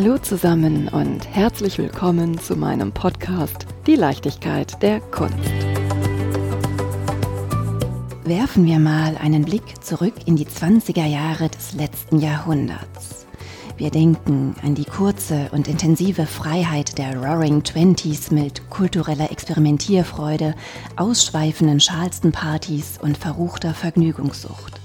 Hallo 0.00 0.16
zusammen 0.16 0.86
und 0.86 1.26
herzlich 1.26 1.76
willkommen 1.76 2.38
zu 2.38 2.54
meinem 2.54 2.92
Podcast 2.92 3.66
Die 3.88 3.96
Leichtigkeit 3.96 4.80
der 4.80 5.00
Kunst. 5.00 5.34
Werfen 8.22 8.64
wir 8.64 8.78
mal 8.78 9.16
einen 9.16 9.44
Blick 9.44 9.82
zurück 9.82 10.14
in 10.24 10.36
die 10.36 10.44
20er 10.44 11.04
Jahre 11.04 11.48
des 11.48 11.74
letzten 11.74 12.20
Jahrhunderts. 12.20 13.26
Wir 13.76 13.90
denken 13.90 14.54
an 14.62 14.76
die 14.76 14.84
kurze 14.84 15.48
und 15.50 15.66
intensive 15.66 16.26
Freiheit 16.26 16.96
der 16.96 17.16
Roaring 17.16 17.64
Twenties 17.64 18.30
mit 18.30 18.70
kultureller 18.70 19.32
Experimentierfreude, 19.32 20.54
ausschweifenden 20.94 21.80
Charleston-Partys 21.80 23.00
und 23.02 23.18
verruchter 23.18 23.74
Vergnügungssucht. 23.74 24.80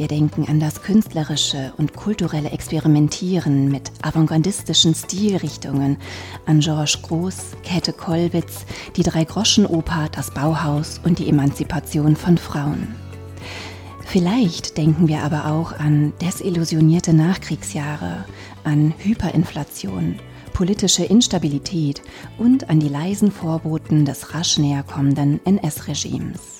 Wir 0.00 0.08
denken 0.08 0.48
an 0.48 0.60
das 0.60 0.80
künstlerische 0.80 1.74
und 1.76 1.92
kulturelle 1.94 2.52
Experimentieren 2.52 3.70
mit 3.70 3.92
avantgardistischen 4.00 4.94
Stilrichtungen, 4.94 5.98
an 6.46 6.60
Georges 6.60 7.02
Groß, 7.02 7.36
Käthe 7.62 7.92
Kollwitz, 7.92 8.64
die 8.96 9.02
Drei-Groschen-Oper 9.02 10.08
Das 10.10 10.30
Bauhaus 10.30 11.02
und 11.04 11.18
die 11.18 11.28
Emanzipation 11.28 12.16
von 12.16 12.38
Frauen. 12.38 12.94
Vielleicht 14.06 14.78
denken 14.78 15.06
wir 15.06 15.22
aber 15.22 15.52
auch 15.52 15.78
an 15.78 16.14
desillusionierte 16.22 17.12
Nachkriegsjahre, 17.12 18.24
an 18.64 18.94
Hyperinflation, 18.96 20.18
politische 20.54 21.04
Instabilität 21.04 22.00
und 22.38 22.70
an 22.70 22.80
die 22.80 22.88
leisen 22.88 23.30
Vorboten 23.30 24.06
des 24.06 24.32
rasch 24.32 24.56
näherkommenden 24.56 25.40
NS-Regimes. 25.44 26.59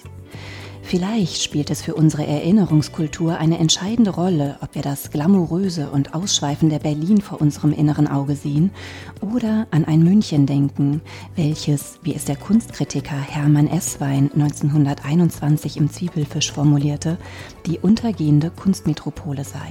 Vielleicht 0.91 1.41
spielt 1.41 1.71
es 1.71 1.83
für 1.83 1.95
unsere 1.95 2.27
Erinnerungskultur 2.27 3.39
eine 3.39 3.59
entscheidende 3.59 4.11
Rolle, 4.11 4.57
ob 4.61 4.75
wir 4.75 4.83
das 4.83 5.13
glamouröse 5.13 5.89
und 5.89 6.15
ausschweifende 6.15 6.81
Berlin 6.81 7.21
vor 7.21 7.41
unserem 7.41 7.73
inneren 7.73 8.09
Auge 8.09 8.35
sehen 8.35 8.73
oder 9.21 9.69
an 9.71 9.85
ein 9.85 10.03
München 10.03 10.47
denken, 10.47 11.01
welches, 11.37 12.01
wie 12.03 12.13
es 12.13 12.25
der 12.25 12.35
Kunstkritiker 12.35 13.15
Hermann 13.15 13.69
Esswein 13.69 14.33
1921 14.33 15.77
im 15.77 15.93
Zwiebelfisch 15.93 16.51
formulierte, 16.51 17.19
die 17.67 17.79
untergehende 17.79 18.51
Kunstmetropole 18.51 19.45
sei. 19.45 19.71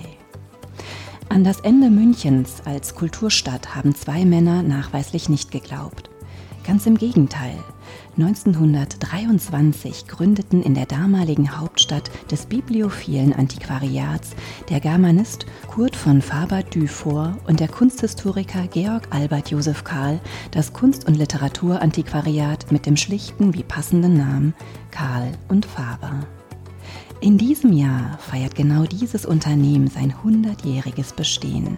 An 1.28 1.44
das 1.44 1.60
Ende 1.60 1.90
Münchens 1.90 2.62
als 2.64 2.96
Kulturstadt 2.96 3.76
haben 3.76 3.94
zwei 3.94 4.24
Männer 4.24 4.64
nachweislich 4.64 5.28
nicht 5.28 5.52
geglaubt. 5.52 6.10
Ganz 6.66 6.86
im 6.86 6.98
Gegenteil. 6.98 7.58
1923 8.22 10.06
gründeten 10.06 10.62
in 10.62 10.74
der 10.74 10.86
damaligen 10.86 11.58
Hauptstadt 11.58 12.12
des 12.30 12.48
bibliophilen 12.48 13.32
Antiquariats 13.32 14.32
der 14.68 14.82
Germanist 14.82 15.46
Kurt 15.68 15.96
von 15.96 16.22
Faber-Dufour 16.22 17.38
und 17.48 17.62
der 17.62 17.70
Kunsthistoriker 17.70 18.68
Georg 18.68 19.08
Albert 19.12 19.52
Josef 19.52 19.86
Karl 19.86 20.20
das 20.52 20.74
Kunst- 20.74 21.08
und 21.08 21.16
Literaturantiquariat 21.16 22.70
mit 22.74 22.86
dem 22.86 22.98
schlichten 22.98 23.54
wie 23.54 23.64
passenden 23.64 24.18
Namen 24.18 24.54
Karl 24.92 25.32
und 25.48 25.66
Faber. 25.66 26.28
In 27.22 27.38
diesem 27.38 27.72
Jahr 27.72 28.18
feiert 28.20 28.54
genau 28.54 28.84
dieses 28.84 29.26
Unternehmen 29.26 29.88
sein 29.88 30.14
100-jähriges 30.26 31.16
Bestehen. 31.16 31.78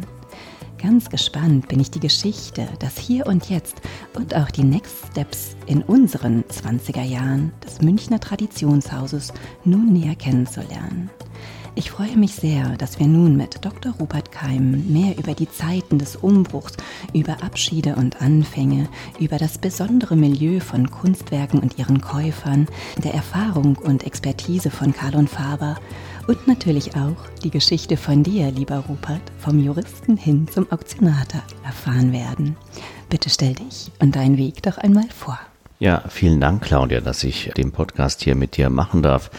Ganz 0.81 1.09
gespannt 1.09 1.67
bin 1.67 1.79
ich 1.79 1.91
die 1.91 1.99
Geschichte, 1.99 2.67
das 2.79 2.97
Hier 2.97 3.27
und 3.27 3.49
Jetzt 3.49 3.81
und 4.15 4.35
auch 4.35 4.49
die 4.49 4.63
Next 4.63 4.95
Steps 5.11 5.55
in 5.67 5.83
unseren 5.83 6.43
20er 6.45 7.03
Jahren 7.03 7.51
des 7.63 7.81
Münchner 7.81 8.19
Traditionshauses 8.19 9.31
nun 9.63 9.93
näher 9.93 10.15
kennenzulernen. 10.15 11.11
Ich 11.75 11.91
freue 11.91 12.17
mich 12.17 12.33
sehr, 12.33 12.75
dass 12.77 12.99
wir 12.99 13.07
nun 13.07 13.37
mit 13.37 13.63
Dr. 13.63 13.93
Rupert 13.99 14.31
Keim 14.31 14.91
mehr 14.91 15.17
über 15.17 15.35
die 15.35 15.49
Zeiten 15.49 15.99
des 15.99 16.15
Umbruchs, 16.15 16.75
über 17.13 17.43
Abschiede 17.43 17.95
und 17.95 18.21
Anfänge, 18.21 18.89
über 19.19 19.37
das 19.37 19.59
besondere 19.59 20.15
Milieu 20.15 20.59
von 20.59 20.89
Kunstwerken 20.89 21.59
und 21.59 21.77
ihren 21.77 22.01
Käufern, 22.01 22.67
der 23.03 23.13
Erfahrung 23.13 23.77
und 23.77 24.03
Expertise 24.03 24.71
von 24.71 24.93
Karl 24.93 25.15
und 25.15 25.29
Faber 25.29 25.77
und 26.31 26.47
natürlich 26.47 26.95
auch 26.95 27.17
die 27.43 27.49
Geschichte 27.49 27.97
von 27.97 28.23
dir, 28.23 28.51
lieber 28.51 28.77
Rupert, 28.87 29.21
vom 29.37 29.59
Juristen 29.59 30.15
hin 30.15 30.47
zum 30.47 30.71
Auktionator 30.71 31.41
erfahren 31.65 32.13
werden. 32.13 32.55
Bitte 33.09 33.29
stell 33.29 33.53
dich 33.53 33.91
und 33.99 34.15
deinen 34.15 34.37
Weg 34.37 34.63
doch 34.63 34.77
einmal 34.77 35.09
vor. 35.13 35.37
Ja, 35.79 36.03
vielen 36.07 36.39
Dank, 36.39 36.61
Claudia, 36.61 37.01
dass 37.01 37.25
ich 37.25 37.51
den 37.57 37.73
Podcast 37.73 38.23
hier 38.23 38.35
mit 38.35 38.55
dir 38.55 38.69
machen 38.69 39.01
darf. 39.03 39.29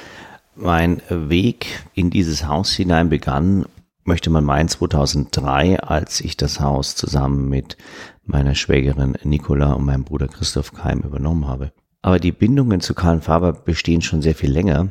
Mein 0.54 1.00
Weg 1.08 1.82
in 1.94 2.10
dieses 2.10 2.46
Haus 2.46 2.72
hinein 2.72 3.08
begann, 3.08 3.64
möchte 4.04 4.28
man 4.28 4.44
meinen, 4.44 4.68
2003, 4.68 5.80
als 5.80 6.20
ich 6.20 6.36
das 6.36 6.60
Haus 6.60 6.94
zusammen 6.94 7.48
mit 7.48 7.78
meiner 8.26 8.54
Schwägerin 8.54 9.16
Nicola 9.22 9.72
und 9.72 9.86
meinem 9.86 10.04
Bruder 10.04 10.28
Christoph 10.28 10.74
Keim 10.74 11.00
übernommen 11.00 11.48
habe. 11.48 11.72
Aber 12.02 12.18
die 12.18 12.32
Bindungen 12.32 12.82
zu 12.82 12.92
Karl 12.92 13.22
Faber 13.22 13.54
bestehen 13.54 14.02
schon 14.02 14.20
sehr 14.20 14.34
viel 14.34 14.50
länger 14.52 14.90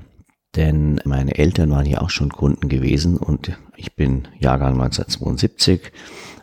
denn 0.56 1.00
meine 1.06 1.38
Eltern 1.38 1.72
waren 1.72 1.86
hier 1.86 2.02
auch 2.02 2.10
schon 2.10 2.30
Kunden 2.30 2.68
gewesen 2.68 3.18
und 3.18 3.58
ich 3.76 3.96
bin 3.96 4.28
Jahrgang 4.40 4.74
1972 4.74 5.92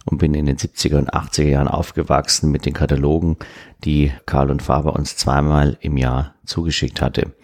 und 0.06 0.19
bin 0.19 0.34
in 0.34 0.46
den 0.46 0.56
70er 0.56 0.96
und 0.96 1.12
80er 1.12 1.48
Jahren 1.48 1.69
aufgewachsen 1.69 2.50
mit 2.50 2.64
den 2.64 2.72
Katalogen, 2.72 3.36
die 3.84 4.12
Karl 4.24 4.50
und 4.50 4.62
Faber 4.62 4.94
uns 4.94 5.16
zweimal 5.16 5.76
im 5.80 5.96
Jahr 5.96 6.34
zugeschickt 6.46 7.02
hatte. 7.02 7.34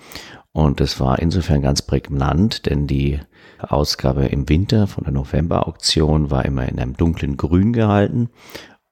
Und 0.53 0.81
es 0.81 1.01
war 1.01 1.19
insofern 1.19 1.63
ganz 1.63 1.83
prägnant, 1.83 2.67
denn 2.67 2.87
die 2.87 3.21
Ausgabe 3.59 4.27
im 4.27 4.49
Winter 4.49 4.87
von 4.87 5.05
der 5.05 5.13
November-Auktion 5.13 6.31
war 6.31 6.45
immer 6.45 6.69
in 6.69 6.79
einem 6.79 6.97
dunklen 6.97 7.37
Grün 7.37 7.73
gehalten 7.73 8.31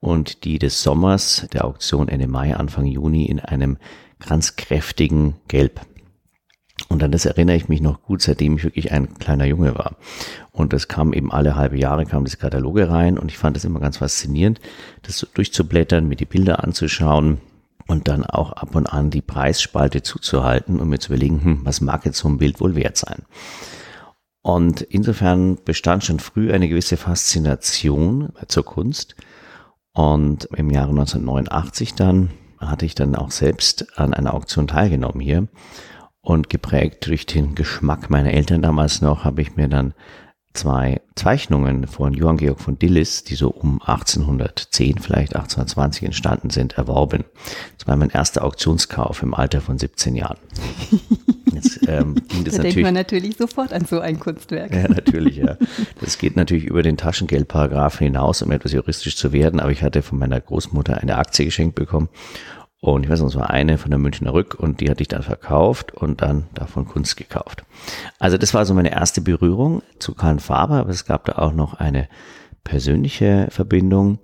und 0.01 0.45
die 0.45 0.59
des 0.59 0.83
Sommers 0.83 1.47
der 1.53 1.65
Auktion 1.65 2.09
Ende 2.09 2.27
Mai, 2.27 2.55
Anfang 2.57 2.87
Juni 2.87 3.27
in 3.27 3.39
einem 3.41 3.79
ganz 4.19 4.57
kräftigen 4.57 5.37
Gelb. 5.49 5.81
Und 6.89 7.03
an 7.03 7.13
das 7.13 7.25
erinnere 7.25 7.57
ich 7.57 7.69
mich 7.69 7.81
noch 7.81 8.03
gut, 8.03 8.23
seitdem 8.23 8.57
ich 8.57 8.65
wirklich 8.65 8.93
ein 8.93 9.15
kleiner 9.19 9.45
Junge 9.45 9.75
war. 9.75 9.97
Und 10.51 10.73
das 10.73 10.89
kam 10.89 11.13
eben 11.13 11.33
alle 11.33 11.57
halbe 11.57 11.79
Jahre, 11.79 12.07
kam 12.07 12.25
das 12.25 12.39
Kataloge 12.39 12.91
rein 12.91 13.19
und 13.19 13.31
ich 13.31 13.39
fand 13.39 13.57
es 13.57 13.65
immer 13.65 13.81
ganz 13.81 13.99
faszinierend, 13.99 14.61
das 15.03 15.19
so 15.19 15.27
durchzublättern, 15.33 16.09
mir 16.09 16.17
die 16.17 16.27
Bilder 16.27 16.63
anzuschauen 16.63 17.41
und 17.87 18.09
dann 18.09 18.25
auch 18.25 18.53
ab 18.53 18.75
und 18.75 18.87
an 18.87 19.11
die 19.11 19.23
Preisspalte 19.23 20.03
zuzuhalten 20.03 20.81
und 20.81 20.89
mir 20.89 20.99
zu 20.99 21.13
überlegen, 21.13 21.43
hm, 21.43 21.61
was 21.65 21.81
mag 21.81 22.05
jetzt 22.05 22.19
so 22.19 22.29
ein 22.29 22.39
Bild 22.39 22.61
wohl 22.61 22.75
wert 22.75 22.97
sein. 22.97 23.23
Und 24.43 24.83
insofern 24.83 25.59
bestand 25.65 26.05
schon 26.05 26.19
früh 26.19 26.53
eine 26.53 26.69
gewisse 26.69 26.97
Faszination 26.97 28.33
zur 28.49 28.65
Kunst. 28.65 29.15
Und 29.95 30.49
im 30.57 30.71
Jahre 30.71 30.91
1989 30.91 31.95
dann 31.95 32.31
hatte 32.59 32.87
ich 32.87 32.95
dann 32.95 33.15
auch 33.15 33.31
selbst 33.31 33.99
an 33.99 34.15
einer 34.15 34.35
Auktion 34.35 34.67
teilgenommen 34.67 35.21
hier 35.21 35.49
und 36.23 36.49
geprägt 36.49 37.07
durch 37.07 37.27
den 37.27 37.55
Geschmack 37.55 38.09
meiner 38.09 38.33
Eltern 38.33 38.63
damals 38.63 39.03
noch, 39.03 39.25
habe 39.25 39.43
ich 39.43 39.57
mir 39.57 39.69
dann 39.69 39.93
zwei 40.55 41.01
Zeichnungen 41.15 41.87
von 41.87 42.13
Johann 42.13 42.37
Georg 42.37 42.61
von 42.61 42.79
Dillis, 42.79 43.25
die 43.25 43.35
so 43.35 43.49
um 43.49 43.81
1810, 43.83 44.99
vielleicht 44.99 45.35
1820 45.35 46.05
entstanden 46.05 46.51
sind, 46.51 46.75
erworben. 46.75 47.25
Das 47.79 47.87
war 47.87 47.97
mein 47.97 48.11
erster 48.11 48.45
Auktionskauf 48.45 49.23
im 49.23 49.35
Alter 49.35 49.61
von 49.61 49.79
17 49.79 50.15
Jahren. 50.15 50.39
Jetzt, 51.53 51.81
ähm, 51.89 52.15
ging 52.29 52.45
das 52.45 52.57
da 52.57 52.63
denkt 52.63 52.81
man 52.81 52.95
natürlich 52.95 53.37
sofort 53.37 53.73
an 53.73 53.85
so 53.85 54.01
ein 54.01 54.19
Kunstwerk. 54.19 54.75
Ja, 54.75 54.89
natürlich, 54.89 55.37
ja. 55.37 55.57
Das 56.01 56.19
geht 56.19 56.37
natürlich 56.37 56.65
über 56.65 56.83
den 56.83 56.97
Taschengeldparagraphen 56.97 58.07
hinaus, 58.07 58.43
um 58.43 58.51
etwas 58.53 58.73
juristisch 58.73 59.17
zu 59.17 59.33
werden, 59.33 59.61
aber 59.61 59.71
ich 59.71 59.83
hatte 59.83 60.03
von 60.03 60.19
meiner 60.19 60.41
Großmutter 60.41 60.99
eine 60.99 61.17
Aktie 61.17 61.45
geschenkt 61.45 61.75
bekommen 61.75 62.09
und 62.83 63.05
ich 63.05 63.11
weiß 63.11 63.21
noch, 63.21 63.29
es 63.29 63.37
war 63.37 63.51
eine 63.51 63.79
von 63.79 63.93
der 63.93 64.01
Münchner 64.01 64.35
Rück 64.35 64.57
und 64.57 64.81
die 64.81 64.91
hatte 64.91 65.03
ich 65.03 65.09
dann 65.09 65.23
verkauft 65.23 65.95
und 65.95 66.21
dann 66.21 66.49
davon 66.53 66.85
Kunst 66.85 67.17
gekauft. 67.17 67.65
Also 68.19 68.39
das 68.39 68.55
war 68.55 68.67
so 68.67 68.75
meine 68.75 68.91
erste 68.91 69.21
Berührung 69.21 69.83
zu 70.01 70.15
Karl 70.15 70.41
Faber, 70.41 70.81
aber 70.81 70.91
es 70.91 71.05
gab 71.05 71.25
da 71.27 71.35
auch 71.35 71.53
noch 71.53 71.75
eine 71.75 72.09
persönliche 72.65 73.47
Verbindung, 73.51 74.19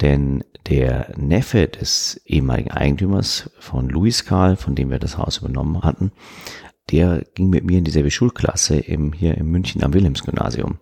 denn 0.00 0.44
der 0.68 1.14
Neffe 1.16 1.66
des 1.66 2.20
ehemaligen 2.26 2.70
Eigentümers 2.70 3.50
von 3.58 3.88
Louis 3.88 4.24
Karl, 4.24 4.54
von 4.54 4.76
dem 4.76 4.92
wir 4.92 5.00
das 5.00 5.18
Haus 5.18 5.38
übernommen 5.38 5.82
hatten, 5.82 6.12
der 6.92 7.24
ging 7.34 7.50
mit 7.50 7.64
mir 7.64 7.78
in 7.78 7.84
dieselbe 7.84 8.12
Schulklasse 8.12 8.78
im, 8.78 9.14
hier 9.14 9.36
in 9.36 9.46
München 9.46 9.82
am 9.82 9.92
Wilhelmsgymnasium. 9.92 10.78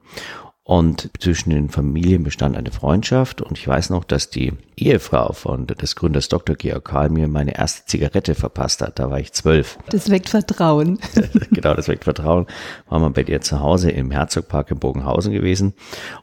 Und 0.67 1.11
zwischen 1.19 1.51
den 1.51 1.69
Familien 1.69 2.25
bestand 2.25 2.57
eine 2.57 2.71
Freundschaft 2.71 3.43
und 3.43 3.59
ich 3.59 3.69
weiß 3.69 3.91
noch, 3.91 4.03
dass 4.03 4.31
die 4.31 4.55
Ehefrau 4.79 5.35
von 5.35 5.67
des 5.67 5.95
Gründers 5.95 6.31
Dr. 6.31 6.57
Georg 6.57 6.87
Karl 6.87 7.11
mir 7.11 7.29
meine 7.29 7.55
erste 7.59 7.85
Zigarette 7.85 8.35
verpasst 8.35 8.81
hat. 8.81 8.99
Da 8.99 9.11
war 9.11 9.21
ich 9.21 9.35
zwölf. 9.35 9.79
Das 9.91 10.09
weckt 10.09 10.31
Vertrauen. 10.31 10.99
genau, 11.51 11.75
das 11.75 11.87
weckt 11.89 12.05
Vertrauen. 12.05 12.47
War 12.89 12.99
mal 12.99 13.11
bei 13.11 13.25
dir 13.25 13.43
zu 13.43 13.61
Hause 13.61 13.91
im 13.91 14.11
Herzogpark 14.11 14.71
in 14.71 14.79
Bogenhausen 14.79 15.35
gewesen. 15.35 15.75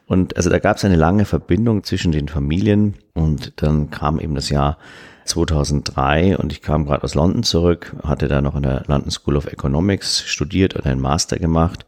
Und 0.06 0.36
also 0.36 0.50
da 0.50 0.58
gab 0.58 0.76
es 0.76 0.84
eine 0.84 0.96
lange 0.96 1.24
Verbindung 1.24 1.84
zwischen 1.84 2.10
den 2.10 2.26
Familien 2.26 2.96
und 3.14 3.52
dann 3.62 3.90
kam 3.90 4.18
eben 4.18 4.34
das 4.34 4.50
Jahr 4.50 4.76
2003 5.24 6.36
und 6.36 6.52
ich 6.52 6.62
kam 6.62 6.84
gerade 6.84 7.04
aus 7.04 7.14
London 7.14 7.44
zurück, 7.44 7.94
hatte 8.02 8.26
da 8.26 8.40
noch 8.40 8.56
in 8.56 8.64
der 8.64 8.82
London 8.88 9.12
School 9.12 9.36
of 9.36 9.46
Economics 9.46 10.24
studiert 10.26 10.74
und 10.74 10.84
einen 10.84 11.00
Master 11.00 11.38
gemacht 11.38 11.86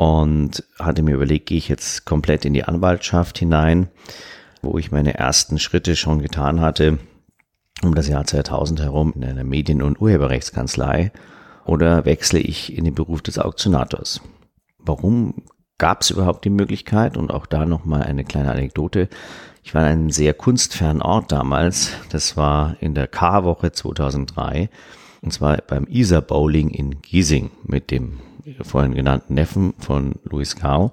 und 0.00 0.64
hatte 0.78 1.02
mir 1.02 1.14
überlegt, 1.14 1.44
gehe 1.44 1.58
ich 1.58 1.68
jetzt 1.68 2.06
komplett 2.06 2.46
in 2.46 2.54
die 2.54 2.64
Anwaltschaft 2.64 3.38
hinein. 3.38 3.88
wo 4.62 4.78
ich 4.78 4.90
meine 4.90 5.14
ersten 5.14 5.58
Schritte 5.58 5.94
schon 5.94 6.22
getan 6.22 6.60
hatte, 6.60 6.98
um 7.82 7.94
das 7.94 8.08
Jahr 8.08 8.24
2000 8.24 8.80
herum 8.80 9.12
in 9.14 9.24
einer 9.24 9.44
Medien- 9.44 9.82
und 9.82 10.00
Urheberrechtskanzlei 10.00 11.12
oder 11.66 12.06
wechsle 12.06 12.38
ich 12.38 12.76
in 12.76 12.84
den 12.84 12.94
Beruf 12.94 13.20
des 13.20 13.38
Auktionators? 13.38 14.22
Warum 14.78 15.42
gab 15.76 16.00
es 16.00 16.10
überhaupt 16.10 16.46
die 16.46 16.50
Möglichkeit? 16.50 17.18
Und 17.18 17.30
auch 17.30 17.44
da 17.44 17.66
nochmal 17.66 18.02
eine 18.02 18.24
kleine 18.24 18.52
Anekdote. 18.52 19.08
Ich 19.62 19.74
war 19.74 19.82
in 19.82 19.88
einem 19.88 20.10
sehr 20.10 20.32
kunstfernen 20.32 21.02
Ort 21.02 21.32
damals. 21.32 21.92
Das 22.10 22.38
war 22.38 22.76
in 22.80 22.94
der 22.94 23.06
K-Woche 23.06 23.72
2003. 23.72 24.70
Und 25.20 25.32
zwar 25.32 25.58
beim 25.58 25.86
Isar 25.86 26.22
Bowling 26.22 26.70
in 26.70 27.02
Giesing 27.02 27.50
mit 27.64 27.90
dem 27.90 28.20
vorhin 28.62 28.94
genannten 28.94 29.34
Neffen 29.34 29.74
von 29.78 30.14
Louis 30.24 30.56
Kao 30.56 30.92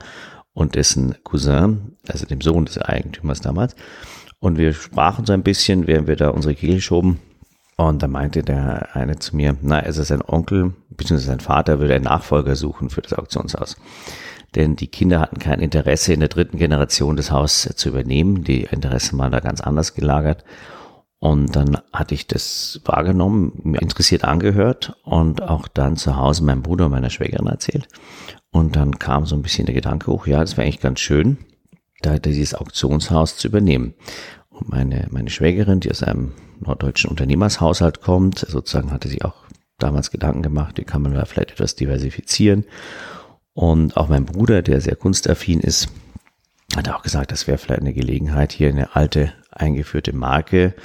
und 0.53 0.75
dessen 0.75 1.15
Cousin, 1.23 1.97
also 2.07 2.25
dem 2.25 2.41
Sohn 2.41 2.65
des 2.65 2.77
Eigentümers 2.77 3.41
damals. 3.41 3.75
Und 4.39 4.57
wir 4.57 4.73
sprachen 4.73 5.25
so 5.25 5.33
ein 5.33 5.43
bisschen, 5.43 5.87
während 5.87 6.07
wir 6.07 6.15
da 6.15 6.29
unsere 6.29 6.55
Kehle 6.55 6.81
schoben. 6.81 7.19
Und 7.75 8.01
da 8.01 8.07
meinte 8.07 8.41
der 8.41 8.95
eine 8.95 9.19
zu 9.19 9.35
mir, 9.35 9.55
na, 9.61 9.79
also 9.79 10.01
sein 10.01 10.23
Onkel, 10.25 10.73
beziehungsweise 10.89 11.27
sein 11.27 11.39
Vater 11.39 11.79
würde 11.79 11.93
einen 11.93 12.05
Nachfolger 12.05 12.55
suchen 12.55 12.89
für 12.89 13.01
das 13.01 13.13
Auktionshaus. 13.13 13.77
Denn 14.55 14.75
die 14.75 14.87
Kinder 14.87 15.19
hatten 15.19 15.39
kein 15.39 15.59
Interesse, 15.59 16.13
in 16.13 16.21
der 16.21 16.29
dritten 16.29 16.57
Generation 16.57 17.15
das 17.15 17.31
Haus 17.31 17.69
zu 17.75 17.89
übernehmen. 17.89 18.43
Die 18.43 18.63
Interessen 18.63 19.19
waren 19.19 19.31
da 19.31 19.39
ganz 19.39 19.61
anders 19.61 19.93
gelagert. 19.93 20.43
Und 21.19 21.55
dann 21.55 21.77
hatte 21.91 22.13
ich 22.13 22.27
das 22.27 22.79
wahrgenommen, 22.85 23.59
mir 23.63 23.81
interessiert 23.81 24.23
angehört 24.23 24.95
und 25.03 25.41
auch 25.41 25.67
dann 25.67 25.97
zu 25.97 26.15
Hause 26.15 26.43
meinem 26.43 26.61
Bruder 26.61 26.85
und 26.85 26.91
meiner 26.91 27.09
Schwägerin 27.09 27.47
erzählt. 27.47 27.87
Und 28.51 28.75
dann 28.75 28.99
kam 28.99 29.25
so 29.25 29.35
ein 29.35 29.41
bisschen 29.41 29.65
der 29.65 29.75
Gedanke 29.75 30.11
hoch, 30.11 30.27
ja, 30.27 30.39
das 30.39 30.57
wäre 30.57 30.63
eigentlich 30.63 30.79
ganz 30.79 30.99
schön, 30.99 31.37
da 32.01 32.19
dieses 32.19 32.53
Auktionshaus 32.53 33.37
zu 33.37 33.47
übernehmen. 33.47 33.95
Und 34.49 34.69
meine, 34.69 35.07
meine 35.09 35.29
Schwägerin, 35.29 35.79
die 35.79 35.89
aus 35.89 36.03
einem 36.03 36.33
norddeutschen 36.59 37.09
Unternehmershaushalt 37.09 38.01
kommt, 38.01 38.39
sozusagen 38.39 38.91
hatte 38.91 39.07
sich 39.07 39.25
auch 39.25 39.45
damals 39.79 40.11
Gedanken 40.11 40.43
gemacht, 40.43 40.77
wie 40.77 40.83
kann 40.83 41.01
man 41.01 41.13
da 41.13 41.25
vielleicht 41.25 41.51
etwas 41.51 41.75
diversifizieren. 41.75 42.65
Und 43.53 43.97
auch 43.97 44.07
mein 44.07 44.25
Bruder, 44.25 44.61
der 44.61 44.81
sehr 44.81 44.95
kunstaffin 44.95 45.59
ist, 45.59 45.89
hat 46.75 46.89
auch 46.89 47.01
gesagt, 47.01 47.31
das 47.31 47.47
wäre 47.47 47.57
vielleicht 47.57 47.81
eine 47.81 47.93
Gelegenheit, 47.93 48.51
hier 48.51 48.69
eine 48.69 48.95
alte 48.95 49.33
eingeführte 49.51 50.13
Marke 50.13 50.75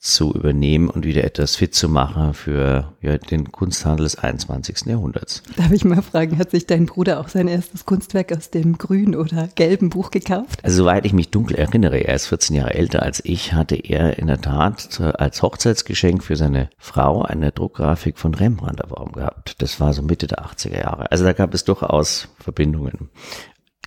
zu 0.00 0.32
übernehmen 0.32 0.88
und 0.88 1.04
wieder 1.04 1.24
etwas 1.24 1.56
fit 1.56 1.74
zu 1.74 1.86
machen 1.86 2.32
für 2.32 2.94
ja, 3.02 3.18
den 3.18 3.52
Kunsthandel 3.52 4.04
des 4.04 4.16
21. 4.16 4.86
Jahrhunderts. 4.86 5.42
Darf 5.56 5.70
ich 5.72 5.84
mal 5.84 6.00
fragen, 6.00 6.38
hat 6.38 6.52
sich 6.52 6.66
dein 6.66 6.86
Bruder 6.86 7.20
auch 7.20 7.28
sein 7.28 7.48
erstes 7.48 7.84
Kunstwerk 7.84 8.32
aus 8.32 8.48
dem 8.48 8.78
grünen 8.78 9.14
oder 9.14 9.50
gelben 9.56 9.90
Buch 9.90 10.10
gekauft? 10.10 10.64
Also 10.64 10.84
soweit 10.84 11.04
ich 11.04 11.12
mich 11.12 11.30
dunkel 11.30 11.56
erinnere, 11.56 11.98
er 11.98 12.14
ist 12.14 12.28
14 12.28 12.56
Jahre 12.56 12.72
älter 12.72 13.02
als 13.02 13.22
ich, 13.22 13.52
hatte 13.52 13.76
er 13.76 14.18
in 14.18 14.28
der 14.28 14.40
Tat 14.40 15.00
als 15.00 15.42
Hochzeitsgeschenk 15.42 16.24
für 16.24 16.36
seine 16.36 16.70
Frau 16.78 17.22
eine 17.22 17.52
Druckgrafik 17.52 18.18
von 18.18 18.32
Rembrandt 18.32 18.80
erworben 18.80 19.12
gehabt. 19.12 19.60
Das 19.60 19.80
war 19.80 19.92
so 19.92 20.00
Mitte 20.00 20.26
der 20.26 20.46
80er 20.46 20.80
Jahre. 20.80 21.10
Also 21.12 21.24
da 21.24 21.34
gab 21.34 21.52
es 21.52 21.64
durchaus 21.64 22.28
Verbindungen 22.38 23.10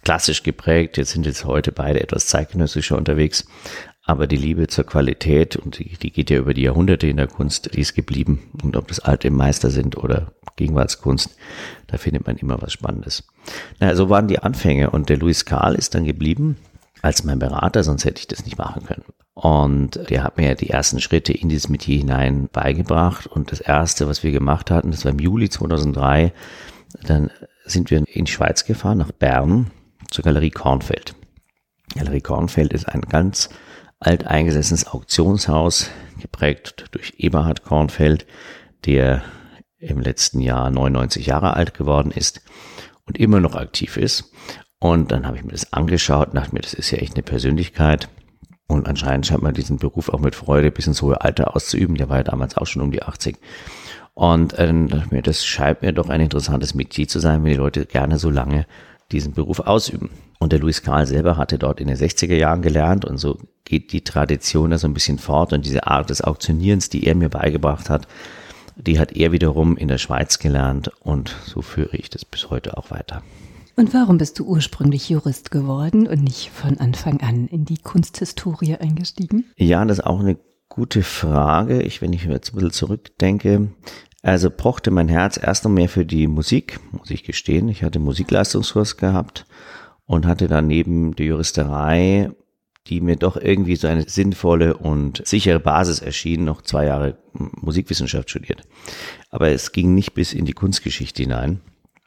klassisch 0.04 0.44
geprägt. 0.44 0.98
Jetzt 0.98 1.12
sind 1.12 1.26
jetzt 1.26 1.46
heute 1.46 1.72
beide 1.72 2.02
etwas 2.02 2.28
zeitgenössischer 2.28 2.98
unterwegs. 2.98 3.48
Aber 4.06 4.28
die 4.28 4.36
Liebe 4.36 4.68
zur 4.68 4.86
Qualität, 4.86 5.56
und 5.56 5.80
die, 5.80 5.98
die 5.98 6.12
geht 6.12 6.30
ja 6.30 6.38
über 6.38 6.54
die 6.54 6.64
Jahrhunderte 6.64 7.08
in 7.08 7.18
der 7.18 7.28
Kunst, 7.28 7.74
die 7.74 7.80
ist 7.80 7.96
geblieben. 7.96 8.50
Und 8.62 8.76
ob 8.76 8.90
das 8.90 9.00
alte 9.00 9.32
Meister 9.32 9.70
sind 9.70 9.98
oder 9.98 10.34
Gegenwartskunst, 10.58 11.36
da 11.88 11.98
findet 11.98 12.28
man 12.28 12.38
immer 12.38 12.62
was 12.62 12.74
Spannendes. 12.74 13.24
Na, 13.80 13.96
so 13.96 14.10
waren 14.10 14.28
die 14.28 14.40
Anfänge. 14.40 14.90
Und 14.90 15.08
der 15.08 15.18
Louis 15.18 15.46
Karl 15.46 15.76
ist 15.76 15.96
dann 15.96 16.04
geblieben 16.04 16.58
als 17.02 17.24
mein 17.24 17.40
Berater, 17.40 17.84
sonst 17.84 18.06
hätte 18.06 18.20
ich 18.20 18.28
das 18.28 18.46
nicht 18.46 18.58
machen 18.58 18.86
können. 18.86 19.04
Und 19.34 20.10
der 20.10 20.24
hat 20.24 20.38
mir 20.38 20.56
die 20.56 20.70
ersten 20.70 21.02
Schritte 21.02 21.34
in 21.34 21.50
dieses 21.50 21.70
Metier 21.70 21.98
hinein 21.98 22.50
beigebracht. 22.52 23.28
Und 23.28 23.52
das 23.52 23.62
erste, 23.62 24.08
was 24.08 24.24
wir 24.24 24.32
gemacht 24.32 24.70
hatten, 24.70 24.92
das 24.92 25.06
war 25.06 25.12
im 25.12 25.20
Juli 25.20 25.50
2003, 25.50 26.34
dann 27.06 27.32
sind 27.66 27.90
wir 27.90 28.04
in 28.08 28.26
die 28.26 28.32
Schweiz 28.32 28.66
gefahren, 28.66 28.98
nach 28.98 29.12
Bern, 29.12 29.72
zur 30.12 30.24
Galerie 30.24 30.52
Kornfeld. 30.52 31.16
Galerie 31.96 32.22
Kornfeld 32.22 32.74
ist 32.74 32.88
ein 32.88 33.02
ganz 33.02 33.50
alteingesessenes 34.06 34.88
Auktionshaus, 34.88 35.90
geprägt 36.22 36.86
durch 36.92 37.16
Eberhard 37.18 37.64
Kornfeld, 37.64 38.26
der 38.86 39.24
im 39.78 40.00
letzten 40.00 40.40
Jahr 40.40 40.70
99 40.70 41.26
Jahre 41.26 41.56
alt 41.56 41.74
geworden 41.74 42.12
ist 42.12 42.42
und 43.06 43.18
immer 43.18 43.40
noch 43.40 43.56
aktiv 43.56 43.98
ist. 43.98 44.32
Und 44.80 45.12
dann 45.12 45.26
habe 45.26 45.38
ich 45.38 45.44
mir 45.44 45.52
das 45.52 45.74
angeschaut 45.74 46.30
und 46.30 46.36
dachte 46.36 46.54
mir, 46.54 46.62
das 46.62 46.74
ist 46.74 46.92
ja 46.92 46.98
echt 47.00 47.16
eine 47.16 47.24
Persönlichkeit. 47.24 48.10
Und 48.68 48.88
anscheinend 48.88 49.28
scheint 49.28 49.42
man 49.42 49.54
diesen 49.54 49.78
Beruf 49.78 50.10
auch 50.10 50.20
mit 50.20 50.36
Freude 50.36 50.72
bis 50.72 50.88
ins 50.88 51.02
hohe 51.02 51.22
Alter 51.22 51.56
auszuüben. 51.56 51.96
Der 51.96 52.10
war 52.10 52.18
ja 52.18 52.24
damals 52.24 52.58
auch 52.58 52.68
schon 52.68 52.82
um 52.82 52.92
die 52.92 53.04
80. 53.04 53.38
Und 54.14 54.54
äh, 54.54 54.68
dann 54.68 54.88
dachte 54.88 55.06
ich 55.06 55.12
mir, 55.12 55.22
das 55.22 55.46
scheint 55.46 55.82
mir 55.82 55.92
doch 55.92 56.10
ein 56.10 56.22
interessantes 56.22 56.74
Metier 56.74 57.08
zu 57.08 57.20
sein, 57.20 57.44
wenn 57.44 57.52
die 57.52 57.58
Leute 57.58 57.86
gerne 57.86 58.18
so 58.18 58.30
lange 58.30 58.66
diesen 59.12 59.34
Beruf 59.34 59.60
ausüben. 59.60 60.10
Und 60.40 60.52
der 60.52 60.60
Louis 60.60 60.82
Karl 60.82 61.06
selber 61.06 61.38
hatte 61.38 61.58
dort 61.58 61.80
in 61.80 61.88
den 61.88 61.98
60er 61.98 62.36
Jahren 62.36 62.62
gelernt 62.62 63.06
und 63.06 63.18
so 63.18 63.38
geht 63.64 63.94
die 63.94 64.04
Tradition 64.04 64.72
da 64.72 64.78
so 64.78 64.88
ein 64.88 64.94
bisschen 64.94 65.18
fort 65.18 65.54
und 65.54 65.66
diese 65.66 65.88
Art 65.88 66.10
des 66.10 66.22
Auktionierens, 66.22 66.90
die 66.90 67.06
er 67.06 67.16
mir 67.16 67.30
beigebracht 67.30 67.90
hat, 67.90 68.08
die 68.76 69.00
hat 69.00 69.16
er 69.16 69.32
wiederum 69.32 69.78
in 69.78 69.88
der 69.88 70.00
Schweiz 70.00 70.40
gelernt 70.40 70.92
und 71.02 71.36
so 71.46 71.62
führe 71.62 71.96
ich 71.96 72.10
das 72.10 72.26
bis 72.26 72.50
heute 72.50 72.78
auch 72.78 72.92
weiter. 72.92 73.24
Und 73.76 73.94
warum 73.94 74.18
bist 74.18 74.38
du 74.38 74.46
ursprünglich 74.46 75.10
Jurist 75.10 75.50
geworden 75.50 76.08
und 76.08 76.24
nicht 76.24 76.50
von 76.50 76.78
Anfang 76.78 77.22
an 77.22 77.48
in 77.48 77.66
die 77.66 77.80
Kunsthistorie 77.80 78.76
eingestiegen? 78.76 79.46
Ja, 79.58 79.84
das 79.86 80.00
ist 80.00 80.06
auch 80.06 80.20
eine 80.20 80.38
gute 80.70 81.02
Frage. 81.02 81.82
Ich, 81.82 82.02
wenn 82.02 82.14
ich 82.14 82.26
jetzt 82.26 82.52
ein 82.52 82.56
bisschen 82.56 82.72
zurückdenke, 82.72 83.70
also 84.24 84.50
pochte 84.50 84.90
mein 84.90 85.10
Herz 85.10 85.38
erst 85.38 85.66
noch 85.66 85.72
mehr 85.72 85.90
für 85.90 86.06
die 86.06 86.28
Musik, 86.28 86.80
muss 86.94 87.12
ich 87.12 87.24
gestehen. 87.24 87.68
Ich 87.68 87.84
hatte 87.84 88.00
Musikleistungskurs 88.00 88.96
gehabt 88.96 89.46
und 90.06 90.26
hatte 90.26 90.48
dann 90.48 90.66
neben 90.66 91.14
der 91.14 91.26
Juristerei, 91.26 92.32
die 92.88 93.02
mir 93.02 93.18
doch 93.18 93.36
irgendwie 93.36 93.76
so 93.76 93.88
eine 93.88 94.08
sinnvolle 94.08 94.78
und 94.78 95.22
sichere 95.28 95.60
Basis 95.60 96.00
erschien, 96.00 96.46
noch 96.46 96.62
zwei 96.62 96.86
Jahre 96.86 97.18
Musikwissenschaft 97.34 98.30
studiert. 98.30 98.64
Aber 99.30 99.50
es 99.50 99.74
ging 99.74 99.94
nicht 99.94 100.14
bis 100.14 100.32
in 100.32 100.46
die 100.46 100.54
Kunstgeschichte 100.54 101.24
hinein. 101.24 101.60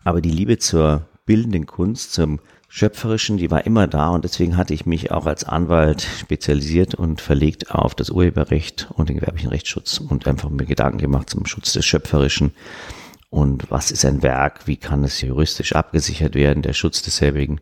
Aber 0.03 0.23
die 0.23 0.31
Liebe 0.31 0.59
zur 0.59 1.09
bildenden 1.27 1.67
Kunst, 1.67 2.15
zum 2.15 2.41
Schöpferischen, 2.69 3.37
die 3.37 3.51
war 3.51 3.65
immer 3.65 3.87
da 3.87 4.11
und 4.11 4.25
deswegen 4.25 4.57
hatte 4.57 4.75
ich 4.75 4.87
mich 4.87 5.11
auch 5.11 5.27
als 5.27 5.45
Anwalt 5.45 6.03
spezialisiert 6.03 6.95
und 6.95 7.21
verlegt 7.21 7.71
auf 7.71 7.95
das 7.95 8.11
Urheberrecht 8.11 8.89
und 8.95 9.09
den 9.09 9.17
gewerblichen 9.17 9.51
Rechtsschutz 9.51 9.99
und 9.99 10.27
einfach 10.27 10.51
mir 10.51 10.67
Gedanken 10.67 10.99
gemacht 10.99 11.31
zum 11.31 11.47
Schutz 11.47 11.73
des 11.73 11.87
Schöpferischen 11.87 12.53
und 13.31 13.71
was 13.71 13.91
ist 13.91 14.05
ein 14.05 14.23
Werk, 14.23 14.67
wie 14.67 14.77
kann 14.77 15.05
es 15.05 15.21
juristisch 15.21 15.75
abgesichert 15.75 16.35
werden, 16.35 16.63
der 16.63 16.73
Schutz 16.73 17.03
desselbigen. 17.03 17.61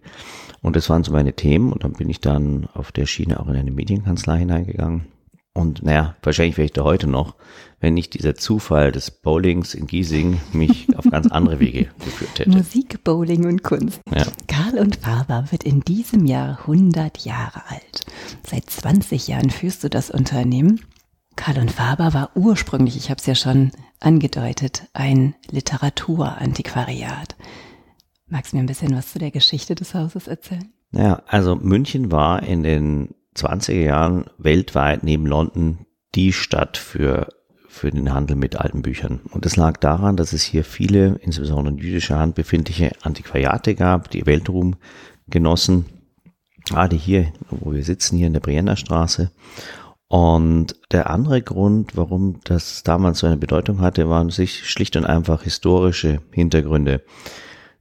Und 0.62 0.76
das 0.76 0.88
waren 0.88 1.04
so 1.04 1.12
meine 1.12 1.34
Themen 1.34 1.72
und 1.72 1.84
dann 1.84 1.94
bin 1.94 2.08
ich 2.08 2.20
dann 2.20 2.68
auf 2.74 2.92
der 2.92 3.06
Schiene 3.06 3.40
auch 3.40 3.48
in 3.48 3.56
eine 3.56 3.70
Medienkanzlei 3.70 4.38
hineingegangen. 4.38 5.06
Und 5.54 5.82
naja, 5.84 6.16
wahrscheinlich 6.22 6.56
wäre 6.56 6.66
ich 6.66 6.72
da 6.72 6.82
heute 6.82 7.06
noch, 7.06 7.36
wenn 7.80 7.94
nicht 7.94 8.14
dieser 8.14 8.34
Zufall 8.34 8.90
des 8.90 9.10
Bowlings 9.10 9.74
in 9.74 9.86
Giesing 9.86 10.40
mich 10.52 10.88
auf 10.96 11.04
ganz 11.08 11.28
andere 11.28 11.60
Wege 11.60 11.88
geführt 12.04 12.38
hätte. 12.40 12.50
Musik, 12.50 13.04
Bowling 13.04 13.46
und 13.46 13.62
Kunst. 13.62 14.00
Ja. 14.12 14.26
Karl 14.48 14.78
und 14.78 14.96
Faber 14.96 15.46
wird 15.50 15.64
in 15.64 15.80
diesem 15.80 16.26
Jahr 16.26 16.58
100 16.60 17.24
Jahre 17.24 17.62
alt. 17.68 18.04
Seit 18.44 18.68
20 18.68 19.28
Jahren 19.28 19.50
führst 19.50 19.84
du 19.84 19.88
das 19.88 20.10
Unternehmen 20.10 20.80
Karl 21.36 21.58
und 21.58 21.70
Faber 21.70 22.14
war 22.14 22.30
ursprünglich, 22.36 22.96
ich 22.96 23.10
habe 23.10 23.18
es 23.18 23.26
ja 23.26 23.34
schon 23.34 23.72
angedeutet, 24.00 24.84
ein 24.92 25.34
Literaturantiquariat. 25.50 27.36
Magst 28.28 28.52
du 28.52 28.56
mir 28.56 28.62
ein 28.62 28.66
bisschen 28.66 28.96
was 28.96 29.12
zu 29.12 29.18
der 29.18 29.30
Geschichte 29.30 29.74
des 29.74 29.94
Hauses 29.94 30.28
erzählen? 30.28 30.72
Naja, 30.90 31.22
also 31.26 31.56
München 31.56 32.12
war 32.12 32.42
in 32.42 32.62
den 32.62 33.14
20er 33.36 33.72
Jahren 33.72 34.24
weltweit 34.38 35.02
neben 35.02 35.26
London 35.26 35.86
die 36.14 36.32
Stadt 36.32 36.76
für, 36.76 37.28
für 37.68 37.90
den 37.90 38.12
Handel 38.12 38.36
mit 38.36 38.56
alten 38.56 38.82
Büchern. 38.82 39.20
Und 39.30 39.44
das 39.44 39.56
lag 39.56 39.76
daran, 39.78 40.16
dass 40.16 40.32
es 40.32 40.42
hier 40.42 40.64
viele, 40.64 41.18
insbesondere 41.20 41.74
in 41.74 41.80
jüdischer 41.80 42.18
Hand 42.18 42.34
befindliche 42.34 42.92
Antiquariate 43.02 43.74
gab, 43.74 44.10
die 44.10 44.26
Weltruhm 44.26 44.76
genossen. 45.26 45.86
Gerade 46.64 46.96
hier, 46.96 47.32
wo 47.50 47.72
wir 47.72 47.84
sitzen, 47.84 48.16
hier 48.16 48.28
in 48.28 48.32
der 48.32 48.40
Brienner 48.40 48.76
Straße. 48.76 49.30
Und 50.08 50.76
der 50.92 51.10
andere 51.10 51.42
Grund, 51.42 51.96
warum 51.96 52.40
das 52.44 52.84
damals 52.84 53.18
so 53.18 53.26
eine 53.26 53.36
Bedeutung 53.36 53.80
hatte, 53.80 54.08
waren 54.08 54.30
sich 54.30 54.68
schlicht 54.68 54.96
und 54.96 55.04
einfach 55.04 55.42
historische 55.42 56.20
Hintergründe. 56.30 57.02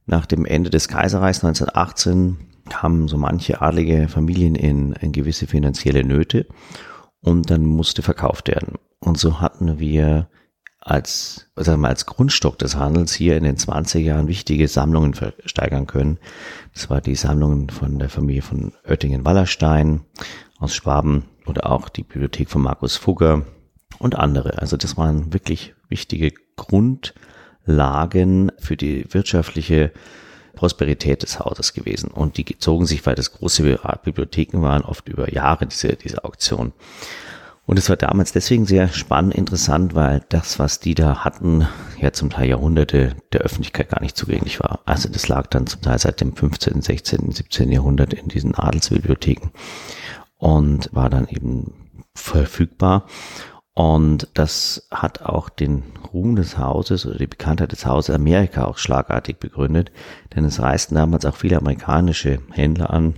Nach 0.06 0.26
dem 0.26 0.44
Ende 0.44 0.68
des 0.68 0.88
Kaiserreichs 0.88 1.44
1918 1.44 2.53
kamen 2.68 3.08
so 3.08 3.16
manche 3.16 3.60
adlige 3.60 4.08
Familien 4.08 4.54
in, 4.54 4.92
in 4.94 5.12
gewisse 5.12 5.46
finanzielle 5.46 6.04
Nöte 6.04 6.46
und 7.20 7.50
dann 7.50 7.64
musste 7.64 8.02
verkauft 8.02 8.48
werden. 8.48 8.74
Und 9.00 9.18
so 9.18 9.40
hatten 9.40 9.78
wir 9.78 10.28
als, 10.80 11.50
sagen 11.56 11.80
wir, 11.80 11.88
als 11.88 12.04
Grundstock 12.06 12.58
des 12.58 12.76
Handels 12.76 13.14
hier 13.14 13.36
in 13.38 13.44
den 13.44 13.56
20 13.56 14.04
Jahren 14.04 14.28
wichtige 14.28 14.68
Sammlungen 14.68 15.14
versteigern 15.14 15.86
können. 15.86 16.18
Das 16.74 16.90
war 16.90 17.00
die 17.00 17.14
Sammlungen 17.14 17.70
von 17.70 17.98
der 17.98 18.10
Familie 18.10 18.42
von 18.42 18.72
Oettingen-Wallerstein, 18.86 20.02
aus 20.58 20.74
Schwaben 20.74 21.24
oder 21.46 21.70
auch 21.70 21.88
die 21.88 22.02
Bibliothek 22.02 22.50
von 22.50 22.62
Markus 22.62 22.96
Fugger 22.96 23.44
und 23.98 24.16
andere. 24.16 24.58
Also 24.58 24.76
das 24.76 24.96
waren 24.96 25.32
wirklich 25.32 25.74
wichtige 25.88 26.32
Grundlagen 26.56 28.52
für 28.58 28.76
die 28.76 29.06
wirtschaftliche 29.12 29.92
Prosperität 30.54 31.22
des 31.22 31.38
Hauses 31.38 31.72
gewesen. 31.72 32.10
Und 32.10 32.38
die 32.38 32.58
zogen 32.58 32.86
sich, 32.86 33.04
weil 33.06 33.14
das 33.14 33.32
große 33.32 33.80
Bibliotheken 34.04 34.62
waren, 34.62 34.82
oft 34.82 35.08
über 35.08 35.32
Jahre 35.32 35.66
diese, 35.66 35.96
diese 35.96 36.24
Auktion. 36.24 36.72
Und 37.66 37.78
es 37.78 37.88
war 37.88 37.96
damals 37.96 38.32
deswegen 38.32 38.66
sehr 38.66 38.88
spannend, 38.88 39.34
interessant, 39.34 39.94
weil 39.94 40.22
das, 40.28 40.58
was 40.58 40.80
die 40.80 40.94
da 40.94 41.24
hatten, 41.24 41.66
ja 41.98 42.12
zum 42.12 42.28
Teil 42.28 42.48
Jahrhunderte 42.48 43.16
der 43.32 43.40
Öffentlichkeit 43.40 43.88
gar 43.88 44.02
nicht 44.02 44.16
zugänglich 44.16 44.60
war. 44.60 44.80
Also 44.84 45.08
das 45.08 45.28
lag 45.28 45.46
dann 45.46 45.66
zum 45.66 45.80
Teil 45.80 45.98
seit 45.98 46.20
dem 46.20 46.36
15., 46.36 46.82
16., 46.82 47.32
17. 47.32 47.72
Jahrhundert 47.72 48.12
in 48.12 48.28
diesen 48.28 48.54
Adelsbibliotheken 48.54 49.48
und 50.36 50.90
war 50.92 51.08
dann 51.08 51.26
eben 51.28 51.72
verfügbar. 52.14 53.06
Und 53.74 54.28
das 54.34 54.86
hat 54.92 55.22
auch 55.22 55.48
den 55.48 55.82
Ruhm 56.12 56.36
des 56.36 56.58
Hauses 56.58 57.06
oder 57.06 57.18
die 57.18 57.26
Bekanntheit 57.26 57.72
des 57.72 57.86
Hauses 57.86 58.14
Amerika 58.14 58.64
auch 58.66 58.78
schlagartig 58.78 59.38
begründet, 59.38 59.90
denn 60.34 60.44
es 60.44 60.60
reisten 60.60 60.94
damals 60.94 61.26
auch 61.26 61.34
viele 61.34 61.58
amerikanische 61.58 62.38
Händler 62.52 62.90
an 62.90 63.14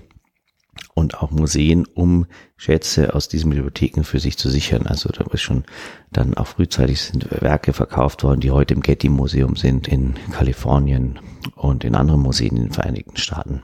und 0.94 1.22
auch 1.22 1.30
Museen, 1.30 1.84
um 1.84 2.26
Schätze 2.56 3.14
aus 3.14 3.28
diesen 3.28 3.50
Bibliotheken 3.50 4.02
für 4.02 4.18
sich 4.18 4.38
zu 4.38 4.48
sichern. 4.48 4.86
Also 4.86 5.10
da 5.10 5.25
ist 5.30 5.42
schon 5.42 5.64
dann 6.10 6.34
auch 6.34 6.46
frühzeitig 6.46 7.02
sind 7.02 7.30
Werke 7.42 7.75
verkauft 7.75 8.25
worden, 8.25 8.40
die 8.40 8.50
heute 8.50 8.72
im 8.72 8.80
Getty 8.80 9.10
Museum 9.10 9.56
sind 9.56 9.88
in 9.88 10.14
Kalifornien 10.32 11.18
und 11.54 11.84
in 11.84 11.94
anderen 11.94 12.22
Museen 12.22 12.56
in 12.56 12.62
den 12.64 12.72
Vereinigten 12.72 13.18
Staaten. 13.18 13.62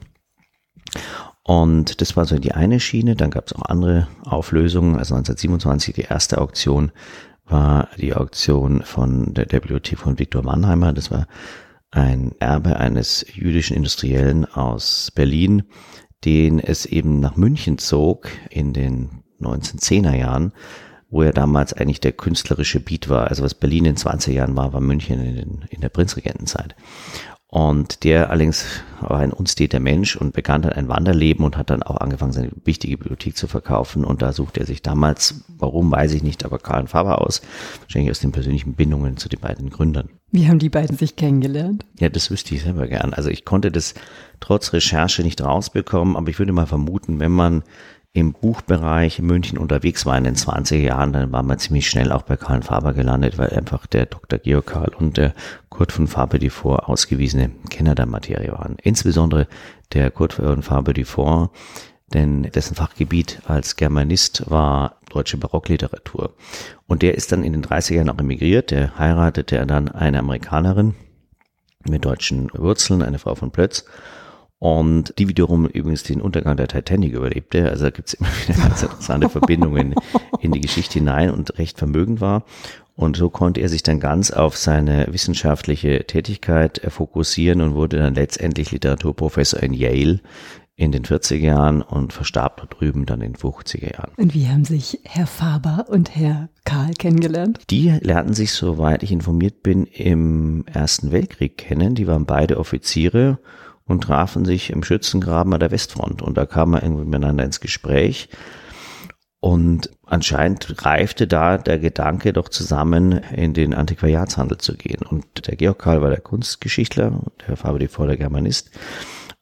Und 1.44 2.00
das 2.00 2.16
war 2.16 2.24
so 2.24 2.38
die 2.38 2.52
eine 2.52 2.78
Schiene. 2.78 3.16
Dann 3.16 3.30
gab 3.30 3.46
es 3.46 3.52
auch 3.52 3.62
andere 3.62 4.08
Auflösungen. 4.24 4.96
Also 4.96 5.14
1927 5.14 5.94
die 5.94 6.02
erste 6.02 6.38
Auktion 6.38 6.92
war 7.44 7.88
die 7.98 8.14
Auktion 8.14 8.82
von 8.82 9.34
der, 9.34 9.46
Bibliothek 9.46 9.98
von 9.98 10.18
Viktor 10.18 10.42
Mannheimer. 10.42 10.92
Das 10.92 11.10
war 11.10 11.26
ein 11.90 12.32
Erbe 12.38 12.76
eines 12.76 13.26
jüdischen 13.32 13.76
Industriellen 13.76 14.44
aus 14.46 15.10
Berlin, 15.14 15.64
den 16.24 16.60
es 16.60 16.86
eben 16.86 17.20
nach 17.20 17.36
München 17.36 17.78
zog 17.78 18.28
in 18.48 18.72
den 18.72 19.22
1910er 19.40 20.14
Jahren, 20.16 20.52
wo 21.10 21.22
er 21.22 21.32
damals 21.32 21.74
eigentlich 21.74 22.00
der 22.00 22.12
künstlerische 22.12 22.80
Beat 22.80 23.08
war. 23.08 23.26
Also 23.26 23.42
was 23.42 23.54
Berlin 23.54 23.84
in 23.84 23.96
20 23.96 24.34
Jahren 24.34 24.56
war, 24.56 24.72
war 24.72 24.80
München 24.80 25.20
in, 25.20 25.64
in 25.68 25.80
der 25.80 25.90
Prinzregentenzeit. 25.90 26.74
Und 27.52 28.04
der 28.04 28.30
allerdings 28.30 28.64
war 29.02 29.18
ein 29.18 29.30
unsteter 29.30 29.78
Mensch 29.78 30.16
und 30.16 30.32
begann 30.32 30.62
dann 30.62 30.72
ein 30.72 30.88
Wanderleben 30.88 31.44
und 31.44 31.58
hat 31.58 31.68
dann 31.68 31.82
auch 31.82 31.98
angefangen, 31.98 32.32
seine 32.32 32.50
wichtige 32.64 32.96
Bibliothek 32.96 33.36
zu 33.36 33.46
verkaufen. 33.46 34.06
Und 34.06 34.22
da 34.22 34.32
suchte 34.32 34.60
er 34.60 34.64
sich 34.64 34.80
damals, 34.80 35.44
warum 35.58 35.90
weiß 35.90 36.14
ich 36.14 36.22
nicht, 36.22 36.46
aber 36.46 36.58
Karl 36.58 36.86
Faber 36.86 37.20
aus, 37.20 37.42
wahrscheinlich 37.82 38.10
aus 38.10 38.20
den 38.20 38.32
persönlichen 38.32 38.72
Bindungen 38.72 39.18
zu 39.18 39.28
den 39.28 39.40
beiden 39.40 39.68
Gründern. 39.68 40.08
Wie 40.30 40.48
haben 40.48 40.60
die 40.60 40.70
beiden 40.70 40.96
sich 40.96 41.14
kennengelernt? 41.14 41.84
Ja, 42.00 42.08
das 42.08 42.30
wüsste 42.30 42.54
ich 42.54 42.62
selber 42.62 42.88
gern. 42.88 43.12
Also 43.12 43.28
ich 43.28 43.44
konnte 43.44 43.70
das 43.70 43.92
trotz 44.40 44.72
Recherche 44.72 45.22
nicht 45.22 45.42
rausbekommen, 45.42 46.16
aber 46.16 46.30
ich 46.30 46.38
würde 46.38 46.52
mal 46.52 46.64
vermuten, 46.64 47.20
wenn 47.20 47.32
man 47.32 47.64
im 48.14 48.34
Buchbereich 48.34 49.18
in 49.18 49.26
München 49.26 49.56
unterwegs 49.56 50.04
war 50.04 50.18
in 50.18 50.24
den 50.24 50.34
20er 50.34 50.76
Jahren, 50.76 51.12
dann 51.12 51.32
war 51.32 51.42
man 51.42 51.58
ziemlich 51.58 51.88
schnell 51.88 52.12
auch 52.12 52.22
bei 52.22 52.36
Karl 52.36 52.62
Faber 52.62 52.92
gelandet, 52.92 53.38
weil 53.38 53.50
einfach 53.50 53.86
der 53.86 54.06
Dr. 54.06 54.38
Georg 54.38 54.66
Karl 54.66 54.92
und 54.98 55.16
der 55.16 55.32
Kurt 55.70 55.92
von 55.92 56.06
Faber 56.06 56.38
Dufour 56.38 56.90
ausgewiesene 56.90 57.50
Kenner 57.70 57.94
der 57.94 58.06
Materie 58.06 58.52
waren. 58.52 58.76
Insbesondere 58.82 59.46
der 59.94 60.10
Kurt 60.10 60.34
von 60.34 60.62
Faber 60.62 60.92
Dufour, 60.92 61.52
denn 62.12 62.42
dessen 62.42 62.74
Fachgebiet 62.74 63.40
als 63.46 63.76
Germanist 63.76 64.50
war 64.50 64.96
deutsche 65.08 65.38
Barockliteratur. 65.38 66.34
Und 66.86 67.00
der 67.00 67.14
ist 67.14 67.32
dann 67.32 67.42
in 67.42 67.54
den 67.54 67.64
30er 67.64 67.94
Jahren 67.94 68.10
auch 68.10 68.18
emigriert, 68.18 68.70
der 68.70 68.98
heiratete 68.98 69.64
dann 69.64 69.88
eine 69.88 70.18
Amerikanerin 70.18 70.94
mit 71.88 72.04
deutschen 72.04 72.50
Wurzeln, 72.52 73.00
eine 73.00 73.18
Frau 73.18 73.34
von 73.34 73.50
Plötz 73.50 73.86
und 74.62 75.12
die 75.18 75.26
wiederum 75.26 75.66
übrigens 75.66 76.04
den 76.04 76.20
Untergang 76.20 76.56
der 76.56 76.68
Titanic 76.68 77.14
überlebte. 77.14 77.68
Also 77.68 77.82
da 77.82 77.90
gibt 77.90 78.06
es 78.06 78.14
immer 78.14 78.28
wieder 78.46 78.60
ganz 78.60 78.82
interessante 78.84 79.28
Verbindungen 79.28 79.96
in 80.38 80.52
die 80.52 80.60
Geschichte 80.60 81.00
hinein 81.00 81.32
und 81.32 81.58
recht 81.58 81.78
vermögend 81.78 82.20
war. 82.20 82.44
Und 82.94 83.16
so 83.16 83.28
konnte 83.28 83.60
er 83.60 83.68
sich 83.68 83.82
dann 83.82 83.98
ganz 83.98 84.30
auf 84.30 84.56
seine 84.56 85.08
wissenschaftliche 85.10 86.06
Tätigkeit 86.06 86.80
fokussieren 86.90 87.60
und 87.60 87.74
wurde 87.74 87.96
dann 87.96 88.14
letztendlich 88.14 88.70
Literaturprofessor 88.70 89.60
in 89.64 89.74
Yale 89.74 90.20
in 90.76 90.92
den 90.92 91.02
40er 91.02 91.38
Jahren 91.38 91.82
und 91.82 92.12
verstarb 92.12 92.58
dort 92.58 92.78
drüben 92.78 93.04
dann 93.04 93.20
in 93.20 93.32
den 93.32 93.40
50er 93.40 93.94
Jahren. 93.94 94.12
Und 94.16 94.32
wie 94.32 94.46
haben 94.46 94.64
sich 94.64 95.00
Herr 95.02 95.26
Faber 95.26 95.86
und 95.88 96.14
Herr 96.14 96.50
Karl 96.64 96.94
kennengelernt? 96.94 97.58
Die 97.68 97.90
lernten 98.00 98.34
sich, 98.34 98.52
soweit 98.52 99.02
ich 99.02 99.10
informiert 99.10 99.64
bin, 99.64 99.86
im 99.86 100.64
Ersten 100.72 101.10
Weltkrieg 101.10 101.58
kennen. 101.58 101.96
Die 101.96 102.06
waren 102.06 102.26
beide 102.26 102.58
Offiziere 102.58 103.40
und 103.92 104.04
trafen 104.04 104.44
sich 104.46 104.70
im 104.70 104.82
Schützengraben 104.82 105.52
an 105.52 105.60
der 105.60 105.70
Westfront. 105.70 106.22
Und 106.22 106.36
da 106.36 106.46
kam 106.46 106.70
man 106.70 106.82
irgendwie 106.82 107.04
miteinander 107.04 107.44
ins 107.44 107.60
Gespräch. 107.60 108.30
Und 109.38 109.90
anscheinend 110.06 110.84
reifte 110.84 111.26
da 111.26 111.58
der 111.58 111.78
Gedanke, 111.78 112.32
doch 112.32 112.48
zusammen 112.48 113.12
in 113.12 113.52
den 113.52 113.74
Antiquariatshandel 113.74 114.58
zu 114.58 114.76
gehen. 114.76 115.04
Und 115.06 115.46
der 115.46 115.56
Georg 115.56 115.78
Karl 115.78 116.00
war 116.00 116.10
der 116.10 116.20
Kunstgeschichtler, 116.20 117.20
der 117.46 117.56
Faber 117.56 117.86
vor 117.88 118.06
der 118.06 118.16
Germanist. 118.16 118.70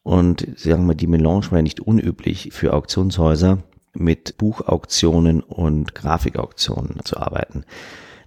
Und 0.02 0.46
sagen 0.56 0.86
wir, 0.86 0.94
die 0.94 1.06
Melange 1.06 1.50
war 1.50 1.58
ja 1.58 1.62
nicht 1.62 1.80
unüblich 1.80 2.48
für 2.52 2.72
Auktionshäuser, 2.72 3.58
mit 3.92 4.36
Buchauktionen 4.36 5.42
und 5.42 5.94
Grafikauktionen 5.94 7.00
zu 7.04 7.18
arbeiten. 7.18 7.64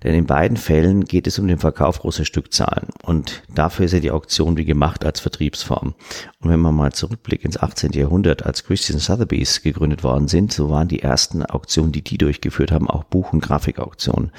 Denn 0.04 0.14
in 0.14 0.26
beiden 0.26 0.58
Fällen 0.58 1.06
geht 1.06 1.28
es 1.28 1.40
um 1.40 1.48
den 1.48 1.60
Verkauf 1.60 2.00
großer 2.00 2.26
Stückzahlen. 2.26 2.90
Und 3.04 3.44
dafür 3.54 3.86
ist 3.86 3.94
ja 3.94 4.00
die 4.00 4.12
Auktion 4.12 4.58
wie 4.58 4.66
gemacht 4.66 5.06
als 5.06 5.20
Vertriebsform. 5.20 5.96
Und 6.42 6.50
wenn 6.50 6.60
man 6.60 6.76
mal 6.76 6.92
zurückblickt 6.92 7.46
ins 7.46 7.58
18. 7.58 7.94
Jahrhundert, 7.94 8.46
als 8.46 8.66
Christian 8.66 9.00
Sotheby's 9.00 9.62
gegründet 9.62 10.04
worden 10.04 10.28
sind, 10.28 10.52
so 10.52 10.70
waren 10.70 10.88
die 10.88 11.02
ersten 11.02 11.46
Auktionen, 11.46 11.92
die 11.92 12.04
die 12.04 12.18
durchgeführt 12.18 12.72
haben, 12.72 12.90
auch 12.90 13.06
Buch- 13.06 13.34
und 13.34 13.42
Grafikauktionen. 13.42 14.32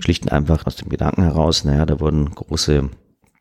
Schlicht 0.00 0.24
und 0.24 0.32
einfach 0.32 0.66
aus 0.66 0.76
dem 0.76 0.88
Gedanken 0.88 1.22
heraus, 1.22 1.64
naja, 1.64 1.86
da 1.86 2.00
wurden 2.00 2.30
große 2.30 2.88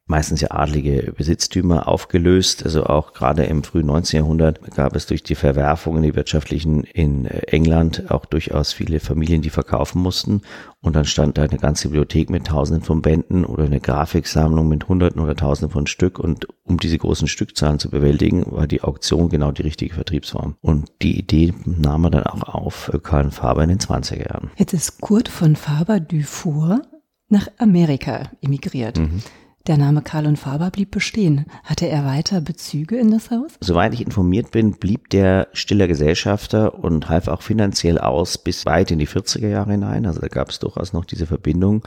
meistens 0.09 0.41
ja 0.41 0.49
adlige 0.51 1.13
Besitztümer 1.15 1.87
aufgelöst. 1.87 2.65
Also 2.65 2.85
auch 2.85 3.13
gerade 3.13 3.43
im 3.43 3.63
frühen 3.63 3.85
19. 3.85 4.21
Jahrhundert 4.21 4.59
gab 4.75 4.95
es 4.95 5.05
durch 5.05 5.21
die 5.21 5.35
Verwerfungen, 5.35 6.01
die 6.01 6.15
wirtschaftlichen 6.15 6.83
in 6.83 7.25
England 7.25 8.09
auch 8.09 8.25
durchaus 8.25 8.73
viele 8.73 8.99
Familien, 8.99 9.43
die 9.43 9.51
verkaufen 9.51 10.01
mussten. 10.01 10.41
Und 10.81 10.95
dann 10.95 11.05
stand 11.05 11.37
da 11.37 11.43
eine 11.43 11.59
ganze 11.59 11.89
Bibliothek 11.89 12.31
mit 12.31 12.47
Tausenden 12.47 12.83
von 12.83 13.03
Bänden 13.03 13.45
oder 13.45 13.65
eine 13.65 13.79
Grafiksammlung 13.79 14.67
mit 14.67 14.87
Hunderten 14.87 15.21
oder 15.21 15.35
Tausenden 15.35 15.71
von 15.71 15.85
Stück. 15.85 16.17
Und 16.17 16.47
um 16.63 16.77
diese 16.77 16.97
großen 16.97 17.27
Stückzahlen 17.27 17.77
zu 17.77 17.91
bewältigen, 17.91 18.45
war 18.47 18.65
die 18.65 18.81
Auktion 18.81 19.29
genau 19.29 19.51
die 19.51 19.61
richtige 19.61 19.93
Vertriebsform. 19.93 20.55
Und 20.61 20.91
die 21.03 21.19
Idee 21.19 21.53
nahm 21.65 22.05
er 22.05 22.09
dann 22.09 22.23
auch 22.23 22.43
auf 22.55 22.91
Karl 23.03 23.29
Faber 23.29 23.63
in 23.63 23.69
den 23.69 23.79
20er 23.79 24.27
Jahren. 24.27 24.49
Jetzt 24.57 24.73
ist 24.73 25.01
Kurt 25.01 25.29
von 25.29 25.55
Faber 25.55 25.99
Dufour 25.99 26.81
nach 27.27 27.47
Amerika 27.59 28.31
emigriert. 28.41 28.97
Mhm. 28.97 29.21
Der 29.69 29.77
Name 29.77 30.01
Karl 30.01 30.25
und 30.25 30.37
Faber 30.37 30.71
blieb 30.71 30.89
bestehen. 30.89 31.45
Hatte 31.63 31.87
er 31.87 32.03
weiter 32.03 32.41
Bezüge 32.41 32.97
in 32.97 33.11
das 33.11 33.29
Haus? 33.29 33.51
Soweit 33.61 33.93
ich 33.93 34.01
informiert 34.01 34.49
bin, 34.49 34.71
blieb 34.71 35.11
der 35.11 35.47
stiller 35.53 35.87
Gesellschafter 35.87 36.83
und 36.83 37.07
half 37.07 37.27
auch 37.27 37.43
finanziell 37.43 37.99
aus 37.99 38.39
bis 38.39 38.65
weit 38.65 38.89
in 38.89 38.97
die 38.97 39.07
40er 39.07 39.47
Jahre 39.47 39.73
hinein. 39.73 40.07
Also 40.07 40.21
da 40.21 40.27
gab 40.27 40.49
es 40.49 40.57
durchaus 40.57 40.91
noch 40.91 41.05
diese 41.05 41.27
Verbindung. 41.27 41.83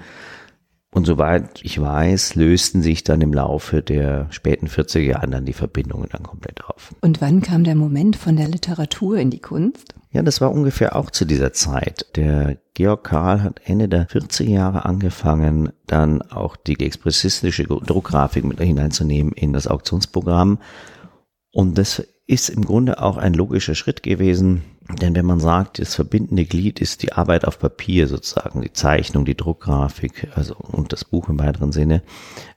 Und 0.93 1.09
soweit 1.09 1.61
ich 1.65 1.81
weiß, 1.81 2.37
lösten 2.37 2.83
sich 2.83 3.03
dann 3.03 3.21
im 3.21 3.33
Laufe 3.33 3.83
der 3.83 4.29
späten 4.31 4.69
40er 4.69 5.01
Jahre 5.01 5.27
dann 5.27 5.45
die 5.45 5.53
Verbindungen 5.53 6.09
dann 6.12 6.23
komplett 6.23 6.65
auf. 6.65 6.95
Und 7.01 7.21
wann 7.21 7.43
kam 7.43 7.65
der 7.65 7.75
Moment 7.75 8.15
von 8.15 8.37
der 8.37 8.47
Literatur 8.47 9.17
in 9.17 9.31
die 9.31 9.41
Kunst? 9.41 9.93
Ja, 10.12 10.23
das 10.23 10.42
war 10.42 10.52
ungefähr 10.52 10.95
auch 10.95 11.11
zu 11.11 11.25
dieser 11.25 11.54
Zeit. 11.54 12.07
Der 12.16 12.59
Georg 12.75 13.04
Karl 13.04 13.42
hat 13.42 13.62
Ende 13.64 13.88
der 13.88 14.09
40er 14.09 14.45
Jahre 14.45 14.85
angefangen, 14.85 15.73
dann 15.87 16.21
auch 16.21 16.57
die 16.57 16.78
expressistische 16.78 17.64
Druckgrafik 17.64 18.45
mit 18.45 18.61
hineinzunehmen 18.61 19.33
in 19.33 19.54
das 19.54 19.66
Auktionsprogramm. 19.66 20.59
Und 21.50 21.78
das 21.78 22.07
ist 22.26 22.50
im 22.50 22.62
Grunde 22.64 23.02
auch 23.02 23.16
ein 23.16 23.33
logischer 23.33 23.75
Schritt 23.75 24.02
gewesen, 24.02 24.62
denn 24.89 25.15
wenn 25.15 25.27
man 25.27 25.39
sagt, 25.39 25.79
das 25.79 25.95
verbindende 25.95 26.45
Glied 26.45 26.81
ist 26.81 27.03
die 27.03 27.12
Arbeit 27.12 27.45
auf 27.45 27.59
Papier 27.59 28.09
sozusagen, 28.09 28.62
die 28.62 28.73
Zeichnung, 28.73 29.25
die 29.25 29.37
Druckgrafik 29.37 30.29
also, 30.35 30.57
und 30.57 30.93
das 30.93 31.05
Buch 31.05 31.29
im 31.29 31.39
weiteren 31.39 31.73
Sinne, 31.73 32.03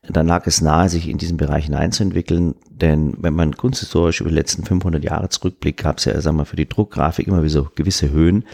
dann 0.07 0.27
lag 0.27 0.47
es 0.47 0.59
nahe, 0.59 0.89
sich 0.89 1.07
in 1.07 1.17
diesen 1.17 1.37
Bereich 1.37 1.65
hineinzuentwickeln. 1.65 2.55
Denn 2.69 3.15
wenn 3.19 3.35
man 3.35 3.55
kunsthistorisch 3.55 4.21
über 4.21 4.29
die 4.29 4.35
letzten 4.35 4.65
500 4.65 5.03
Jahre 5.03 5.29
zurückblickt, 5.29 5.81
gab 5.81 5.99
es 5.99 6.05
ja, 6.05 6.19
sagen 6.19 6.37
wir, 6.37 6.45
für 6.45 6.55
die 6.55 6.67
Druckgrafik 6.67 7.27
immer 7.27 7.41
wieder 7.41 7.49
so 7.49 7.67
gewisse 7.75 8.09
Höhen. 8.09 8.45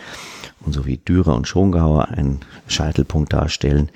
Und 0.64 0.74
so 0.74 0.86
wie 0.86 0.98
Dürer 0.98 1.36
und 1.36 1.48
Schongauer 1.48 2.10
einen 2.10 2.42
Scheitelpunkt 2.68 3.34
darstellen 3.34 3.90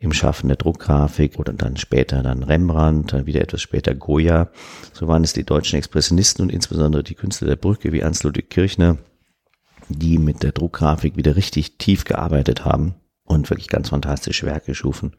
im 0.00 0.12
Schaffen 0.12 0.48
der 0.48 0.56
Druckgrafik 0.56 1.38
oder 1.38 1.52
dann 1.52 1.76
später 1.76 2.22
dann 2.22 2.42
Rembrandt, 2.42 3.12
dann 3.12 3.26
wieder 3.26 3.40
etwas 3.40 3.62
später 3.62 3.94
Goya. 3.94 4.48
So 4.92 5.06
waren 5.08 5.24
es 5.24 5.32
die 5.32 5.44
deutschen 5.44 5.76
Expressionisten 5.76 6.42
und 6.42 6.52
insbesondere 6.52 7.02
die 7.02 7.14
Künstler 7.14 7.48
der 7.48 7.56
Brücke 7.56 7.92
wie 7.92 8.00
Ernst 8.00 8.24
Ludwig 8.24 8.50
Kirchner, 8.50 8.98
die 9.88 10.18
mit 10.18 10.42
der 10.42 10.52
Druckgrafik 10.52 11.16
wieder 11.16 11.36
richtig 11.36 11.78
tief 11.78 12.04
gearbeitet 12.04 12.64
haben 12.64 12.94
und 13.24 13.50
wirklich 13.50 13.68
ganz 13.68 13.90
fantastische 13.90 14.46
Werke 14.46 14.74
schufen. 14.74 15.14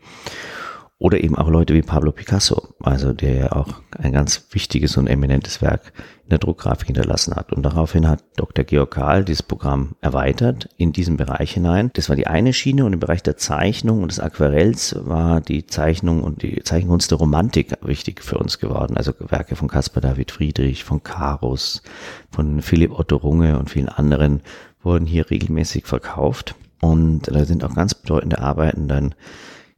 Oder 1.02 1.24
eben 1.24 1.38
auch 1.38 1.48
Leute 1.48 1.74
wie 1.76 1.82
Pablo 1.82 2.12
Picasso, 2.12 2.76
also 2.82 3.14
der 3.14 3.34
ja 3.34 3.52
auch 3.54 3.82
ein 3.98 4.12
ganz 4.12 4.46
wichtiges 4.52 4.98
und 4.98 5.08
eminentes 5.08 5.62
Werk 5.62 5.94
in 6.26 6.32
der 6.32 6.40
Druckgrafik 6.40 6.88
hinterlassen 6.88 7.36
hat. 7.36 7.54
Und 7.54 7.64
daraufhin 7.64 8.06
hat 8.06 8.22
Dr. 8.36 8.66
Georg 8.66 8.92
Kahl 8.92 9.24
dieses 9.24 9.42
Programm 9.42 9.96
erweitert 10.02 10.68
in 10.76 10.92
diesen 10.92 11.16
Bereich 11.16 11.54
hinein. 11.54 11.90
Das 11.94 12.10
war 12.10 12.18
die 12.18 12.28
eine 12.28 12.52
Schiene 12.52 12.84
und 12.84 12.92
im 12.92 13.00
Bereich 13.00 13.24
der 13.24 13.38
Zeichnung 13.38 14.02
und 14.02 14.12
des 14.12 14.20
Aquarells 14.20 14.94
war 15.00 15.40
die 15.40 15.66
Zeichnung 15.66 16.22
und 16.22 16.44
die 16.44 16.62
Zeichenkunst 16.64 17.12
der 17.12 17.20
Romantik 17.20 17.78
wichtig 17.82 18.22
für 18.22 18.38
uns 18.38 18.60
geworden. 18.60 18.98
Also 18.98 19.14
Werke 19.20 19.56
von 19.56 19.70
Caspar 19.70 20.02
David 20.02 20.32
Friedrich, 20.32 20.84
von 20.84 21.02
Karus, 21.02 21.82
von 22.30 22.62
Philipp 22.62 22.92
Otto 22.92 23.16
Runge 23.16 23.58
und 23.58 23.70
vielen 23.70 23.88
anderen 23.88 24.42
wurden 24.84 25.06
hier 25.06 25.30
regelmäßig 25.30 25.86
verkauft. 25.86 26.56
Und 26.82 27.22
da 27.34 27.46
sind 27.46 27.64
auch 27.64 27.74
ganz 27.74 27.94
bedeutende 27.94 28.40
Arbeiten 28.40 28.90
dann 28.90 29.16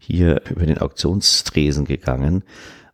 hier 0.02 0.42
über 0.50 0.66
den 0.66 0.80
Auktionstresen 0.80 1.86
gegangen. 1.86 2.44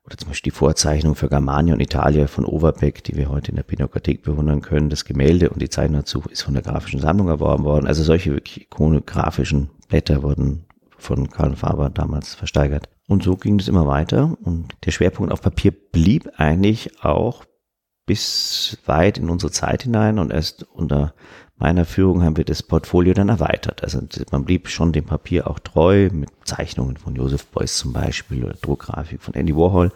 Oder 0.05 0.17
zum 0.17 0.29
Beispiel 0.29 0.51
die 0.51 0.57
Vorzeichnung 0.57 1.15
für 1.15 1.29
Germania 1.29 1.73
und 1.73 1.79
Italia 1.79 2.27
von 2.27 2.45
Overbeck, 2.45 3.03
die 3.03 3.15
wir 3.15 3.29
heute 3.29 3.51
in 3.51 3.55
der 3.55 3.63
Pinakothek 3.63 4.23
bewundern 4.23 4.61
können. 4.61 4.89
Das 4.89 5.05
Gemälde 5.05 5.49
und 5.49 5.61
die 5.61 5.69
Zeichnung 5.69 6.01
dazu 6.01 6.23
ist 6.29 6.43
von 6.43 6.53
der 6.53 6.63
grafischen 6.63 6.99
Sammlung 6.99 7.29
erworben 7.29 7.63
worden. 7.63 7.87
Also 7.87 8.03
solche 8.03 8.31
wirklich 8.31 8.61
ikonografischen 8.63 9.69
Blätter 9.87 10.23
wurden 10.23 10.65
von 10.97 11.29
Karl 11.29 11.55
Faber 11.55 11.89
damals 11.89 12.35
versteigert. 12.35 12.89
Und 13.07 13.23
so 13.23 13.35
ging 13.35 13.59
es 13.59 13.67
immer 13.67 13.87
weiter. 13.87 14.37
Und 14.43 14.75
der 14.85 14.91
Schwerpunkt 14.91 15.31
auf 15.31 15.41
Papier 15.41 15.71
blieb 15.71 16.29
eigentlich 16.37 17.03
auch 17.03 17.45
bis 18.05 18.77
weit 18.85 19.17
in 19.17 19.29
unsere 19.29 19.51
Zeit 19.51 19.83
hinein 19.83 20.19
und 20.19 20.31
erst 20.31 20.63
unter 20.63 21.13
meiner 21.57 21.85
Führung 21.85 22.23
haben 22.23 22.37
wir 22.37 22.45
das 22.45 22.61
Portfolio 22.61 23.13
dann 23.13 23.29
erweitert. 23.29 23.83
Also 23.83 23.99
man 24.31 24.45
blieb 24.45 24.67
schon 24.69 24.93
dem 24.93 25.05
Papier 25.05 25.47
auch 25.47 25.59
treu 25.59 26.09
mit 26.11 26.29
Zeichnungen 26.43 26.97
von 26.97 27.15
Joseph 27.15 27.47
Beuys 27.47 27.77
zum 27.77 27.93
Beispiel 27.93 28.43
oder 28.43 28.53
Druckgrafik 28.53 29.21
von 29.21 29.33
Andy 29.33 29.55
Warhol, 29.55 29.91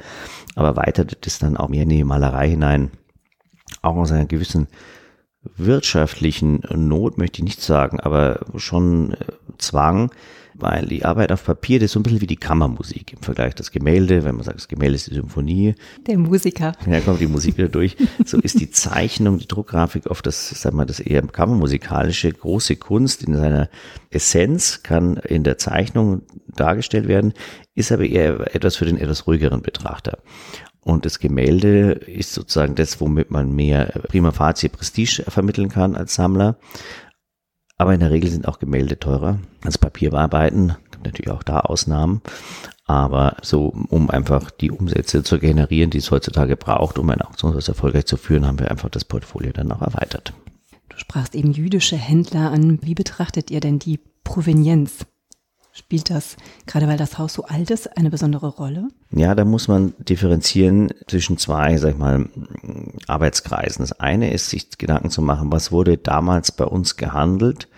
aber 0.55 0.69
erweiterte 0.69 1.17
das 1.21 1.39
dann 1.39 1.57
auch 1.57 1.69
mehr 1.69 1.83
in 1.83 1.89
die 1.89 2.03
Malerei 2.03 2.49
hinein, 2.49 2.91
auch 3.81 3.95
aus 3.95 4.11
einer 4.11 4.25
gewissen 4.25 4.67
wirtschaftlichen 5.43 6.63
Not 6.71 7.17
möchte 7.17 7.39
ich 7.39 7.45
nicht 7.45 7.61
sagen, 7.61 7.99
aber 7.99 8.41
schon 8.57 9.13
äh, 9.13 9.17
Zwang, 9.57 10.11
weil 10.53 10.85
die 10.85 11.05
Arbeit 11.05 11.31
auf 11.31 11.45
Papier, 11.45 11.79
das 11.79 11.85
ist 11.85 11.91
so 11.93 11.99
ein 11.99 12.03
bisschen 12.03 12.21
wie 12.21 12.27
die 12.27 12.37
Kammermusik 12.37 13.13
im 13.13 13.21
Vergleich 13.21 13.55
das 13.55 13.71
Gemälde, 13.71 14.23
wenn 14.23 14.35
man 14.35 14.43
sagt, 14.43 14.57
das 14.57 14.67
Gemälde 14.67 14.95
ist 14.95 15.07
die 15.07 15.15
Symphonie. 15.15 15.75
Der 16.07 16.17
Musiker. 16.17 16.73
Ja, 16.85 16.99
kommt 17.01 17.19
die 17.19 17.27
Musik 17.27 17.57
wieder 17.57 17.69
durch. 17.69 17.95
So 18.25 18.37
ist 18.39 18.59
die 18.59 18.71
Zeichnung, 18.71 19.37
die 19.37 19.47
Druckgrafik 19.47 20.09
oft 20.09 20.25
das, 20.25 20.49
sag 20.49 20.73
mal, 20.73 20.85
das 20.85 20.99
eher 20.99 21.21
kammermusikalische, 21.21 22.31
große 22.31 22.75
Kunst 22.75 23.23
in 23.23 23.35
seiner 23.35 23.69
Essenz 24.09 24.83
kann 24.83 25.17
in 25.17 25.43
der 25.43 25.57
Zeichnung 25.57 26.23
dargestellt 26.55 27.07
werden, 27.07 27.33
ist 27.75 27.91
aber 27.91 28.05
eher 28.05 28.55
etwas 28.55 28.75
für 28.75 28.85
den 28.85 28.97
etwas 28.97 29.27
ruhigeren 29.27 29.61
Betrachter. 29.61 30.19
Und 30.83 31.05
das 31.05 31.19
Gemälde 31.19 31.91
ist 31.91 32.33
sozusagen 32.33 32.75
das, 32.75 32.99
womit 32.99 33.29
man 33.29 33.53
mehr 33.53 33.85
prima 34.07 34.31
facie 34.31 34.69
Prestige 34.69 35.23
vermitteln 35.27 35.69
kann 35.69 35.95
als 35.95 36.15
Sammler. 36.15 36.57
Aber 37.81 37.95
in 37.95 37.99
der 37.99 38.11
Regel 38.11 38.29
sind 38.29 38.47
auch 38.47 38.59
Gemälde 38.59 38.99
teurer 38.99 39.39
als 39.63 39.79
Papierbearbeiten. 39.79 40.75
Gibt 40.91 41.03
natürlich 41.03 41.31
auch 41.31 41.41
da 41.41 41.61
Ausnahmen. 41.61 42.21
Aber 42.85 43.37
so, 43.41 43.73
um 43.89 44.11
einfach 44.11 44.51
die 44.51 44.69
Umsätze 44.69 45.23
zu 45.23 45.39
generieren, 45.39 45.89
die 45.89 45.97
es 45.97 46.11
heutzutage 46.11 46.57
braucht, 46.57 46.99
um 46.99 47.09
ein 47.09 47.23
Auktionshaus 47.23 47.69
erfolgreich 47.69 48.05
zu 48.05 48.17
führen, 48.17 48.45
haben 48.45 48.59
wir 48.59 48.69
einfach 48.69 48.89
das 48.89 49.03
Portfolio 49.03 49.51
dann 49.51 49.71
auch 49.71 49.81
erweitert. 49.81 50.31
Du 50.89 50.97
sprachst 50.99 51.33
eben 51.33 51.53
jüdische 51.53 51.95
Händler 51.95 52.51
an. 52.51 52.77
Wie 52.83 52.93
betrachtet 52.93 53.49
ihr 53.49 53.61
denn 53.61 53.79
die 53.79 53.99
Provenienz? 54.23 55.07
Spielt 55.73 56.09
das, 56.09 56.35
gerade 56.65 56.87
weil 56.87 56.97
das 56.97 57.17
Haus 57.17 57.33
so 57.33 57.45
alt 57.45 57.71
ist, 57.71 57.97
eine 57.97 58.09
besondere 58.09 58.47
Rolle? 58.47 58.89
Ja, 59.11 59.35
da 59.35 59.45
muss 59.45 59.69
man 59.69 59.93
differenzieren 59.99 60.89
zwischen 61.07 61.37
zwei, 61.37 61.77
sag 61.77 61.91
ich 61.91 61.97
mal, 61.97 62.27
Arbeitskreisen. 63.07 63.83
Das 63.83 63.97
eine 63.97 64.33
ist, 64.33 64.49
sich 64.49 64.77
Gedanken 64.77 65.09
zu 65.09 65.21
machen, 65.21 65.51
was 65.51 65.71
wurde 65.71 65.97
damals 65.97 66.51
bei 66.51 66.65
uns 66.65 66.97
gehandelt 66.97 67.69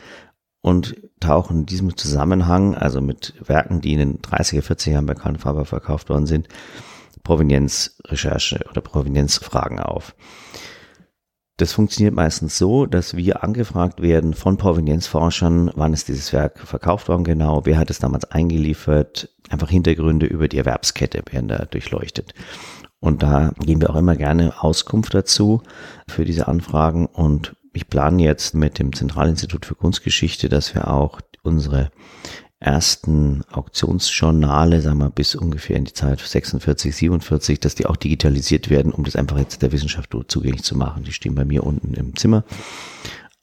und 0.61 0.95
tauchen 1.19 1.59
in 1.59 1.65
diesem 1.67 1.95
Zusammenhang, 1.95 2.73
also 2.73 2.99
mit 2.99 3.35
Werken, 3.45 3.81
die 3.81 3.93
in 3.93 3.99
den 3.99 4.21
30er, 4.21 4.63
40er 4.63 4.91
Jahren 4.91 5.05
bei 5.05 5.13
Karl 5.13 5.37
Faber 5.37 5.65
verkauft 5.65 6.09
worden 6.09 6.25
sind, 6.25 6.47
Provenienzrecherche 7.23 8.65
oder 8.71 8.81
Provenienzfragen 8.81 9.79
auf. 9.79 10.15
Das 11.57 11.73
funktioniert 11.73 12.15
meistens 12.15 12.57
so, 12.57 12.87
dass 12.87 13.15
wir 13.15 13.43
angefragt 13.43 14.01
werden 14.01 14.33
von 14.33 14.57
Provenienzforschern, 14.57 15.71
wann 15.75 15.93
ist 15.93 16.07
dieses 16.07 16.33
Werk 16.33 16.59
verkauft 16.59 17.09
worden 17.09 17.23
genau, 17.23 17.65
wer 17.65 17.77
hat 17.77 17.91
es 17.91 17.99
damals 17.99 18.25
eingeliefert, 18.25 19.29
einfach 19.49 19.69
Hintergründe 19.69 20.25
über 20.25 20.47
die 20.47 20.57
Erwerbskette 20.57 21.21
werden 21.31 21.47
da 21.47 21.65
durchleuchtet. 21.65 22.33
Und 22.99 23.21
da 23.21 23.51
geben 23.59 23.81
wir 23.81 23.91
auch 23.91 23.97
immer 23.97 24.15
gerne 24.15 24.63
Auskunft 24.63 25.13
dazu 25.13 25.61
für 26.07 26.25
diese 26.25 26.47
Anfragen 26.47 27.05
und 27.05 27.55
ich 27.73 27.87
plane 27.87 28.23
jetzt 28.23 28.55
mit 28.55 28.79
dem 28.79 28.93
Zentralinstitut 28.93 29.65
für 29.65 29.75
Kunstgeschichte, 29.75 30.47
dass 30.47 30.73
wir 30.73 30.87
auch 30.87 31.19
unsere 31.43 31.91
ersten 32.63 33.43
Auktionsjournale, 33.51 34.81
sagen 34.81 34.99
wir 34.99 35.09
bis 35.09 35.35
ungefähr 35.35 35.75
in 35.75 35.85
die 35.85 35.93
Zeit 35.93 36.19
46, 36.21 36.95
47, 36.95 37.59
dass 37.59 37.75
die 37.75 37.85
auch 37.85 37.97
digitalisiert 37.97 38.69
werden, 38.69 38.91
um 38.93 39.03
das 39.03 39.15
einfach 39.15 39.37
jetzt 39.37 39.61
der 39.61 39.71
Wissenschaft 39.71 40.15
zugänglich 40.27 40.63
zu 40.63 40.77
machen. 40.77 41.03
Die 41.03 41.11
stehen 41.11 41.35
bei 41.35 41.45
mir 41.45 41.63
unten 41.63 41.93
im 41.93 42.15
Zimmer. 42.15 42.43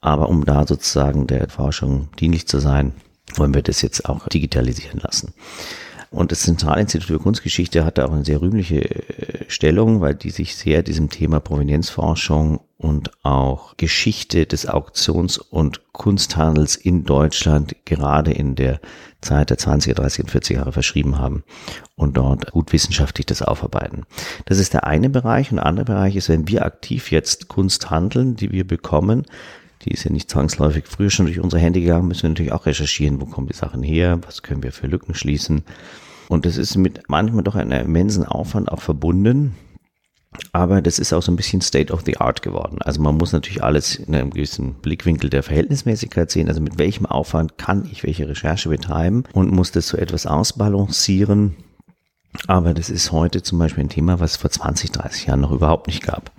Aber 0.01 0.29
um 0.29 0.43
da 0.45 0.65
sozusagen 0.65 1.27
der 1.27 1.49
Forschung 1.49 2.09
dienlich 2.19 2.47
zu 2.47 2.59
sein, 2.59 2.93
wollen 3.35 3.53
wir 3.53 3.61
das 3.61 3.83
jetzt 3.83 4.09
auch 4.09 4.27
digitalisieren 4.27 4.99
lassen. 4.99 5.33
Und 6.11 6.33
das 6.33 6.41
Zentralinstitut 6.41 7.07
für 7.07 7.19
Kunstgeschichte 7.19 7.85
hatte 7.85 8.05
auch 8.05 8.11
eine 8.11 8.25
sehr 8.25 8.41
rühmliche 8.41 8.81
äh, 8.81 9.45
Stellung, 9.47 10.01
weil 10.01 10.13
die 10.13 10.29
sich 10.29 10.57
sehr 10.57 10.83
diesem 10.83 11.09
Thema 11.09 11.39
Provenienzforschung 11.39 12.59
und 12.77 13.11
auch 13.23 13.77
Geschichte 13.77 14.45
des 14.45 14.67
Auktions- 14.67 15.37
und 15.37 15.93
Kunsthandels 15.93 16.75
in 16.75 17.05
Deutschland 17.05 17.77
gerade 17.85 18.33
in 18.33 18.55
der 18.55 18.81
Zeit 19.21 19.51
der 19.51 19.57
20er, 19.57 19.93
30er 19.93 20.21
und 20.21 20.31
40er 20.31 20.53
Jahre 20.55 20.71
verschrieben 20.73 21.17
haben 21.17 21.43
und 21.95 22.17
dort 22.17 22.51
gut 22.51 22.73
wissenschaftlich 22.73 23.27
das 23.27 23.41
aufarbeiten. 23.41 24.03
Das 24.45 24.57
ist 24.57 24.73
der 24.73 24.85
eine 24.85 25.09
Bereich 25.09 25.51
und 25.51 25.57
der 25.57 25.65
andere 25.65 25.85
Bereich 25.85 26.17
ist, 26.17 26.27
wenn 26.27 26.47
wir 26.49 26.65
aktiv 26.65 27.11
jetzt 27.11 27.47
Kunst 27.47 27.89
handeln, 27.89 28.35
die 28.35 28.51
wir 28.51 28.67
bekommen, 28.67 29.25
die 29.85 29.91
ist 29.91 30.03
ja 30.03 30.11
nicht 30.11 30.29
zwangsläufig 30.29 30.85
früher 30.87 31.09
schon 31.09 31.25
durch 31.25 31.39
unsere 31.39 31.61
Hände 31.61 31.81
gegangen, 31.81 32.07
müssen 32.07 32.23
wir 32.23 32.29
natürlich 32.29 32.51
auch 32.51 32.65
recherchieren, 32.65 33.19
wo 33.21 33.25
kommen 33.25 33.47
die 33.47 33.53
Sachen 33.53 33.83
her, 33.83 34.19
was 34.25 34.43
können 34.43 34.63
wir 34.63 34.71
für 34.71 34.87
Lücken 34.87 35.15
schließen. 35.15 35.63
Und 36.27 36.45
das 36.45 36.57
ist 36.57 36.77
mit 36.77 37.03
manchmal 37.07 37.43
doch 37.43 37.55
einem 37.55 37.85
immensen 37.85 38.25
Aufwand 38.25 38.71
auch 38.71 38.81
verbunden. 38.81 39.55
Aber 40.53 40.81
das 40.81 40.97
ist 40.97 41.11
auch 41.11 41.21
so 41.21 41.31
ein 41.31 41.35
bisschen 41.35 41.59
State 41.59 41.91
of 41.91 42.03
the 42.05 42.17
Art 42.17 42.41
geworden. 42.41 42.77
Also 42.81 43.01
man 43.01 43.17
muss 43.17 43.33
natürlich 43.33 43.63
alles 43.63 43.95
in 43.95 44.15
einem 44.15 44.29
gewissen 44.29 44.75
Blickwinkel 44.75 45.29
der 45.29 45.43
Verhältnismäßigkeit 45.43 46.31
sehen. 46.31 46.47
Also 46.47 46.61
mit 46.61 46.77
welchem 46.77 47.05
Aufwand 47.05 47.57
kann 47.57 47.87
ich 47.91 48.03
welche 48.03 48.29
Recherche 48.29 48.69
betreiben 48.69 49.25
und 49.33 49.51
muss 49.51 49.71
das 49.71 49.89
so 49.89 49.97
etwas 49.97 50.25
ausbalancieren. 50.25 51.57
Aber 52.47 52.73
das 52.73 52.89
ist 52.89 53.11
heute 53.11 53.43
zum 53.43 53.59
Beispiel 53.59 53.83
ein 53.83 53.89
Thema, 53.89 54.21
was 54.21 54.31
es 54.31 54.37
vor 54.37 54.49
20, 54.49 54.91
30 54.91 55.27
Jahren 55.27 55.41
noch 55.41 55.51
überhaupt 55.51 55.87
nicht 55.87 56.01
gab. 56.01 56.31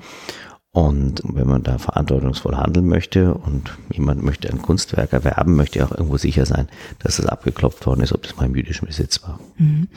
Und 0.75 1.21
wenn 1.25 1.47
man 1.47 1.63
da 1.63 1.77
verantwortungsvoll 1.77 2.57
handeln 2.57 2.87
möchte 2.87 3.35
und 3.35 3.77
jemand 3.93 4.23
möchte 4.23 4.49
ein 4.49 4.63
Kunstwerk 4.63 5.13
erwerben, 5.13 5.55
möchte 5.55 5.81
er 5.81 5.87
auch 5.87 5.93
irgendwo 5.93 6.17
sicher 6.17 6.47
sein, 6.47 6.67
dass 6.99 7.19
es 7.19 7.27
abgeklopft 7.27 7.85
worden 7.85 8.01
ist, 8.01 8.15
ob 8.15 8.23
das 8.23 8.37
mal 8.37 8.47
im 8.47 8.57
jüdischen 8.57 8.87
Besitz 8.87 9.23
war. 9.23 9.39
Mhm. 9.59 9.89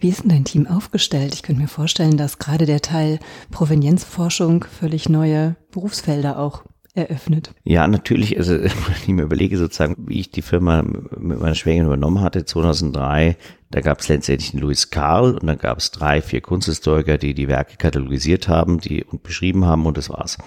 Wie 0.00 0.08
ist 0.08 0.24
denn 0.24 0.30
dein 0.30 0.44
Team 0.44 0.66
aufgestellt? 0.66 1.32
Ich 1.32 1.44
könnte 1.44 1.62
mir 1.62 1.68
vorstellen, 1.68 2.16
dass 2.16 2.38
gerade 2.38 2.66
der 2.66 2.82
Teil 2.82 3.20
Provenienzforschung 3.52 4.64
völlig 4.64 5.08
neue 5.08 5.54
Berufsfelder 5.70 6.40
auch 6.40 6.64
eröffnet. 6.96 7.54
Ja, 7.62 7.86
natürlich. 7.86 8.36
Also, 8.36 8.54
wenn 8.60 8.70
ich 9.00 9.06
mir 9.06 9.22
überlege, 9.22 9.56
sozusagen, 9.58 10.08
wie 10.08 10.18
ich 10.18 10.32
die 10.32 10.42
Firma 10.42 10.82
mit 10.82 11.38
meiner 11.40 11.54
Schwägerin 11.54 11.86
übernommen 11.86 12.20
hatte, 12.20 12.44
2003, 12.44 13.36
da 13.70 13.80
gab 13.80 14.00
es 14.00 14.08
letztendlich 14.08 14.52
den 14.52 14.60
Louis 14.60 14.90
Karl 14.90 15.34
und 15.34 15.46
dann 15.46 15.58
gab 15.58 15.78
es 15.78 15.90
drei, 15.90 16.22
vier 16.22 16.40
Kunsthistoriker, 16.40 17.18
die 17.18 17.34
die 17.34 17.48
Werke 17.48 17.76
katalogisiert 17.76 18.48
haben, 18.48 18.80
die 18.80 19.04
und 19.04 19.22
beschrieben 19.22 19.64
haben 19.64 19.86
und 19.86 19.96
das 19.96 20.08
war's. 20.08 20.38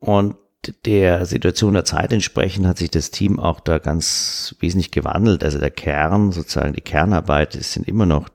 Und 0.00 0.36
der 0.84 1.26
Situation 1.26 1.74
der 1.74 1.84
Zeit 1.84 2.12
entsprechend 2.12 2.66
hat 2.66 2.78
sich 2.78 2.90
das 2.90 3.10
Team 3.10 3.38
auch 3.38 3.60
da 3.60 3.78
ganz 3.78 4.54
wesentlich 4.60 4.90
gewandelt. 4.90 5.44
Also 5.44 5.58
der 5.58 5.70
Kern, 5.70 6.32
sozusagen 6.32 6.72
die 6.72 6.80
Kernarbeit, 6.80 7.52
sind 7.52 7.86
immer 7.86 8.06
noch 8.06 8.28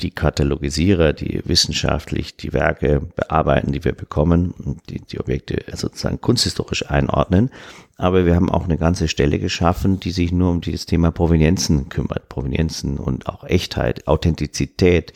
die 0.00 0.10
Katalogisierer, 0.10 1.12
die 1.12 1.42
wissenschaftlich 1.44 2.36
die 2.36 2.52
Werke 2.52 3.00
bearbeiten, 3.14 3.72
die 3.72 3.84
wir 3.84 3.92
bekommen 3.92 4.50
und 4.50 4.90
die, 4.90 5.00
die 5.00 5.20
Objekte 5.20 5.64
sozusagen 5.76 6.20
kunsthistorisch 6.20 6.90
einordnen. 6.90 7.50
Aber 7.96 8.26
wir 8.26 8.34
haben 8.34 8.50
auch 8.50 8.64
eine 8.64 8.76
ganze 8.76 9.06
Stelle 9.06 9.38
geschaffen, 9.38 10.00
die 10.00 10.10
sich 10.10 10.32
nur 10.32 10.50
um 10.50 10.60
dieses 10.60 10.86
Thema 10.86 11.12
Provenienzen 11.12 11.88
kümmert. 11.88 12.28
Provenienzen 12.28 12.98
und 12.98 13.28
auch 13.28 13.44
Echtheit, 13.44 14.08
Authentizität 14.08 15.12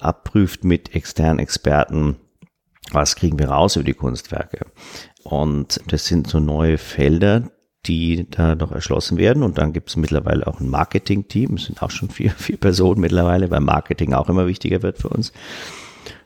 abprüft 0.00 0.64
mit 0.64 0.94
externen 0.94 1.38
Experten. 1.38 2.16
Was 2.90 3.16
kriegen 3.16 3.38
wir 3.38 3.50
raus 3.50 3.76
über 3.76 3.84
die 3.84 3.94
Kunstwerke? 3.94 4.66
Und 5.24 5.80
das 5.88 6.06
sind 6.06 6.26
so 6.26 6.40
neue 6.40 6.78
Felder, 6.78 7.50
die 7.86 8.28
da 8.30 8.54
noch 8.54 8.72
erschlossen 8.72 9.18
werden. 9.18 9.42
Und 9.42 9.58
dann 9.58 9.72
gibt 9.72 9.90
es 9.90 9.96
mittlerweile 9.96 10.46
auch 10.46 10.60
ein 10.60 10.70
Marketing-Team. 10.70 11.54
Es 11.54 11.64
sind 11.64 11.82
auch 11.82 11.90
schon 11.90 12.08
vier, 12.08 12.30
vier 12.36 12.56
Personen 12.56 13.00
mittlerweile, 13.00 13.50
weil 13.50 13.60
Marketing 13.60 14.14
auch 14.14 14.28
immer 14.28 14.46
wichtiger 14.46 14.82
wird 14.82 14.98
für 14.98 15.08
uns. 15.08 15.32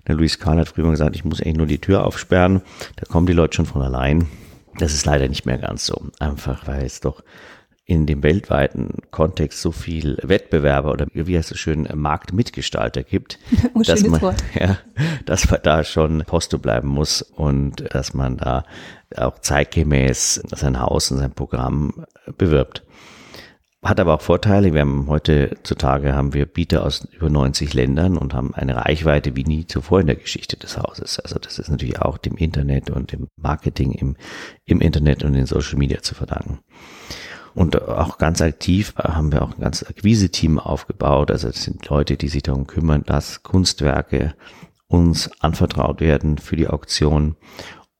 Der 0.06 0.14
Luis 0.14 0.38
Kahn 0.38 0.58
hat 0.58 0.68
früher 0.68 0.84
mal 0.84 0.92
gesagt, 0.92 1.16
ich 1.16 1.24
muss 1.24 1.40
eigentlich 1.40 1.56
nur 1.56 1.66
die 1.66 1.80
Tür 1.80 2.06
aufsperren. 2.06 2.62
Da 2.94 3.06
kommen 3.06 3.26
die 3.26 3.32
Leute 3.32 3.56
schon 3.56 3.66
von 3.66 3.82
allein. 3.82 4.28
Das 4.78 4.92
ist 4.94 5.06
leider 5.06 5.28
nicht 5.28 5.46
mehr 5.46 5.58
ganz 5.58 5.86
so. 5.86 6.08
Einfach, 6.18 6.66
weil 6.66 6.84
es 6.84 7.00
doch 7.00 7.22
in 7.88 8.04
dem 8.04 8.24
weltweiten 8.24 8.98
Kontext 9.12 9.60
so 9.60 9.70
viel 9.70 10.18
Wettbewerber 10.22 10.90
oder 10.90 11.06
wie 11.12 11.38
heißt 11.38 11.52
es 11.52 11.58
schön, 11.58 11.88
Marktmitgestalter 11.94 13.04
gibt, 13.04 13.38
oh, 13.74 13.82
dass, 13.82 14.02
man, 14.02 14.20
Wort. 14.20 14.42
ja, 14.58 14.78
dass 15.24 15.48
man 15.48 15.60
da 15.62 15.84
schon 15.84 16.24
Posto 16.26 16.58
bleiben 16.58 16.88
muss 16.88 17.22
und 17.22 17.84
dass 17.94 18.12
man 18.12 18.38
da 18.38 18.64
auch 19.16 19.38
zeitgemäß 19.38 20.42
sein 20.50 20.80
Haus 20.80 21.12
und 21.12 21.18
sein 21.18 21.32
Programm 21.32 22.04
bewirbt. 22.36 22.82
Hat 23.82 24.00
aber 24.00 24.14
auch 24.14 24.20
Vorteile. 24.22 24.72
Wir 24.72 24.80
haben 24.80 25.06
heutzutage 25.06 26.14
haben 26.14 26.34
wir 26.34 26.46
Bieter 26.46 26.84
aus 26.84 27.06
über 27.12 27.28
90 27.28 27.74
Ländern 27.74 28.16
und 28.16 28.34
haben 28.34 28.54
eine 28.54 28.76
Reichweite 28.76 29.36
wie 29.36 29.44
nie 29.44 29.66
zuvor 29.66 30.00
in 30.00 30.06
der 30.06 30.16
Geschichte 30.16 30.56
des 30.56 30.78
Hauses. 30.78 31.20
Also 31.20 31.38
das 31.38 31.58
ist 31.58 31.68
natürlich 31.68 32.00
auch 32.00 32.18
dem 32.18 32.36
Internet 32.36 32.90
und 32.90 33.12
dem 33.12 33.28
Marketing 33.36 33.92
im, 33.92 34.16
im 34.64 34.80
Internet 34.80 35.24
und 35.24 35.34
in 35.34 35.46
Social 35.46 35.78
Media 35.78 36.02
zu 36.02 36.14
verdanken. 36.14 36.60
Und 37.54 37.80
auch 37.80 38.18
ganz 38.18 38.42
aktiv 38.42 38.94
haben 38.96 39.32
wir 39.32 39.42
auch 39.42 39.54
ein 39.54 39.60
ganz 39.60 39.82
Akquise-Team 39.82 40.58
aufgebaut. 40.58 41.30
Also 41.30 41.48
es 41.48 41.62
sind 41.62 41.88
Leute, 41.88 42.16
die 42.16 42.28
sich 42.28 42.42
darum 42.42 42.66
kümmern, 42.66 43.02
dass 43.04 43.42
Kunstwerke 43.42 44.34
uns 44.88 45.30
anvertraut 45.40 46.00
werden 46.00 46.38
für 46.38 46.56
die 46.56 46.68
Auktion. 46.68 47.36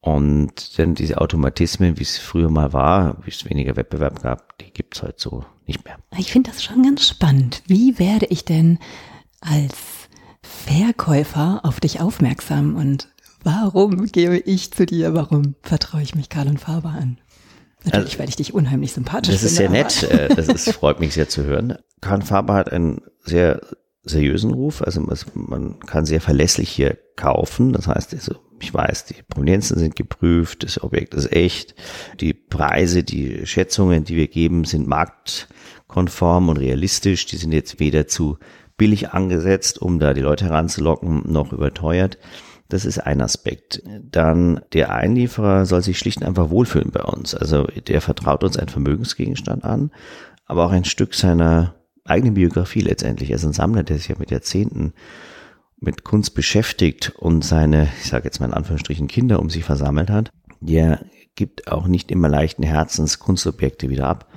Und 0.06 0.78
denn 0.78 0.94
diese 0.94 1.20
Automatismen, 1.20 1.98
wie 1.98 2.04
es 2.04 2.16
früher 2.16 2.48
mal 2.48 2.72
war, 2.72 3.16
wie 3.24 3.30
es 3.30 3.44
weniger 3.50 3.74
Wettbewerb 3.74 4.22
gab, 4.22 4.56
die 4.58 4.70
gibt's 4.70 5.02
halt 5.02 5.18
so 5.18 5.44
nicht 5.66 5.84
mehr. 5.84 5.96
Ich 6.16 6.30
finde 6.30 6.52
das 6.52 6.62
schon 6.62 6.84
ganz 6.84 7.08
spannend. 7.08 7.64
Wie 7.66 7.98
werde 7.98 8.26
ich 8.26 8.44
denn 8.44 8.78
als 9.40 9.74
Verkäufer 10.44 11.58
auf 11.64 11.80
dich 11.80 12.00
aufmerksam 12.00 12.76
und 12.76 13.08
warum 13.42 14.06
gehe 14.06 14.36
ich 14.36 14.72
zu 14.72 14.86
dir? 14.86 15.12
Warum 15.12 15.56
vertraue 15.62 16.02
ich 16.02 16.14
mich 16.14 16.28
Karl 16.28 16.46
und 16.46 16.60
Faber 16.60 16.90
an? 16.90 17.18
Natürlich, 17.82 18.10
also, 18.10 18.18
weil 18.20 18.28
ich 18.28 18.36
dich 18.36 18.54
unheimlich 18.54 18.92
sympathisch 18.92 19.36
finde. 19.36 19.42
Das 19.42 19.50
ist 19.50 19.56
sehr 19.56 19.70
nett. 19.70 20.04
Äh, 20.04 20.28
das 20.36 20.46
ist, 20.46 20.72
freut 20.72 21.00
mich 21.00 21.14
sehr 21.14 21.28
zu 21.28 21.42
hören. 21.42 21.78
Karl 22.00 22.22
Faber 22.22 22.54
hat 22.54 22.70
einen 22.70 23.02
sehr 23.24 23.60
seriösen 24.06 24.52
Ruf. 24.52 24.82
Also 24.82 25.04
man 25.34 25.80
kann 25.80 26.06
sehr 26.06 26.20
verlässlich 26.20 26.70
hier 26.70 26.96
kaufen. 27.16 27.72
Das 27.72 27.86
heißt, 27.86 28.14
also 28.14 28.36
ich 28.60 28.72
weiß, 28.72 29.04
die 29.06 29.22
Provenienzen 29.28 29.78
sind 29.78 29.96
geprüft, 29.96 30.62
das 30.62 30.82
Objekt 30.82 31.14
ist 31.14 31.30
echt. 31.32 31.74
Die 32.20 32.32
Preise, 32.32 33.02
die 33.04 33.46
Schätzungen, 33.46 34.04
die 34.04 34.16
wir 34.16 34.28
geben, 34.28 34.64
sind 34.64 34.86
marktkonform 34.88 36.48
und 36.48 36.56
realistisch. 36.56 37.26
Die 37.26 37.36
sind 37.36 37.52
jetzt 37.52 37.80
weder 37.80 38.06
zu 38.06 38.38
billig 38.76 39.10
angesetzt, 39.10 39.80
um 39.80 39.98
da 39.98 40.14
die 40.14 40.20
Leute 40.20 40.46
heranzulocken, 40.46 41.30
noch 41.30 41.52
überteuert. 41.52 42.18
Das 42.68 42.84
ist 42.84 42.98
ein 42.98 43.20
Aspekt. 43.20 43.82
Dann 44.02 44.60
der 44.72 44.92
Einlieferer 44.92 45.66
soll 45.66 45.82
sich 45.82 45.98
schlicht 45.98 46.20
und 46.20 46.26
einfach 46.26 46.50
wohlfühlen 46.50 46.90
bei 46.90 47.02
uns. 47.02 47.34
Also 47.34 47.64
der 47.64 48.00
vertraut 48.00 48.42
uns 48.42 48.56
einen 48.56 48.68
Vermögensgegenstand 48.68 49.64
an, 49.64 49.92
aber 50.46 50.66
auch 50.66 50.72
ein 50.72 50.84
Stück 50.84 51.14
seiner 51.14 51.75
eigenen 52.06 52.34
Biografie 52.34 52.80
letztendlich. 52.80 53.30
Er 53.30 53.36
ist 53.36 53.44
ein 53.44 53.52
Sammler, 53.52 53.82
der 53.82 53.96
sich 53.96 54.08
ja 54.08 54.16
mit 54.18 54.30
Jahrzehnten 54.30 54.92
mit 55.78 56.04
Kunst 56.04 56.34
beschäftigt 56.34 57.12
und 57.16 57.44
seine, 57.44 57.88
ich 58.00 58.08
sage 58.08 58.24
jetzt 58.24 58.40
mal 58.40 58.46
in 58.46 58.54
Anführungsstrichen, 58.54 59.08
Kinder 59.08 59.40
um 59.40 59.50
sich 59.50 59.64
versammelt 59.64 60.10
hat. 60.10 60.30
Der 60.60 61.04
gibt 61.34 61.70
auch 61.70 61.86
nicht 61.86 62.10
immer 62.10 62.28
leichten 62.28 62.62
Herzens 62.62 63.18
Kunstobjekte 63.18 63.90
wieder 63.90 64.08
ab. 64.08 64.32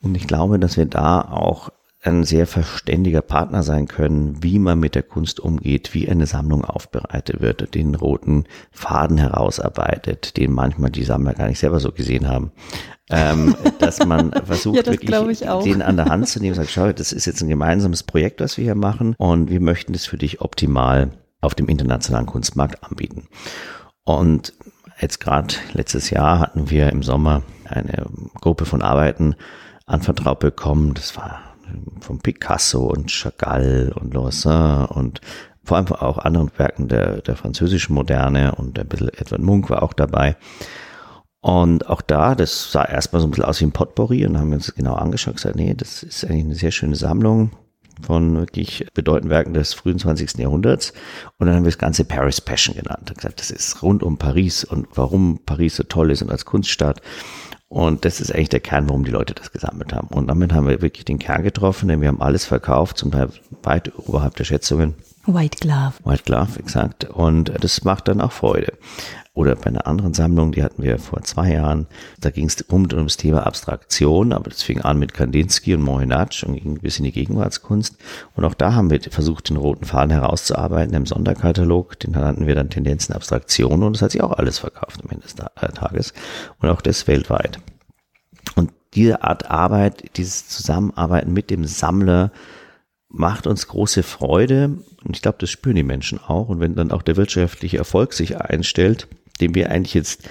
Und 0.00 0.14
ich 0.14 0.26
glaube, 0.26 0.58
dass 0.58 0.76
wir 0.76 0.86
da 0.86 1.20
auch 1.20 1.70
ein 2.06 2.24
sehr 2.24 2.46
verständiger 2.46 3.22
Partner 3.22 3.62
sein 3.62 3.88
können, 3.88 4.42
wie 4.42 4.58
man 4.58 4.78
mit 4.78 4.94
der 4.94 5.02
Kunst 5.02 5.40
umgeht, 5.40 5.92
wie 5.94 6.08
eine 6.08 6.26
Sammlung 6.26 6.64
aufbereitet 6.64 7.40
wird, 7.40 7.74
den 7.74 7.94
roten 7.94 8.44
Faden 8.70 9.18
herausarbeitet, 9.18 10.36
den 10.36 10.52
manchmal 10.52 10.90
die 10.90 11.04
Sammler 11.04 11.34
gar 11.34 11.48
nicht 11.48 11.58
selber 11.58 11.80
so 11.80 11.92
gesehen 11.92 12.28
haben. 12.28 12.52
Ähm, 13.10 13.54
dass 13.78 14.04
man 14.04 14.32
versucht, 14.32 14.76
ja, 14.76 14.86
wirklich 14.86 15.40
den 15.64 15.82
an 15.82 15.96
der 15.96 16.06
Hand 16.06 16.28
zu 16.28 16.40
nehmen 16.40 16.52
und 16.52 16.56
sagt, 16.56 16.70
schau, 16.70 16.92
das 16.92 17.12
ist 17.12 17.26
jetzt 17.26 17.42
ein 17.42 17.48
gemeinsames 17.48 18.02
Projekt, 18.02 18.40
was 18.40 18.56
wir 18.56 18.64
hier 18.64 18.74
machen 18.74 19.14
und 19.18 19.50
wir 19.50 19.60
möchten 19.60 19.92
das 19.92 20.06
für 20.06 20.16
dich 20.16 20.40
optimal 20.40 21.10
auf 21.40 21.54
dem 21.54 21.68
internationalen 21.68 22.26
Kunstmarkt 22.26 22.82
anbieten. 22.82 23.28
Und 24.04 24.52
jetzt 25.00 25.20
gerade 25.20 25.54
letztes 25.72 26.10
Jahr 26.10 26.40
hatten 26.40 26.70
wir 26.70 26.90
im 26.90 27.02
Sommer 27.02 27.42
eine 27.64 28.06
Gruppe 28.40 28.64
von 28.64 28.82
Arbeiten 28.82 29.34
anvertraut 29.86 30.40
bekommen. 30.40 30.94
Das 30.94 31.16
war 31.16 31.55
von 32.00 32.18
Picasso 32.18 32.84
und 32.84 33.10
Chagall 33.10 33.92
und 33.94 34.14
Lausanne 34.14 34.88
und 34.88 35.20
vor 35.64 35.76
allem 35.76 35.88
auch 35.88 36.18
anderen 36.18 36.50
Werken 36.56 36.88
der, 36.88 37.22
der 37.22 37.36
französischen 37.36 37.94
Moderne 37.94 38.54
und 38.54 38.78
ein 38.78 38.86
bisschen 38.86 39.08
Edward 39.08 39.42
Munk 39.42 39.68
war 39.68 39.82
auch 39.82 39.92
dabei. 39.92 40.36
Und 41.40 41.88
auch 41.88 42.02
da, 42.02 42.34
das 42.34 42.72
sah 42.72 42.84
erstmal 42.84 43.20
so 43.20 43.28
ein 43.28 43.30
bisschen 43.30 43.44
aus 43.44 43.60
wie 43.60 43.66
ein 43.66 43.72
Potpourri 43.72 44.26
und 44.26 44.38
haben 44.38 44.50
wir 44.50 44.56
uns 44.56 44.66
das 44.66 44.74
genau 44.74 44.94
angeschaut 44.94 45.32
und 45.32 45.36
gesagt, 45.36 45.56
nee, 45.56 45.74
das 45.74 46.02
ist 46.02 46.24
eigentlich 46.24 46.44
eine 46.44 46.54
sehr 46.54 46.70
schöne 46.70 46.96
Sammlung 46.96 47.50
von 48.02 48.36
wirklich 48.36 48.86
bedeutenden 48.94 49.30
Werken 49.30 49.54
des 49.54 49.74
frühen 49.74 49.98
20. 49.98 50.38
Jahrhunderts. 50.38 50.92
Und 51.38 51.46
dann 51.46 51.56
haben 51.56 51.64
wir 51.64 51.70
das 51.70 51.78
Ganze 51.78 52.04
Paris 52.04 52.40
Passion 52.40 52.74
genannt. 52.74 53.10
Und 53.10 53.16
gesagt, 53.16 53.40
das 53.40 53.50
ist 53.50 53.82
rund 53.82 54.02
um 54.02 54.18
Paris 54.18 54.64
und 54.64 54.86
warum 54.94 55.40
Paris 55.46 55.76
so 55.76 55.82
toll 55.82 56.10
ist 56.10 56.22
und 56.22 56.30
als 56.30 56.44
Kunststadt. 56.44 57.00
Und 57.68 58.04
das 58.04 58.20
ist 58.20 58.32
eigentlich 58.32 58.48
der 58.48 58.60
Kern, 58.60 58.88
warum 58.88 59.04
die 59.04 59.10
Leute 59.10 59.34
das 59.34 59.50
gesammelt 59.50 59.92
haben. 59.92 60.08
Und 60.08 60.28
damit 60.28 60.52
haben 60.52 60.68
wir 60.68 60.82
wirklich 60.82 61.04
den 61.04 61.18
Kern 61.18 61.42
getroffen, 61.42 61.88
denn 61.88 62.00
wir 62.00 62.08
haben 62.08 62.22
alles 62.22 62.44
verkauft, 62.44 62.98
zum 62.98 63.10
Teil 63.10 63.28
weit 63.62 63.92
oberhalb 63.98 64.36
der 64.36 64.44
Schätzungen. 64.44 64.94
White 65.26 65.58
Glove. 65.60 65.94
White 66.04 66.22
Glove, 66.24 66.58
exakt. 66.58 67.04
Und 67.04 67.52
das 67.60 67.84
macht 67.84 68.08
dann 68.08 68.20
auch 68.20 68.32
Freude. 68.32 68.72
Oder 69.36 69.54
bei 69.54 69.66
einer 69.66 69.86
anderen 69.86 70.14
Sammlung, 70.14 70.52
die 70.52 70.62
hatten 70.62 70.82
wir 70.82 70.98
vor 70.98 71.22
zwei 71.22 71.52
Jahren, 71.52 71.86
da 72.20 72.30
ging 72.30 72.46
es 72.46 72.62
um, 72.62 72.84
um 72.84 73.04
das 73.04 73.18
Thema 73.18 73.46
Abstraktion, 73.46 74.32
aber 74.32 74.48
das 74.48 74.62
fing 74.62 74.80
an 74.80 74.98
mit 74.98 75.12
Kandinsky 75.12 75.74
und 75.74 75.82
Mohinatsch 75.82 76.42
und 76.42 76.54
ging 76.54 76.80
bis 76.80 76.98
in 76.98 77.04
die 77.04 77.12
Gegenwartskunst. 77.12 77.98
Und 78.34 78.44
auch 78.46 78.54
da 78.54 78.72
haben 78.72 78.88
wir 78.88 78.98
versucht, 79.02 79.50
den 79.50 79.58
roten 79.58 79.84
Faden 79.84 80.10
herauszuarbeiten 80.10 80.94
im 80.94 81.04
Sonderkatalog. 81.04 82.00
Den 82.00 82.12
nannten 82.12 82.46
wir 82.46 82.54
dann 82.54 82.70
Tendenzen 82.70 83.14
Abstraktion 83.14 83.82
und 83.82 83.94
das 83.94 84.00
hat 84.00 84.12
sich 84.12 84.22
auch 84.22 84.32
alles 84.32 84.58
verkauft 84.58 85.02
am 85.04 85.10
Ende 85.10 85.24
des 85.24 85.34
äh, 85.34 85.68
Tages. 85.72 86.14
Und 86.60 86.70
auch 86.70 86.80
das 86.80 87.06
weltweit. 87.06 87.58
Und 88.54 88.72
diese 88.94 89.22
Art 89.22 89.50
Arbeit, 89.50 90.16
dieses 90.16 90.48
Zusammenarbeiten 90.48 91.34
mit 91.34 91.50
dem 91.50 91.66
Sammler, 91.66 92.32
macht 93.18 93.46
uns 93.46 93.68
große 93.68 94.02
Freude 94.02 94.78
und 95.04 95.16
ich 95.16 95.22
glaube, 95.22 95.38
das 95.40 95.50
spüren 95.50 95.76
die 95.76 95.82
Menschen 95.82 96.18
auch. 96.18 96.48
Und 96.48 96.60
wenn 96.60 96.74
dann 96.74 96.90
auch 96.90 97.02
der 97.02 97.16
wirtschaftliche 97.16 97.78
Erfolg 97.78 98.12
sich 98.12 98.40
einstellt, 98.40 99.08
dem 99.40 99.54
wir 99.54 99.70
eigentlich 99.70 99.94
jetzt 99.94 100.28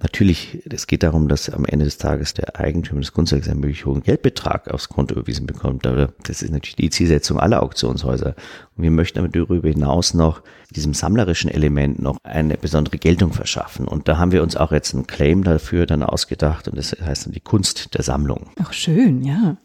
natürlich, 0.00 0.62
es 0.70 0.86
geht 0.86 1.02
darum, 1.02 1.28
dass 1.28 1.50
am 1.50 1.64
Ende 1.64 1.84
des 1.84 1.98
Tages 1.98 2.34
der 2.34 2.58
Eigentümer 2.58 3.00
des 3.00 3.12
Kunstwerks 3.12 3.48
einen 3.48 3.60
möglich 3.60 3.84
hohen 3.84 4.02
Geldbetrag 4.02 4.68
aufs 4.72 4.88
Konto 4.88 5.14
überwiesen 5.14 5.46
bekommt. 5.46 5.86
Aber 5.86 6.12
das 6.24 6.42
ist 6.42 6.50
natürlich 6.50 6.76
die 6.76 6.90
Zielsetzung 6.90 7.40
aller 7.40 7.62
Auktionshäuser. 7.62 8.34
Und 8.76 8.82
wir 8.82 8.90
möchten 8.90 9.18
aber 9.18 9.28
darüber 9.28 9.68
hinaus 9.68 10.14
noch 10.14 10.42
diesem 10.74 10.94
sammlerischen 10.94 11.50
Element 11.50 12.00
noch 12.00 12.18
eine 12.22 12.56
besondere 12.56 12.98
Geltung 12.98 13.32
verschaffen. 13.32 13.88
Und 13.88 14.08
da 14.08 14.18
haben 14.18 14.32
wir 14.32 14.42
uns 14.42 14.56
auch 14.56 14.72
jetzt 14.72 14.94
einen 14.94 15.06
Claim 15.06 15.42
dafür 15.42 15.86
dann 15.86 16.02
ausgedacht 16.02 16.68
und 16.68 16.76
das 16.76 16.92
heißt 16.92 17.26
dann 17.26 17.32
die 17.32 17.40
Kunst 17.40 17.94
der 17.94 18.02
Sammlung. 18.02 18.50
Ach 18.62 18.72
schön, 18.72 19.24
ja. 19.24 19.56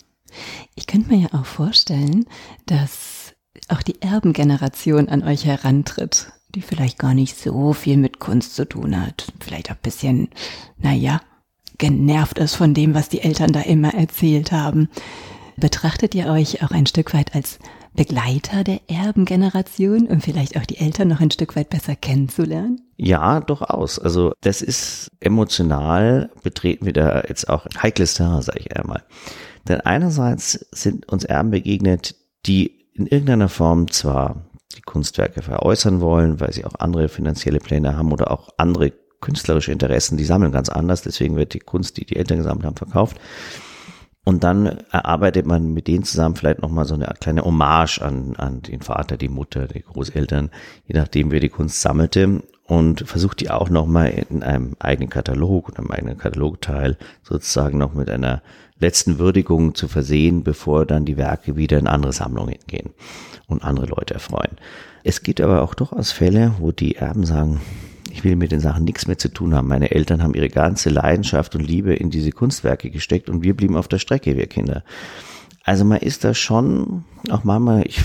Ich 0.76 0.88
könnte 0.88 1.14
mir 1.14 1.22
ja 1.22 1.40
auch 1.40 1.46
vorstellen, 1.46 2.26
dass 2.66 3.34
auch 3.68 3.82
die 3.82 4.02
Erbengeneration 4.02 5.10
an 5.10 5.24
euch 5.24 5.46
herantritt 5.46 6.34
die 6.56 6.62
vielleicht 6.62 7.00
gar 7.00 7.14
nicht 7.14 7.38
so 7.38 7.74
viel 7.74 7.98
mit 7.98 8.20
Kunst 8.20 8.56
zu 8.56 8.68
tun 8.68 9.00
hat. 9.00 9.32
Vielleicht 9.40 9.72
auch 9.72 9.76
ein 9.76 9.82
bisschen, 9.82 10.30
naja, 10.78 11.22
genervt 11.78 12.38
ist 12.38 12.56
von 12.56 12.74
dem, 12.74 12.94
was 12.94 13.10
die 13.10 13.22
Eltern 13.22 13.52
da 13.52 13.62
immer 13.62 13.94
erzählt 13.94 14.52
haben. 14.52 14.90
Betrachtet 15.58 16.16
ihr 16.16 16.28
euch 16.28 16.64
auch 16.64 16.72
ein 16.72 16.86
Stück 16.86 17.14
weit 17.14 17.36
als 17.36 17.60
Begleiter 17.96 18.64
der 18.64 18.82
Erbengeneration, 18.88 20.08
um 20.08 20.20
vielleicht 20.20 20.58
auch 20.58 20.66
die 20.66 20.78
Eltern 20.78 21.10
noch 21.10 21.20
ein 21.20 21.30
Stück 21.30 21.56
weit 21.56 21.70
besser 21.70 21.96
kennenzulernen? 21.96 22.82
Ja, 22.98 23.40
durchaus. 23.40 24.00
Also 24.00 24.34
das 24.42 24.64
ist 24.64 25.12
emotional, 25.20 26.32
betreten 26.42 26.86
wir 26.86 26.94
da 26.94 27.24
jetzt 27.28 27.50
auch 27.50 27.68
heikles 27.82 28.16
Terrain, 28.16 28.42
sage 28.42 28.62
ich 28.62 28.76
einmal. 28.76 29.04
Denn 29.68 29.82
einerseits 29.82 30.54
sind 30.72 31.08
uns 31.10 31.24
Erben 31.24 31.52
begegnet, 31.52 32.16
die 32.46 32.90
in 32.94 33.08
irgendeiner 33.08 33.50
Form 33.50 33.90
zwar 33.90 34.50
die 34.76 34.82
Kunstwerke 34.82 35.42
veräußern 35.42 36.02
wollen, 36.02 36.40
weil 36.40 36.54
sie 36.54 36.66
auch 36.66 36.76
andere 36.80 37.10
finanzielle 37.10 37.60
Pläne 37.60 37.96
haben 37.96 38.12
oder 38.12 38.32
auch 38.32 38.50
andere 38.58 38.92
künstlerische 39.22 39.72
Interessen, 39.72 40.18
die 40.18 40.26
sammeln 40.26 40.52
ganz 40.52 40.70
anders, 40.70 41.02
deswegen 41.02 41.38
wird 41.38 41.54
die 41.54 41.60
Kunst, 41.60 41.98
die 41.98 42.06
die 42.06 42.18
Eltern 42.18 42.40
gesammelt 42.40 42.66
haben, 42.66 42.76
verkauft. 42.76 43.18
Und 44.26 44.44
dann 44.44 44.66
erarbeitet 44.92 45.46
man 45.46 45.74
mit 45.74 45.88
denen 45.88 46.04
zusammen 46.04 46.36
vielleicht 46.36 46.62
nochmal 46.62 46.86
so 46.86 46.94
eine 46.94 47.14
kleine 47.20 47.44
Hommage 47.44 48.02
an, 48.02 48.36
an 48.38 48.62
den 48.62 48.82
Vater, 48.82 49.18
die 49.18 49.28
Mutter, 49.28 49.68
die 49.68 49.82
Großeltern, 49.82 50.50
je 50.86 50.98
nachdem, 50.98 51.32
wer 51.32 51.42
die 51.42 51.50
Kunst 51.50 51.82
sammelte. 51.82 52.42
und 52.66 53.02
versucht 53.06 53.42
die 53.42 53.50
auch 53.50 53.70
nochmal 53.70 54.10
in 54.30 54.42
einem 54.42 54.76
eigenen 54.80 55.10
Katalog 55.10 55.68
und 55.68 55.78
einem 55.78 55.92
eigenen 55.92 56.18
Katalogteil 56.18 56.98
sozusagen 57.22 57.78
noch 57.78 57.94
mit 57.94 58.10
einer 58.10 58.42
letzten 58.84 59.18
Würdigung 59.18 59.74
zu 59.74 59.88
versehen, 59.88 60.44
bevor 60.44 60.86
dann 60.86 61.06
die 61.06 61.18
Werke 61.18 61.56
wieder 61.56 61.80
in 61.80 61.88
andere 61.88 62.14
Sammlungen 62.14 62.60
gehen 62.68 62.92
und 63.48 63.64
andere 63.64 63.88
Leute 63.88 64.14
erfreuen. 64.14 64.58
Es 65.04 65.24
gibt 65.24 65.42
aber 65.42 65.64
auch 65.64 65.74
durchaus 65.74 66.12
Fälle, 66.12 66.54
wo 66.60 66.72
die 66.72 66.96
Erben 66.96 67.26
sagen, 67.26 67.62
ich 68.12 68.24
will 68.24 68.36
mit 68.36 68.52
den 68.52 68.60
Sachen 68.60 68.84
nichts 68.84 69.08
mehr 69.08 69.18
zu 69.18 69.30
tun 69.30 69.56
haben. 69.56 69.68
Meine 69.68 69.92
Eltern 69.92 70.22
haben 70.22 70.36
ihre 70.36 70.50
ganze 70.50 70.90
Leidenschaft 70.90 71.56
und 71.56 71.62
Liebe 71.62 71.96
in 71.96 72.12
diese 72.12 72.32
Kunstwerke 72.32 72.92
gesteckt 72.92 73.30
und 73.30 73.44
wir 73.44 73.56
blieben 73.56 73.76
auf 73.76 73.88
der 73.88 73.98
Strecke, 73.98 74.38
wir 74.38 74.48
Kinder. 74.48 74.84
Also 75.64 75.86
man 75.86 76.00
ist 76.00 76.24
da 76.24 76.34
schon 76.34 77.06
auch 77.30 77.44
manchmal, 77.44 77.84
ich, 77.88 78.02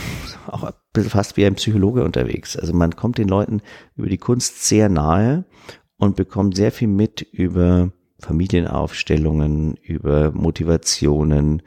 auch 0.47 0.71
fast 1.09 1.37
wie 1.37 1.45
ein 1.45 1.57
Psychologe 1.57 2.05
unterwegs. 2.05 2.57
Also 2.57 2.73
man 2.73 2.97
kommt 2.97 3.19
den 3.19 3.29
Leuten 3.29 3.61
über 3.97 4.09
die 4.09 4.17
Kunst 4.17 4.65
sehr 4.65 4.89
nahe 4.89 5.45
und 5.99 6.17
bekommt 6.17 6.57
sehr 6.57 6.73
viel 6.73 6.89
mit 6.89 7.21
über 7.21 7.91
Familienaufstellungen, 8.21 9.75
über 9.83 10.33
Motivationen, 10.33 11.63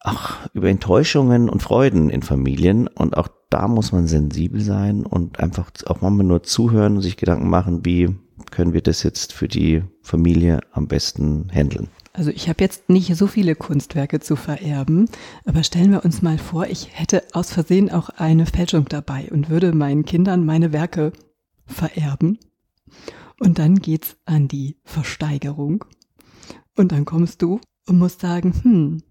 auch 0.00 0.32
über 0.52 0.68
Enttäuschungen 0.68 1.48
und 1.48 1.62
Freuden 1.62 2.10
in 2.10 2.22
Familien. 2.22 2.88
Und 2.88 3.16
auch 3.16 3.28
da 3.50 3.68
muss 3.68 3.92
man 3.92 4.06
sensibel 4.06 4.60
sein 4.60 5.04
und 5.04 5.40
einfach 5.40 5.70
auch 5.86 6.00
manchmal 6.00 6.26
nur 6.26 6.42
zuhören 6.42 6.96
und 6.96 7.02
sich 7.02 7.16
Gedanken 7.16 7.48
machen, 7.48 7.84
wie 7.84 8.16
können 8.50 8.72
wir 8.72 8.82
das 8.82 9.02
jetzt 9.02 9.32
für 9.32 9.48
die 9.48 9.82
Familie 10.02 10.60
am 10.72 10.88
besten 10.88 11.48
handeln. 11.52 11.88
Also 12.14 12.30
ich 12.30 12.48
habe 12.48 12.62
jetzt 12.62 12.90
nicht 12.90 13.16
so 13.16 13.26
viele 13.26 13.54
Kunstwerke 13.54 14.20
zu 14.20 14.36
vererben, 14.36 15.08
aber 15.46 15.62
stellen 15.62 15.92
wir 15.92 16.04
uns 16.04 16.20
mal 16.20 16.36
vor, 16.36 16.66
ich 16.66 16.88
hätte 16.92 17.22
aus 17.32 17.52
Versehen 17.52 17.90
auch 17.90 18.10
eine 18.10 18.44
Fälschung 18.44 18.86
dabei 18.88 19.28
und 19.30 19.48
würde 19.48 19.72
meinen 19.72 20.04
Kindern 20.04 20.44
meine 20.44 20.72
Werke 20.72 21.12
vererben. 21.64 22.38
Und 23.42 23.58
dann 23.58 23.80
geht's 23.80 24.16
an 24.24 24.46
die 24.46 24.76
Versteigerung. 24.84 25.84
Und 26.76 26.92
dann 26.92 27.04
kommst 27.04 27.42
du 27.42 27.60
und 27.88 27.98
musst 27.98 28.20
sagen, 28.20 28.54
hm, 28.62 29.02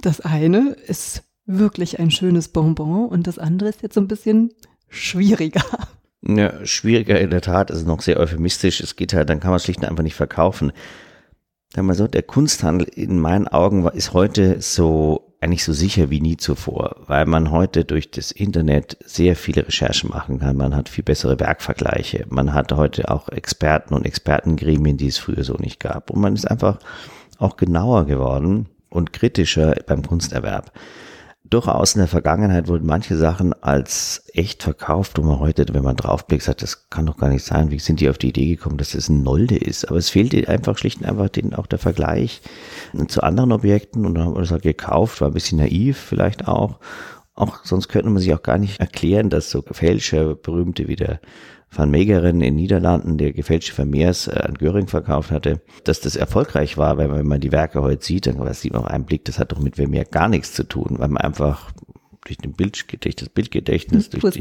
das 0.00 0.20
eine 0.20 0.76
ist 0.86 1.24
wirklich 1.44 1.98
ein 1.98 2.12
schönes 2.12 2.46
Bonbon 2.46 3.08
und 3.08 3.26
das 3.26 3.40
andere 3.40 3.68
ist 3.70 3.82
jetzt 3.82 3.94
so 3.94 4.00
ein 4.00 4.06
bisschen 4.06 4.52
schwieriger. 4.88 5.64
Ja, 6.26 6.64
schwieriger 6.64 7.20
in 7.20 7.30
der 7.30 7.42
Tat, 7.42 7.70
ist 7.70 7.84
noch 7.84 8.00
sehr 8.00 8.18
euphemistisch. 8.18 8.80
Es 8.80 8.94
geht 8.94 9.12
halt, 9.12 9.28
dann 9.28 9.40
kann 9.40 9.50
man 9.50 9.56
es 9.56 9.64
schlicht 9.64 9.80
und 9.80 9.88
einfach 9.88 10.04
nicht 10.04 10.14
verkaufen. 10.14 10.72
Sagen 11.74 11.88
wir 11.88 11.94
so, 11.94 12.06
der 12.06 12.22
Kunsthandel 12.22 12.86
in 12.88 13.18
meinen 13.18 13.48
Augen 13.48 13.86
ist 13.88 14.14
heute 14.14 14.62
so 14.62 15.33
eigentlich 15.44 15.64
so 15.64 15.74
sicher 15.74 16.08
wie 16.08 16.22
nie 16.22 16.38
zuvor, 16.38 16.96
weil 17.06 17.26
man 17.26 17.50
heute 17.50 17.84
durch 17.84 18.10
das 18.10 18.30
Internet 18.32 18.96
sehr 19.04 19.36
viele 19.36 19.66
Recherchen 19.66 20.08
machen 20.10 20.38
kann. 20.40 20.56
Man 20.56 20.74
hat 20.74 20.88
viel 20.88 21.04
bessere 21.04 21.38
Werkvergleiche. 21.38 22.24
Man 22.30 22.54
hat 22.54 22.72
heute 22.72 23.10
auch 23.10 23.28
Experten 23.28 23.94
und 23.94 24.06
Expertengremien, 24.06 24.96
die 24.96 25.08
es 25.08 25.18
früher 25.18 25.44
so 25.44 25.54
nicht 25.54 25.80
gab. 25.80 26.10
Und 26.10 26.22
man 26.22 26.34
ist 26.34 26.50
einfach 26.50 26.78
auch 27.38 27.58
genauer 27.58 28.06
geworden 28.06 28.70
und 28.88 29.12
kritischer 29.12 29.74
beim 29.86 30.02
Kunsterwerb 30.02 30.72
durchaus 31.54 31.94
in 31.94 32.00
der 32.00 32.08
Vergangenheit 32.08 32.66
wurden 32.66 32.86
manche 32.86 33.16
Sachen 33.16 33.52
als 33.62 34.24
echt 34.34 34.64
verkauft, 34.64 35.16
wo 35.16 35.22
man 35.22 35.38
heute, 35.38 35.64
wenn 35.72 35.84
man 35.84 35.94
draufblickt, 35.94 36.42
sagt, 36.42 36.62
das 36.62 36.90
kann 36.90 37.06
doch 37.06 37.16
gar 37.16 37.28
nicht 37.28 37.44
sein. 37.44 37.70
Wie 37.70 37.78
sind 37.78 38.00
die 38.00 38.10
auf 38.10 38.18
die 38.18 38.30
Idee 38.30 38.56
gekommen, 38.56 38.76
dass 38.76 38.90
das 38.90 39.08
ein 39.08 39.22
Nolde 39.22 39.56
ist? 39.56 39.88
Aber 39.88 39.96
es 39.96 40.10
fehlte 40.10 40.48
einfach 40.48 40.76
schlicht 40.76 41.00
und 41.00 41.06
einfach 41.06 41.28
den, 41.28 41.54
auch 41.54 41.68
der 41.68 41.78
Vergleich 41.78 42.42
zu 43.06 43.22
anderen 43.22 43.52
Objekten 43.52 44.04
und 44.04 44.14
dann 44.14 44.24
haben 44.24 44.34
wir 44.34 44.40
das 44.40 44.50
halt 44.50 44.62
gekauft, 44.62 45.20
war 45.20 45.28
ein 45.28 45.34
bisschen 45.34 45.58
naiv 45.58 45.96
vielleicht 45.96 46.48
auch. 46.48 46.80
Auch 47.36 47.64
sonst 47.64 47.88
könnte 47.88 48.10
man 48.10 48.18
sich 48.18 48.34
auch 48.34 48.42
gar 48.42 48.58
nicht 48.58 48.80
erklären, 48.80 49.30
dass 49.30 49.50
so 49.50 49.62
Fälscher, 49.62 50.34
berühmte 50.34 50.88
wie 50.88 50.96
der 50.96 51.20
Van 51.76 51.90
Meegeren 51.90 52.40
in 52.40 52.54
Niederlanden, 52.54 53.18
der 53.18 53.32
gefälschte 53.32 53.72
Vermeers 53.72 54.28
äh, 54.28 54.38
an 54.38 54.54
Göring 54.54 54.86
verkauft 54.86 55.30
hatte, 55.30 55.60
dass 55.84 56.00
das 56.00 56.16
erfolgreich 56.16 56.76
war, 56.76 56.96
weil 56.98 57.10
wenn 57.12 57.26
man 57.26 57.40
die 57.40 57.52
Werke 57.52 57.82
heute 57.82 58.04
sieht, 58.04 58.26
dann 58.26 58.52
sieht 58.54 58.72
man 58.72 58.82
auf 58.82 58.90
einen 58.90 59.04
Blick, 59.04 59.24
das 59.24 59.38
hat 59.38 59.52
doch 59.52 59.58
mit 59.58 59.76
Vermeer 59.76 60.04
gar 60.04 60.28
nichts 60.28 60.52
zu 60.52 60.64
tun, 60.64 60.96
weil 60.98 61.08
man 61.08 61.18
einfach 61.18 61.72
durch 62.24 62.38
den 62.38 62.54
Bild, 62.54 63.04
durch 63.04 63.16
das 63.16 63.28
Bildgedächtnis, 63.28 64.08
durch 64.10 64.22
die, 64.34 64.40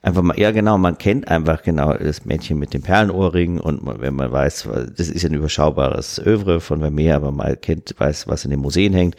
einfach 0.00 0.22
mal, 0.22 0.38
ja 0.38 0.50
genau, 0.50 0.78
man 0.78 0.98
kennt 0.98 1.28
einfach 1.28 1.62
genau 1.62 1.92
das 1.92 2.24
Mädchen 2.24 2.58
mit 2.58 2.74
dem 2.74 2.82
Perlenohrring 2.82 3.60
und 3.60 3.84
man, 3.84 4.00
wenn 4.00 4.14
man 4.14 4.32
weiß, 4.32 4.68
das 4.96 5.08
ist 5.08 5.24
ein 5.24 5.34
überschaubares 5.34 6.18
Övre 6.24 6.60
von 6.60 6.80
Vermeer, 6.80 7.16
aber 7.16 7.30
man 7.30 7.60
kennt, 7.60 7.94
weiß, 7.98 8.28
was 8.28 8.44
in 8.44 8.50
den 8.50 8.60
Museen 8.60 8.94
hängt, 8.94 9.16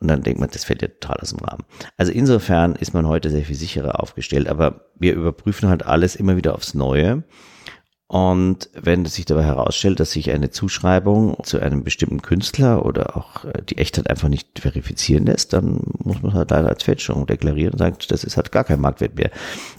und 0.00 0.08
dann 0.08 0.22
denkt 0.22 0.40
man, 0.40 0.48
das 0.50 0.64
fällt 0.64 0.82
ja 0.82 0.88
total 0.88 1.18
aus 1.20 1.30
dem 1.30 1.40
Rahmen. 1.40 1.64
Also 1.98 2.10
insofern 2.10 2.74
ist 2.74 2.94
man 2.94 3.06
heute 3.06 3.30
sehr 3.30 3.44
viel 3.44 3.56
sicherer 3.56 4.00
aufgestellt, 4.02 4.48
aber 4.48 4.86
wir 4.98 5.14
überprüfen 5.14 5.68
halt 5.68 5.84
alles 5.84 6.16
immer 6.16 6.36
wieder 6.36 6.54
aufs 6.54 6.74
Neue. 6.74 7.22
Und 8.06 8.70
wenn 8.74 9.04
es 9.04 9.14
sich 9.14 9.24
dabei 9.24 9.44
herausstellt, 9.44 10.00
dass 10.00 10.10
sich 10.10 10.32
eine 10.32 10.50
Zuschreibung 10.50 11.36
zu 11.44 11.60
einem 11.60 11.84
bestimmten 11.84 12.22
Künstler 12.22 12.84
oder 12.84 13.16
auch 13.16 13.44
äh, 13.44 13.62
die 13.62 13.78
Echtheit 13.78 14.10
einfach 14.10 14.28
nicht 14.28 14.58
verifizieren 14.58 15.26
lässt, 15.26 15.52
dann 15.52 15.82
muss 16.02 16.20
man 16.20 16.34
halt 16.34 16.50
leider 16.50 16.68
als 16.68 16.82
Fälschung 16.82 17.26
deklarieren 17.26 17.74
und 17.74 17.78
sagen, 17.78 17.98
das 18.08 18.24
ist 18.24 18.36
halt 18.36 18.50
gar 18.50 18.64
kein 18.64 18.80
Marktwert 18.80 19.14
mehr. 19.14 19.30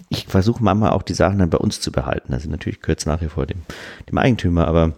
Ich 0.08 0.28
versuche 0.28 0.64
manchmal 0.64 0.92
auch 0.92 1.04
die 1.04 1.14
Sachen 1.14 1.40
dann 1.40 1.50
bei 1.50 1.58
uns 1.58 1.82
zu 1.82 1.92
behalten. 1.92 2.34
Also 2.34 2.50
natürlich 2.50 2.80
es 2.88 3.06
nach 3.06 3.22
wie 3.22 3.28
vor 3.28 3.48
dem, 3.48 3.64
dem 4.10 4.18
Eigentümer, 4.18 4.66
aber 4.66 4.94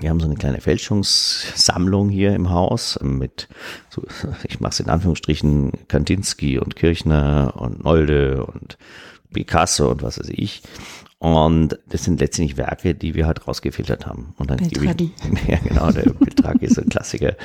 wir 0.00 0.10
haben 0.10 0.20
so 0.20 0.26
eine 0.26 0.36
kleine 0.36 0.60
Fälschungssammlung 0.60 2.08
hier 2.08 2.34
im 2.34 2.50
Haus 2.50 2.98
mit, 3.02 3.48
so, 3.90 4.02
ich 4.44 4.60
mache 4.60 4.72
es 4.72 4.80
in 4.80 4.88
Anführungsstrichen, 4.88 5.72
Kandinsky 5.88 6.58
und 6.58 6.76
Kirchner 6.76 7.54
und 7.56 7.84
Nolde 7.84 8.44
und 8.46 8.78
Picasso 9.32 9.90
und 9.90 10.02
was 10.02 10.18
weiß 10.18 10.28
ich. 10.30 10.62
Und 11.22 11.78
das 11.88 12.02
sind 12.02 12.18
letztendlich 12.18 12.56
Werke, 12.56 12.96
die 12.96 13.14
wir 13.14 13.28
halt 13.28 13.46
rausgefiltert 13.46 14.06
haben. 14.06 14.34
Und 14.38 14.50
dann 14.50 14.56
gebe 14.56 14.86
ich, 14.86 14.90
ja 15.46 15.56
genau, 15.62 15.92
der 15.92 16.10
Beltragi 16.10 16.66
ist 16.66 16.80
ein 16.80 16.88
Klassiker. 16.88 17.36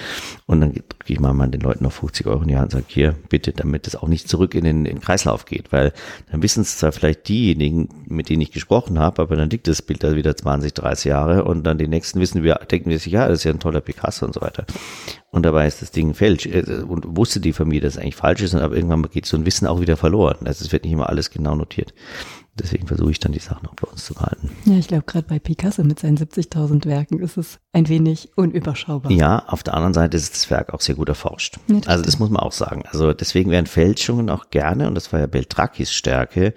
Und 0.48 0.62
dann 0.62 0.72
drücke 0.74 1.14
ich 1.14 1.20
mal, 1.20 1.32
mal 1.34 1.48
den 1.48 1.62
Leuten 1.62 1.84
noch 1.84 1.92
50 1.92 2.26
Euro 2.26 2.42
in 2.42 2.48
die 2.48 2.58
Hand 2.58 2.74
und 2.74 2.80
sage, 2.80 2.86
hier, 2.88 3.16
bitte, 3.30 3.52
damit 3.52 3.86
das 3.86 3.96
auch 3.96 4.08
nicht 4.08 4.28
zurück 4.28 4.56
in 4.56 4.64
den, 4.64 4.78
in 4.78 4.96
den 4.96 5.00
Kreislauf 5.00 5.46
geht. 5.46 5.72
Weil 5.72 5.94
dann 6.32 6.42
wissen 6.42 6.62
es 6.62 6.80
zwar 6.80 6.92
vielleicht 6.92 7.28
diejenigen, 7.28 7.90
mit 8.08 8.30
denen 8.30 8.42
ich 8.42 8.52
gesprochen 8.52 8.98
habe, 8.98 9.22
aber 9.22 9.36
dann 9.36 9.52
liegt 9.52 9.68
das 9.68 9.84
Bild 9.84 10.04
da 10.04 10.16
wieder 10.16 10.36
20, 10.36 10.74
30 10.74 11.06
Jahre 11.06 11.44
und 11.44 11.64
dann 11.64 11.78
die 11.78 11.88
nächsten 11.88 12.20
wissen 12.20 12.42
wir, 12.42 12.56
denken 12.56 12.90
wir 12.90 12.98
sich, 12.98 13.14
ja, 13.14 13.28
das 13.28 13.40
ist 13.40 13.44
ja 13.44 13.52
ein 13.52 13.60
toller 13.60 13.82
Picasso 13.82 14.26
und 14.26 14.34
so 14.34 14.42
weiter. 14.42 14.66
Und 15.30 15.44
dabei 15.44 15.68
ist 15.68 15.84
das 15.84 15.92
Ding 15.92 16.16
falsch. 16.16 16.48
Äh, 16.48 16.64
und 16.88 17.16
wusste 17.16 17.40
die 17.40 17.54
Familie, 17.54 17.82
dass 17.82 17.94
es 17.94 18.00
eigentlich 18.02 18.16
falsch 18.16 18.42
ist, 18.42 18.56
aber 18.56 18.76
irgendwann 18.76 19.04
geht 19.04 19.28
so 19.28 19.38
ein 19.38 19.46
Wissen 19.46 19.68
auch 19.68 19.82
wieder 19.82 19.98
verloren. 19.98 20.38
Also 20.46 20.66
es 20.66 20.72
wird 20.72 20.84
nicht 20.84 20.94
immer 20.94 21.10
alles 21.10 21.30
genau 21.30 21.54
notiert. 21.54 21.94
Deswegen 22.60 22.88
versuche 22.88 23.12
ich 23.12 23.20
dann 23.20 23.32
die 23.32 23.40
Sachen 23.40 23.68
auch 23.68 23.76
bei 23.76 23.88
uns 23.88 24.06
zu 24.06 24.14
behalten. 24.14 24.52
Ja, 24.66 24.76
ich 24.76 24.88
glaube, 24.88 25.04
gerade 25.06 25.28
bei 25.28 25.40
Picasso 25.40 25.84
mit 25.84 26.00
seinen 26.00 26.18
70.000 26.18 26.86
Werken 26.86 27.20
ist 27.20 27.38
es 27.38 27.60
ein 27.74 27.88
wenig 27.88 28.32
unüberschaubar. 28.36 29.12
Ja, 29.12 29.44
auf 29.48 29.64
der 29.64 29.76
anderen 29.76 29.94
Seite 29.94 30.18
ist 30.18 30.34
das 30.34 30.50
Werk 30.50 30.74
auch 30.74 30.82
sehr 30.82 30.96
gut 30.96 31.10
erforscht. 31.10 31.58
Ja, 31.68 31.80
das 31.80 31.88
also 31.88 32.04
das 32.04 32.20
muss 32.20 32.30
man 32.30 32.42
auch 32.42 32.52
sagen. 32.52 32.84
Also 32.92 33.14
deswegen 33.14 33.52
werden 33.52 33.68
Fälschungen 33.68 34.30
auch 34.30 34.50
gerne, 34.50 34.88
und 34.88 34.96
das 34.96 35.14
war 35.14 35.20
ja 35.20 35.28
Beltrakis 35.28 35.94
Stärke, 35.94 36.54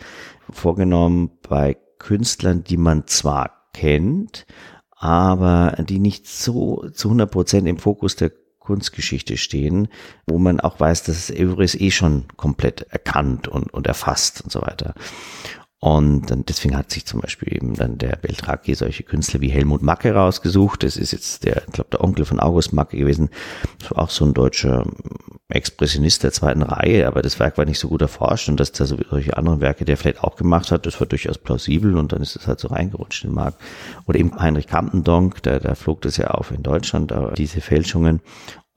vorgenommen 0.51 1.31
bei 1.49 1.77
Künstlern, 1.99 2.65
die 2.65 2.77
man 2.77 3.07
zwar 3.07 3.69
kennt, 3.73 4.47
aber 4.97 5.77
die 5.89 5.99
nicht 5.99 6.27
so 6.27 6.89
zu 6.93 7.09
100 7.09 7.31
Prozent 7.31 7.69
im 7.69 7.79
Fokus 7.79 8.17
der 8.17 8.33
Kunstgeschichte 8.59 9.37
stehen, 9.37 9.89
wo 10.27 10.39
man 10.39 10.61
auch 10.61 10.79
weiß, 10.79 11.03
dass 11.05 11.31
Evres 11.31 11.75
eh 11.75 11.91
schon 11.91 12.27
komplett 12.37 12.83
erkannt 12.83 13.49
und, 13.49 13.73
und 13.73 13.87
erfasst 13.87 14.43
und 14.43 14.53
so 14.53 14.61
weiter. 14.61 14.95
Und 15.83 16.31
dann, 16.31 16.45
deswegen 16.45 16.77
hat 16.77 16.91
sich 16.91 17.07
zum 17.07 17.23
Beispiel 17.23 17.57
eben 17.57 17.75
dann 17.75 17.97
der 17.97 18.17
Beltraki 18.17 18.75
solche 18.75 19.03
Künstler 19.03 19.41
wie 19.41 19.49
Helmut 19.49 19.81
Macke 19.81 20.13
rausgesucht. 20.13 20.83
Das 20.83 20.99
ist 20.99 21.13
jetzt 21.13 21.45
der, 21.45 21.63
ich 21.67 21.73
glaube, 21.73 21.89
der 21.91 22.05
Onkel 22.05 22.27
von 22.27 22.39
August 22.39 22.75
Macke 22.75 22.99
gewesen. 22.99 23.31
Das 23.79 23.91
war 23.91 24.05
auch 24.05 24.11
so 24.11 24.27
ein 24.27 24.35
deutscher 24.35 24.85
Expressionist 25.49 26.23
der 26.23 26.33
zweiten 26.33 26.61
Reihe, 26.61 27.07
aber 27.07 27.23
das 27.23 27.41
Werk 27.41 27.57
war 27.57 27.65
nicht 27.65 27.79
so 27.79 27.89
gut 27.89 28.03
erforscht 28.03 28.51
und 28.51 28.61
dass 28.61 28.73
da 28.73 28.85
solche 28.85 29.39
anderen 29.39 29.61
Werke, 29.61 29.87
der 29.87 29.97
vielleicht 29.97 30.23
auch 30.23 30.37
gemacht 30.37 30.71
hat, 30.71 30.85
das 30.85 31.01
war 31.01 31.07
durchaus 31.07 31.39
plausibel 31.39 31.97
und 31.97 32.13
dann 32.13 32.21
ist 32.21 32.37
es 32.37 32.47
halt 32.47 32.61
so 32.61 32.69
reingerutscht 32.69 33.25
in 33.25 33.31
den 33.31 33.37
Markt. 33.37 33.59
Oder 34.07 34.19
eben 34.19 34.39
Heinrich 34.39 34.67
Kampendonk, 34.67 35.43
da, 35.43 35.59
da 35.59 35.75
flog 35.75 36.03
das 36.03 36.19
ja 36.19 36.29
auf 36.29 36.51
in 36.51 36.63
Deutschland, 36.63 37.13
diese 37.39 37.63
Fälschungen. 37.63 38.21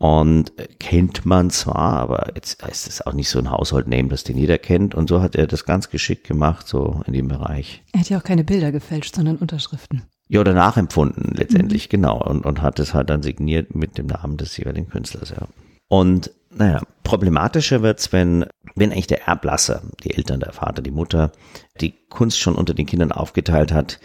Und 0.04 0.52
kennt 0.80 1.26
man 1.26 1.50
zwar, 1.50 1.94
aber 1.94 2.36
jetzt 2.36 2.62
ist 2.62 2.90
es 2.90 3.02
auch 3.08 3.14
nicht 3.14 3.30
so 3.30 3.40
ein 3.40 3.50
Household-Name, 3.50 4.10
das 4.10 4.26
den 4.26 4.38
jeder 4.38 4.58
kennt. 4.58 4.96
Und 4.96 5.08
so 5.08 5.22
hat 5.22 5.36
er 5.36 5.48
das 5.48 5.64
ganz 5.64 5.90
geschickt 5.90 6.28
gemacht, 6.28 6.68
so 6.68 7.00
in 7.08 7.14
dem 7.14 7.30
Bereich. 7.30 7.86
Er 7.94 8.02
hat 8.02 8.10
ja 8.10 8.18
auch 8.18 8.24
keine 8.26 8.44
Bilder 8.44 8.74
gefälscht, 8.74 9.16
sondern 9.16 9.38
Unterschriften. 9.38 10.04
Ja, 10.28 10.42
oder 10.42 10.54
nachempfunden 10.54 11.34
letztendlich, 11.34 11.88
mhm. 11.88 11.92
genau. 11.92 12.22
Und, 12.22 12.46
und 12.46 12.62
hat 12.62 12.80
es 12.80 12.94
halt 12.94 13.10
dann 13.10 13.24
signiert 13.24 13.76
mit 13.76 13.98
dem 13.98 14.08
Namen 14.08 14.36
des 14.36 14.58
jeweiligen 14.58 14.90
Künstlers, 14.90 15.30
ja. 15.30 15.48
Und 15.88 16.32
naja, 16.50 16.82
problematischer 17.04 17.82
wird's, 17.82 18.12
wenn, 18.12 18.46
wenn 18.76 18.92
eigentlich 18.92 19.08
der 19.08 19.26
Erblasser, 19.26 19.84
die 20.04 20.16
Eltern, 20.18 20.42
der 20.42 20.52
Vater, 20.52 20.82
die 20.82 20.92
Mutter, 20.92 21.32
die 21.80 21.94
Kunst 22.10 22.40
schon 22.42 22.56
unter 22.56 22.74
den 22.74 22.88
Kindern 22.88 23.14
aufgeteilt 23.14 23.72
hat, 23.72 24.02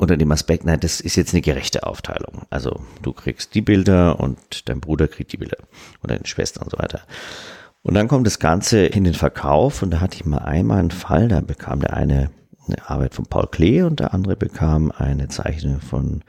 unter 0.00 0.16
dem 0.16 0.32
Aspekt, 0.32 0.64
nein, 0.64 0.80
das 0.80 1.00
ist 1.00 1.16
jetzt 1.16 1.34
eine 1.34 1.42
gerechte 1.42 1.84
Aufteilung. 1.84 2.42
Also 2.50 2.80
du 3.02 3.12
kriegst 3.12 3.54
die 3.54 3.60
Bilder 3.60 4.18
und 4.18 4.68
dein 4.68 4.80
Bruder 4.80 5.08
kriegt 5.08 5.32
die 5.32 5.36
Bilder 5.36 5.58
oder 6.02 6.14
deine 6.14 6.26
Schwester 6.26 6.62
und 6.62 6.70
so 6.70 6.78
weiter. 6.78 7.02
Und 7.82 7.94
dann 7.94 8.08
kommt 8.08 8.26
das 8.26 8.38
Ganze 8.38 8.86
in 8.86 9.04
den 9.04 9.14
Verkauf 9.14 9.82
und 9.82 9.90
da 9.90 10.00
hatte 10.00 10.16
ich 10.16 10.24
mal 10.24 10.38
einmal 10.38 10.78
einen 10.78 10.90
Fall, 10.90 11.28
da 11.28 11.40
bekam 11.40 11.80
der 11.80 11.94
eine 11.94 12.30
eine 12.66 12.88
Arbeit 12.88 13.14
von 13.14 13.26
Paul 13.26 13.48
Klee 13.50 13.82
und 13.82 14.00
der 14.00 14.14
andere 14.14 14.36
bekam 14.36 14.92
eine 14.96 15.28
Zeichnung 15.28 15.80
von 15.80 16.22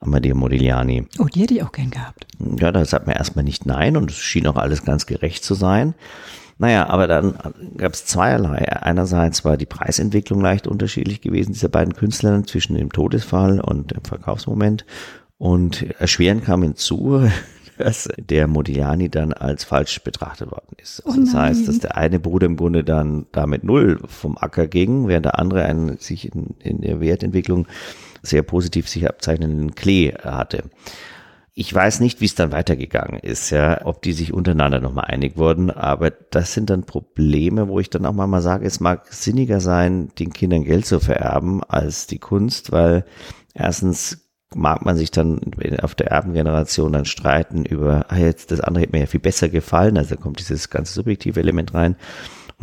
Amadeo 0.00 0.34
Modigliani. 0.34 1.06
Oh, 1.18 1.24
die 1.24 1.40
hätte 1.40 1.54
ich 1.54 1.62
auch 1.62 1.72
gern 1.72 1.90
gehabt. 1.90 2.26
Ja, 2.58 2.72
da 2.72 2.84
sagt 2.84 3.06
man 3.06 3.16
erstmal 3.16 3.44
nicht 3.44 3.66
nein 3.66 3.96
und 3.96 4.10
es 4.10 4.18
schien 4.18 4.46
auch 4.46 4.56
alles 4.56 4.84
ganz 4.84 5.06
gerecht 5.06 5.44
zu 5.44 5.54
sein. 5.54 5.94
Naja, 6.58 6.88
aber 6.88 7.08
dann 7.08 7.36
gab 7.76 7.92
es 7.92 8.06
zweierlei. 8.06 8.70
Einerseits 8.82 9.44
war 9.44 9.56
die 9.56 9.66
Preisentwicklung 9.66 10.40
leicht 10.40 10.66
unterschiedlich 10.66 11.20
gewesen 11.20 11.52
dieser 11.52 11.68
beiden 11.68 11.94
Künstler 11.94 12.44
zwischen 12.44 12.76
dem 12.76 12.92
Todesfall 12.92 13.60
und 13.60 13.90
dem 13.90 14.04
Verkaufsmoment. 14.04 14.84
Und 15.36 15.82
erschwerend 15.98 16.44
kam 16.44 16.62
hinzu, 16.62 17.28
dass 17.78 18.08
der 18.18 18.46
Modigliani 18.46 19.08
dann 19.08 19.32
als 19.32 19.64
falsch 19.64 20.00
betrachtet 20.04 20.50
worden 20.50 20.76
ist. 20.80 21.04
Also 21.04 21.20
oh 21.20 21.24
das 21.24 21.34
heißt, 21.34 21.68
dass 21.68 21.80
der 21.80 21.96
eine 21.96 22.20
Bruder 22.20 22.46
im 22.46 22.56
Grunde 22.56 22.84
dann 22.84 23.26
damit 23.32 23.64
null 23.64 24.00
vom 24.06 24.38
Acker 24.38 24.68
ging, 24.68 25.08
während 25.08 25.26
der 25.26 25.40
andere 25.40 25.64
einen 25.64 25.98
sich 25.98 26.32
in, 26.32 26.54
in 26.60 26.82
der 26.82 27.00
Wertentwicklung 27.00 27.66
sehr 28.22 28.42
positiv 28.42 28.88
sich 28.88 29.08
abzeichnenden 29.08 29.74
Klee 29.74 30.14
hatte. 30.22 30.64
Ich 31.56 31.72
weiß 31.72 32.00
nicht, 32.00 32.20
wie 32.20 32.24
es 32.24 32.34
dann 32.34 32.50
weitergegangen 32.50 33.20
ist, 33.20 33.50
ja, 33.50 33.86
ob 33.86 34.02
die 34.02 34.12
sich 34.12 34.32
untereinander 34.32 34.80
nochmal 34.80 35.04
einig 35.04 35.36
wurden, 35.36 35.70
aber 35.70 36.10
das 36.10 36.52
sind 36.52 36.68
dann 36.68 36.82
Probleme, 36.82 37.68
wo 37.68 37.78
ich 37.78 37.90
dann 37.90 38.06
auch 38.06 38.12
mal 38.12 38.42
sage, 38.42 38.66
es 38.66 38.80
mag 38.80 39.06
sinniger 39.12 39.60
sein, 39.60 40.10
den 40.18 40.32
Kindern 40.32 40.64
Geld 40.64 40.84
zu 40.84 40.98
vererben 40.98 41.62
als 41.62 42.08
die 42.08 42.18
Kunst, 42.18 42.72
weil 42.72 43.04
erstens 43.54 44.24
mag 44.52 44.84
man 44.84 44.96
sich 44.96 45.12
dann 45.12 45.40
auf 45.80 45.94
der 45.94 46.08
Erbengeneration 46.08 46.92
dann 46.92 47.04
streiten 47.04 47.64
über, 47.64 48.06
ah, 48.08 48.16
jetzt 48.16 48.50
das 48.50 48.60
andere 48.60 48.82
hätte 48.82 48.92
mir 48.92 49.02
ja 49.02 49.06
viel 49.06 49.20
besser 49.20 49.48
gefallen, 49.48 49.96
also 49.96 50.16
kommt 50.16 50.40
dieses 50.40 50.70
ganze 50.70 50.92
subjektive 50.92 51.38
Element 51.38 51.72
rein. 51.72 51.94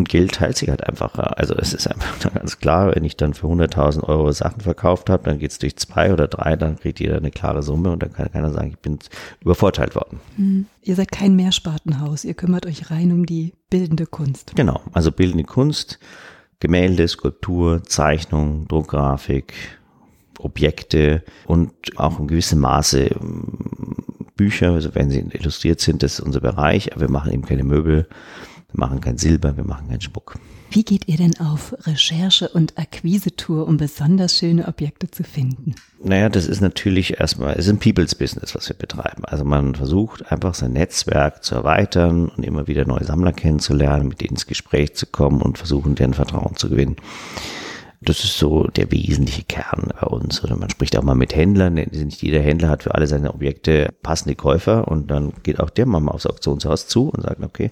Und 0.01 0.09
Geld 0.09 0.31
teilt 0.31 0.57
sich 0.57 0.67
halt 0.67 0.83
einfacher. 0.89 1.37
Also 1.37 1.53
es 1.53 1.75
ist 1.75 1.85
einfach 1.85 2.33
ganz 2.33 2.57
klar, 2.57 2.95
wenn 2.95 3.03
ich 3.03 3.17
dann 3.17 3.35
für 3.35 3.45
100.000 3.45 4.03
Euro 4.05 4.31
Sachen 4.31 4.59
verkauft 4.59 5.11
habe, 5.11 5.21
dann 5.25 5.37
geht's 5.37 5.59
durch 5.59 5.75
zwei 5.75 6.11
oder 6.11 6.27
drei, 6.27 6.55
dann 6.55 6.79
kriegt 6.79 6.99
jeder 6.99 7.17
eine 7.17 7.29
klare 7.29 7.61
Summe 7.61 7.91
und 7.91 8.01
dann 8.01 8.11
kann 8.11 8.31
keiner 8.31 8.51
sagen, 8.51 8.71
ich 8.71 8.79
bin 8.79 8.97
übervorteilt 9.41 9.93
worden. 9.93 10.19
Hm. 10.37 10.65
Ihr 10.81 10.95
seid 10.95 11.11
kein 11.11 11.35
Mehrspartenhaus, 11.35 12.25
ihr 12.25 12.33
kümmert 12.33 12.65
euch 12.65 12.89
rein 12.89 13.11
um 13.11 13.27
die 13.27 13.53
bildende 13.69 14.07
Kunst. 14.07 14.55
Genau, 14.55 14.81
also 14.91 15.11
bildende 15.11 15.43
Kunst, 15.43 15.99
Gemälde, 16.59 17.07
Skulptur, 17.07 17.83
Zeichnung, 17.83 18.67
Druckgrafik, 18.69 19.53
Objekte 20.39 21.21
und 21.45 21.73
auch 21.97 22.17
in 22.17 22.25
gewissem 22.25 22.57
Maße 22.57 23.03
ähm, 23.03 23.43
Bücher, 24.35 24.71
also 24.71 24.95
wenn 24.95 25.11
sie 25.11 25.19
illustriert 25.19 25.79
sind, 25.79 26.01
das 26.01 26.13
ist 26.13 26.21
unser 26.21 26.39
Bereich, 26.39 26.91
aber 26.91 27.01
wir 27.01 27.11
machen 27.11 27.31
eben 27.31 27.45
keine 27.45 27.63
Möbel, 27.63 28.07
wir 28.73 28.79
machen 28.79 29.01
kein 29.01 29.17
Silber, 29.17 29.57
wir 29.57 29.63
machen 29.63 29.89
keinen 29.89 30.01
Schmuck. 30.01 30.37
Wie 30.73 30.83
geht 30.85 31.09
ihr 31.09 31.17
denn 31.17 31.37
auf 31.41 31.75
Recherche- 31.85 32.47
und 32.47 32.77
Akquisetour, 32.77 33.67
um 33.67 33.75
besonders 33.75 34.37
schöne 34.37 34.69
Objekte 34.69 35.11
zu 35.11 35.23
finden? 35.23 35.75
Naja, 36.01 36.29
das 36.29 36.47
ist 36.47 36.61
natürlich 36.61 37.19
erstmal, 37.19 37.55
es 37.55 37.65
ist 37.65 37.73
ein 37.73 37.79
People's 37.79 38.15
Business, 38.15 38.55
was 38.55 38.69
wir 38.69 38.77
betreiben. 38.77 39.25
Also 39.25 39.43
man 39.43 39.75
versucht 39.75 40.31
einfach 40.31 40.53
sein 40.53 40.71
Netzwerk 40.71 41.43
zu 41.43 41.55
erweitern 41.55 42.29
und 42.29 42.45
immer 42.45 42.67
wieder 42.67 42.85
neue 42.85 43.03
Sammler 43.03 43.33
kennenzulernen, 43.33 44.07
mit 44.07 44.21
denen 44.21 44.31
ins 44.31 44.47
Gespräch 44.47 44.95
zu 44.95 45.07
kommen 45.07 45.41
und 45.41 45.57
versuchen, 45.57 45.95
deren 45.95 46.13
Vertrauen 46.13 46.55
zu 46.55 46.69
gewinnen. 46.69 46.95
Das 48.03 48.23
ist 48.23 48.39
so 48.39 48.65
der 48.65 48.91
wesentliche 48.91 49.43
Kern 49.43 49.93
bei 49.99 50.07
uns. 50.07 50.43
Oder 50.43 50.55
man 50.55 50.71
spricht 50.71 50.97
auch 50.97 51.03
mal 51.03 51.13
mit 51.13 51.35
Händlern. 51.35 51.75
Nicht 51.75 52.23
jeder 52.23 52.39
Händler 52.39 52.69
hat 52.69 52.83
für 52.83 52.95
alle 52.95 53.05
seine 53.05 53.31
Objekte 53.31 53.93
passende 54.01 54.35
Käufer 54.35 54.87
und 54.87 55.11
dann 55.11 55.33
geht 55.43 55.59
auch 55.59 55.69
der 55.69 55.85
mal 55.85 56.07
aufs 56.09 56.25
Auktionshaus 56.25 56.87
zu 56.87 57.09
und 57.09 57.21
sagt, 57.21 57.43
okay, 57.43 57.69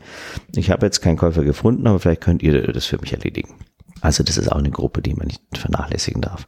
ich 0.56 0.70
habe 0.70 0.86
jetzt 0.86 1.02
keinen 1.02 1.18
Käufer 1.18 1.44
gefunden, 1.44 1.88
aber 1.88 2.00
vielleicht 2.00 2.22
könnt 2.22 2.44
ihr 2.44 2.62
das 2.72 2.86
für 2.86 3.00
mich 3.00 3.12
erledigen. 3.12 3.56
Also 4.02 4.24
das 4.24 4.38
ist 4.38 4.52
auch 4.52 4.60
eine 4.60 4.70
Gruppe, 4.70 5.02
die 5.02 5.16
man 5.16 5.28
nicht 5.28 5.42
vernachlässigen 5.54 6.22
darf. 6.22 6.48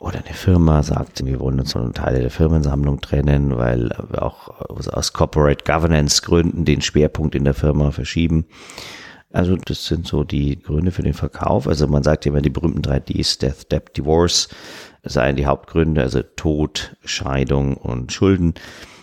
Oder 0.00 0.18
eine 0.18 0.34
Firma 0.34 0.82
sagt, 0.82 1.24
wir 1.24 1.38
wollen 1.38 1.60
uns 1.60 1.72
von 1.72 1.94
Teile 1.94 2.18
der 2.18 2.30
Firmensammlung 2.30 3.00
trennen, 3.00 3.56
weil 3.56 3.90
wir 4.10 4.22
auch 4.24 4.48
aus 4.68 5.12
Corporate 5.12 5.62
Governance 5.64 6.22
Gründen 6.22 6.64
den 6.64 6.82
Schwerpunkt 6.82 7.36
in 7.36 7.44
der 7.44 7.54
Firma 7.54 7.92
verschieben. 7.92 8.46
Also 9.32 9.56
das 9.56 9.86
sind 9.86 10.06
so 10.06 10.24
die 10.24 10.60
Gründe 10.60 10.90
für 10.90 11.02
den 11.02 11.14
Verkauf. 11.14 11.66
Also 11.66 11.86
man 11.86 12.02
sagt 12.02 12.26
immer 12.26 12.42
die 12.42 12.50
berühmten 12.50 12.82
drei 12.82 13.00
Ds, 13.00 13.38
Death, 13.38 13.72
Debt, 13.72 13.96
Divorce, 13.96 14.48
seien 15.02 15.36
die 15.36 15.46
Hauptgründe, 15.46 16.02
also 16.02 16.22
Tod, 16.22 16.96
Scheidung 17.04 17.76
und 17.76 18.12
Schulden. 18.12 18.54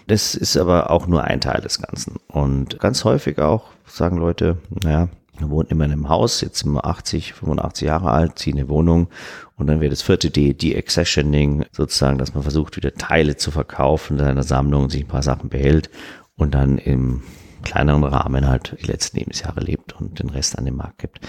Das 0.08 0.36
ist 0.36 0.58
aber 0.58 0.89
auch 0.92 1.08
nur 1.08 1.24
ein 1.24 1.42
Teil 1.42 1.62
des 1.62 1.82
Ganzen. 1.82 2.18
Und 2.28 2.80
ganz 2.80 3.04
häufig 3.04 3.39
auch 3.39 3.65
sagen 3.86 4.18
Leute, 4.18 4.58
naja, 4.84 5.10
wir 5.39 5.50
wohnen 5.50 5.70
immer 5.70 5.86
in 5.86 5.92
einem 5.92 6.10
Haus, 6.10 6.42
jetzt 6.42 6.60
sind 6.60 6.74
wir 6.74 6.86
80, 6.86 7.34
85 7.34 7.88
Jahre 7.88 8.12
alt, 8.12 8.38
ziehen 8.39 8.58
eine 8.58 8.70
Wohnung 8.70 9.08
und 9.56 9.68
dann 9.68 9.80
wäre 9.80 9.89
das 9.89 10.02
vierte 10.02 10.32
D, 10.32 10.54
die 10.54 10.76
Accessioning, 10.76 11.65
sozusagen, 11.72 12.18
dass 12.18 12.34
man 12.34 12.44
versucht, 12.44 12.76
wieder 12.76 12.94
Teile 12.94 13.38
zu 13.38 13.52
verkaufen 13.52 14.18
in 14.18 14.26
seiner 14.26 14.44
Sammlung 14.44 14.89
sich 14.89 15.04
ein 15.04 15.08
paar 15.08 15.24
Sachen 15.24 15.50
behält 15.50 15.89
und 16.36 16.56
dann 16.56 16.78
im 16.78 17.24
kleineren 17.63 18.04
Rahmen 18.04 18.48
halt 18.48 18.76
die 18.82 18.88
letzten 18.88 19.17
Lebensjahre 19.17 19.62
lebt 19.62 20.00
und 20.00 20.19
den 20.19 20.30
Rest 20.30 20.58
an 20.58 20.65
den 20.65 20.76
Markt 20.76 21.00
gibt. 21.00 21.19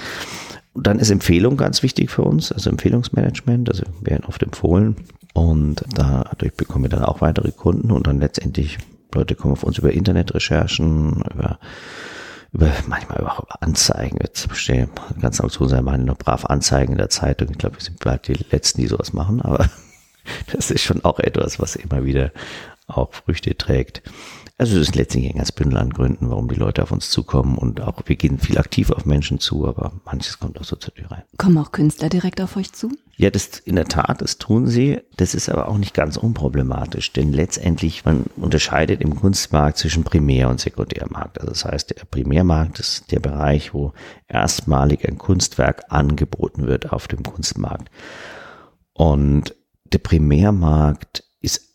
Und 0.73 0.87
dann 0.87 0.99
ist 0.99 1.11
Empfehlung 1.11 1.57
ganz 1.57 1.83
wichtig 1.83 2.11
für 2.11 2.23
uns, 2.23 2.53
also 2.53 2.71
Empfehlungsmanagement, 2.71 3.69
also 3.69 3.83
wir 4.01 4.12
werden 4.12 4.25
oft 4.27 4.43
empfohlen 4.43 4.97
und 5.35 5.85
dadurch 5.95 6.55
bekommen 6.55 6.85
wir 6.85 6.90
dann 6.90 7.05
auch 7.05 7.21
weitere 7.21 7.51
Kunden 7.51 7.90
und 7.90 8.07
dann 8.07 8.21
letztendlich 8.21 8.79
Leute 9.14 9.35
kommen 9.35 9.53
auf 9.53 9.64
uns 9.64 9.79
über 9.79 9.93
Internetrecherchen, 9.93 11.25
über 11.35 11.59
über 12.53 12.73
manchmal 12.88 13.25
auch 13.27 13.40
über 13.40 13.62
Anzeigen. 13.62 14.19
Jetzt 14.21 14.49
bestehen 14.49 14.90
ganz 15.21 15.40
Auktion 15.40 15.69
sein, 15.69 15.85
machen 15.85 16.05
nur 16.05 16.16
brav 16.16 16.47
Anzeigen 16.47 16.93
in 16.93 16.99
der 16.99 17.11
Zeitung. 17.11 17.49
Ich 17.51 17.59
glaube, 17.59 17.77
wir 17.77 17.83
sind 17.83 18.01
bald 18.01 18.27
die 18.29 18.45
Letzten, 18.51 18.81
die 18.81 18.88
sowas 18.88 19.12
machen, 19.12 19.40
aber 19.40 19.69
das 20.53 20.71
ist 20.71 20.83
schon 20.83 21.05
auch 21.05 21.21
etwas, 21.21 21.61
was 21.61 21.77
immer 21.77 22.05
wieder 22.05 22.33
auch 22.87 23.12
Früchte 23.12 23.57
trägt. 23.57 24.03
Also 24.61 24.77
es 24.79 24.90
ist 24.90 24.94
letztlich 24.94 25.27
ein 25.27 25.38
ganz 25.38 25.53
Bündel 25.53 25.79
an 25.79 25.88
Gründen, 25.88 26.29
warum 26.29 26.46
die 26.46 26.55
Leute 26.55 26.83
auf 26.83 26.92
uns 26.92 27.09
zukommen 27.09 27.57
und 27.57 27.81
auch 27.81 28.03
wir 28.05 28.16
gehen 28.16 28.38
viel 28.38 28.59
aktiv 28.59 28.90
auf 28.90 29.07
Menschen 29.07 29.40
zu, 29.40 29.66
aber 29.66 29.90
manches 30.05 30.38
kommt 30.38 30.61
auch 30.61 30.64
so 30.64 30.77
zur 30.77 30.92
Tür 30.92 31.11
rein. 31.11 31.23
Kommen 31.38 31.57
auch 31.57 31.73
Künstler 31.73 32.11
direkt 32.11 32.42
auf 32.42 32.59
euch 32.59 32.70
zu? 32.70 32.90
Ja, 33.16 33.31
das 33.31 33.59
in 33.61 33.77
der 33.77 33.87
Tat, 33.87 34.20
das 34.20 34.37
tun 34.37 34.66
sie. 34.66 35.01
Das 35.16 35.33
ist 35.35 35.49
aber 35.49 35.68
auch 35.68 35.79
nicht 35.79 35.94
ganz 35.94 36.18
unproblematisch, 36.18 37.11
denn 37.14 37.33
letztendlich 37.33 38.05
man 38.05 38.25
unterscheidet 38.37 39.01
im 39.01 39.16
Kunstmarkt 39.16 39.79
zwischen 39.79 40.05
Primär- 40.05 40.51
und 40.51 40.61
Sekundärmarkt. 40.61 41.40
Also 41.40 41.53
das 41.53 41.64
heißt, 41.64 41.96
der 41.96 42.05
Primärmarkt 42.05 42.81
ist 42.81 43.11
der 43.12 43.20
Bereich, 43.20 43.73
wo 43.73 43.94
erstmalig 44.29 45.09
ein 45.09 45.16
Kunstwerk 45.16 45.85
angeboten 45.88 46.66
wird 46.66 46.92
auf 46.92 47.09
dem 47.09 47.23
Kunstmarkt. 47.23 47.90
Und 48.92 49.55
der 49.90 50.01
Primärmarkt 50.01 51.25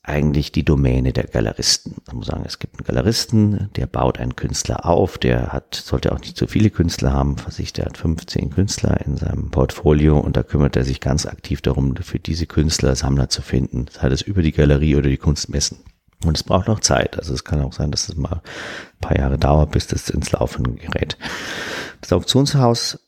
eigentlich 0.08 0.52
die 0.52 0.64
Domäne 0.64 1.14
der 1.14 1.26
Galeristen. 1.26 1.96
Man 2.08 2.18
muss 2.18 2.28
sagen, 2.28 2.44
es 2.46 2.60
gibt 2.60 2.78
einen 2.78 2.86
Galeristen, 2.86 3.70
der 3.76 3.88
baut 3.88 4.20
einen 4.20 4.36
Künstler 4.36 4.86
auf, 4.86 5.18
der 5.18 5.52
hat, 5.52 5.76
sollte 5.76 6.12
auch 6.12 6.20
nicht 6.20 6.38
so 6.38 6.48
viele 6.48 6.70
Künstler 6.70 7.12
haben, 7.12 7.36
was 7.46 7.58
der 7.74 7.86
hat 7.86 7.98
15 7.98 8.52
Künstler 8.52 9.02
in 9.06 9.18
seinem 9.18 9.50
Portfolio 9.50 10.20
und 10.20 10.38
da 10.38 10.44
kümmert 10.44 10.76
er 10.76 10.84
sich 10.84 11.02
ganz 11.02 11.26
aktiv 11.26 11.62
darum, 11.62 11.96
für 11.96 12.20
diese 12.20 12.46
Künstler 12.46 12.96
Sammler 12.96 13.30
zu 13.30 13.42
finden, 13.42 13.88
sei 13.90 14.10
das 14.10 14.22
über 14.22 14.42
die 14.42 14.52
Galerie 14.52 14.96
oder 14.96 15.10
die 15.10 15.18
Kunstmessen. 15.18 15.80
Und 16.24 16.38
es 16.38 16.44
braucht 16.44 16.68
noch 16.68 16.80
Zeit. 16.80 17.18
Also 17.18 17.34
es 17.34 17.44
kann 17.44 17.62
auch 17.62 17.74
sein, 17.74 17.92
dass 17.92 18.08
es 18.08 18.16
mal 18.16 18.42
ein 18.42 19.02
paar 19.02 19.18
Jahre 19.18 19.38
dauert, 19.38 19.72
bis 19.72 19.88
das 19.88 20.10
ins 20.10 20.32
Laufen 20.32 20.76
gerät. 20.76 21.18
Das 22.02 22.14
Auktionshaus 22.14 23.00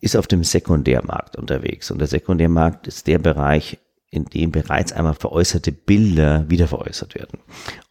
ist 0.00 0.16
auf 0.16 0.26
dem 0.26 0.44
Sekundärmarkt 0.44 1.36
unterwegs. 1.36 1.90
Und 1.90 1.98
der 1.98 2.08
Sekundärmarkt 2.08 2.86
ist 2.86 3.06
der 3.06 3.18
Bereich, 3.18 3.78
in 4.10 4.24
dem 4.24 4.52
bereits 4.52 4.92
einmal 4.92 5.14
veräußerte 5.14 5.72
Bilder 5.72 6.48
wieder 6.48 6.66
veräußert 6.66 7.14
werden. 7.14 7.40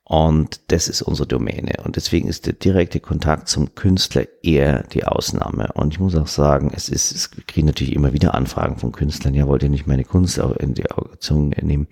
Und 0.03 0.61
das 0.72 0.88
ist 0.88 1.01
unsere 1.01 1.28
Domäne. 1.28 1.84
Und 1.84 1.97
deswegen 1.97 2.30
ist 2.30 2.45
der 2.45 2.53
direkte 2.53 3.01
Kontakt 3.01 3.49
zum 3.49 3.76
Künstler 3.76 4.26
eher 4.41 4.84
die 4.84 5.03
Ausnahme. 5.03 5.70
Und 5.74 5.93
ich 5.93 5.99
muss 5.99 6.15
auch 6.15 6.28
sagen, 6.28 6.72
es 6.74 6.88
ist, 6.88 7.11
es 7.11 7.30
kriegen 7.45 7.68
natürlich 7.68 7.93
immer 7.93 8.13
wieder 8.13 8.34
Anfragen 8.34 8.78
von 8.78 8.93
Künstlern. 8.93 9.34
Ja, 9.34 9.47
wollt 9.47 9.63
ihr 9.63 9.70
nicht 9.70 9.86
meine 9.86 10.05
Kunst 10.05 10.38
in 10.38 10.74
die 10.76 10.89
Auktion 10.89 11.49
nehmen? 11.49 11.88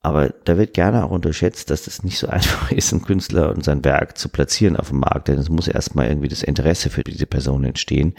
Aber 0.00 0.28
da 0.44 0.56
wird 0.56 0.74
gerne 0.74 1.04
auch 1.04 1.10
unterschätzt, 1.10 1.70
dass 1.70 1.86
es 1.86 2.04
nicht 2.04 2.18
so 2.18 2.26
einfach 2.28 2.70
ist, 2.70 2.92
einen 2.92 3.02
Künstler 3.02 3.50
und 3.50 3.64
sein 3.64 3.84
Werk 3.84 4.16
zu 4.16 4.28
platzieren 4.28 4.76
auf 4.76 4.90
dem 4.90 5.00
Markt, 5.00 5.28
denn 5.28 5.38
es 5.38 5.48
muss 5.48 5.68
erstmal 5.68 6.08
irgendwie 6.08 6.28
das 6.28 6.42
Interesse 6.42 6.88
für 6.88 7.02
diese 7.02 7.26
Person 7.26 7.64
entstehen. 7.64 8.14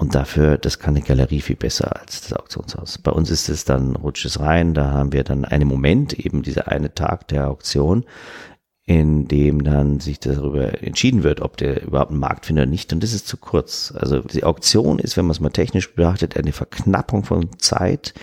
Und 0.00 0.14
dafür, 0.14 0.56
das 0.56 0.78
kann 0.78 0.96
eine 0.96 1.04
Galerie 1.04 1.42
viel 1.42 1.56
besser 1.56 2.00
als 2.00 2.22
das 2.22 2.32
Auktionshaus. 2.32 2.96
Bei 2.96 3.12
uns 3.12 3.30
ist 3.30 3.50
es 3.50 3.66
dann, 3.66 3.96
rutscht 3.96 4.24
es 4.24 4.40
rein, 4.40 4.72
da 4.72 4.92
haben 4.92 5.12
wir 5.12 5.24
dann 5.24 5.44
einen 5.44 5.68
Moment, 5.68 6.14
eben 6.14 6.42
dieser 6.42 6.68
eine 6.68 6.94
Tag 6.94 7.28
der 7.28 7.48
Auktion, 7.48 8.06
in 8.86 9.28
dem 9.28 9.62
dann 9.62 10.00
sich 10.00 10.18
darüber 10.18 10.82
entschieden 10.82 11.22
wird, 11.22 11.42
ob 11.42 11.58
der 11.58 11.82
überhaupt 11.82 12.12
einen 12.12 12.18
Markt 12.18 12.46
findet 12.46 12.62
oder 12.62 12.70
nicht. 12.70 12.94
Und 12.94 13.02
das 13.02 13.12
ist 13.12 13.28
zu 13.28 13.36
kurz. 13.36 13.92
Also 13.94 14.20
die 14.20 14.42
Auktion 14.42 15.00
ist, 15.00 15.18
wenn 15.18 15.26
man 15.26 15.32
es 15.32 15.40
mal 15.40 15.50
technisch 15.50 15.94
betrachtet, 15.94 16.34
eine 16.34 16.52
Verknappung 16.52 17.24
von 17.24 17.58
Zeit. 17.58 18.14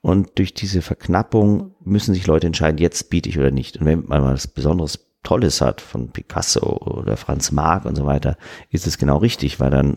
Und 0.00 0.38
durch 0.38 0.54
diese 0.54 0.82
Verknappung 0.82 1.74
müssen 1.82 2.14
sich 2.14 2.28
Leute 2.28 2.46
entscheiden, 2.46 2.78
jetzt 2.78 3.10
biete 3.10 3.28
ich 3.28 3.40
oder 3.40 3.50
nicht. 3.50 3.76
Und 3.76 3.86
wenn 3.86 4.04
man 4.06 4.22
mal 4.22 4.34
was 4.34 4.46
Besonderes 4.46 5.04
Tolles 5.24 5.60
hat 5.60 5.80
von 5.80 6.10
Picasso 6.12 6.76
oder 6.76 7.16
Franz 7.16 7.50
Marc 7.50 7.86
und 7.86 7.96
so 7.96 8.06
weiter, 8.06 8.36
ist 8.70 8.86
es 8.86 8.98
genau 8.98 9.16
richtig, 9.16 9.58
weil 9.58 9.70
dann 9.70 9.96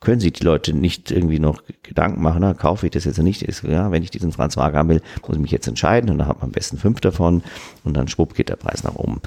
können 0.00 0.20
sich 0.20 0.32
die 0.34 0.44
Leute 0.44 0.72
nicht 0.74 1.10
irgendwie 1.10 1.38
noch 1.38 1.62
Gedanken 1.82 2.22
machen, 2.22 2.40
na, 2.40 2.54
kaufe 2.54 2.86
ich 2.86 2.92
das 2.92 3.04
jetzt 3.04 3.18
nicht? 3.18 3.42
Ist, 3.42 3.62
ja, 3.62 3.90
wenn 3.90 4.02
ich 4.02 4.10
diesen 4.10 4.32
Franz 4.32 4.56
Wagner 4.56 4.80
haben 4.80 4.88
will, 4.90 5.02
muss 5.26 5.36
ich 5.36 5.42
mich 5.42 5.50
jetzt 5.50 5.66
entscheiden 5.66 6.10
und 6.10 6.18
dann 6.18 6.28
hat 6.28 6.36
man 6.38 6.48
am 6.48 6.52
besten 6.52 6.76
fünf 6.76 7.00
davon 7.00 7.42
und 7.84 7.96
dann 7.96 8.08
schwupp 8.08 8.34
geht 8.34 8.48
der 8.48 8.56
Preis 8.56 8.84
nach 8.84 8.94
oben. 8.94 9.20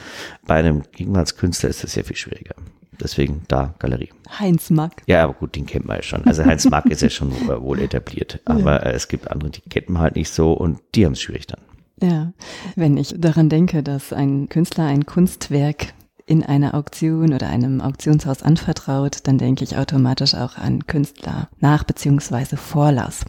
Bei 0.46 0.56
einem 0.56 0.84
Gegenwartskünstler 0.92 1.70
ist 1.70 1.84
das 1.84 1.94
sehr 1.94 2.06
viel 2.06 2.16
schwieriger. 2.16 2.56
Deswegen 3.02 3.44
da 3.48 3.74
Galerie. 3.80 4.10
Heinz 4.40 4.70
Mack. 4.70 5.04
Ja, 5.08 5.24
aber 5.24 5.34
gut, 5.34 5.56
den 5.56 5.66
kennt 5.66 5.86
man 5.86 5.98
ja 5.98 6.04
schon. 6.04 6.26
Also 6.26 6.46
Heinz 6.46 6.70
Mack 6.70 6.86
ist 6.88 7.02
ja 7.02 7.10
schon 7.10 7.32
wohl 7.48 7.80
etabliert. 7.80 8.42
Aber 8.46 8.86
ja. 8.86 8.92
es 8.92 9.08
gibt 9.08 9.32
andere, 9.32 9.52
die 9.52 9.62
kennt 9.62 9.90
man 9.90 10.02
halt 10.02 10.16
nicht 10.16 10.30
so 10.30 10.54
und 10.54 10.80
die 10.96 11.06
haben 11.06 11.14
es 11.14 11.22
schwierig 11.22 11.48
dann. 11.48 11.62
Ja, 12.02 12.34
wenn 12.76 12.98
ich 12.98 13.16
daran 13.18 13.50
denke, 13.50 13.84
dass 13.84 14.14
ein 14.14 14.48
Künstler 14.50 14.86
ein 14.86 15.06
Kunstwerk 15.06 15.94
in 16.30 16.44
einer 16.44 16.76
Auktion 16.76 17.34
oder 17.34 17.48
einem 17.48 17.82
Auktionshaus 17.82 18.44
anvertraut, 18.44 19.20
dann 19.24 19.38
denke 19.38 19.64
ich 19.64 19.78
automatisch 19.78 20.36
auch 20.36 20.58
an 20.58 20.86
Künstler 20.86 21.50
nach 21.60 21.84
beziehungsweise 21.84 22.56
Vorlass. 22.56 23.26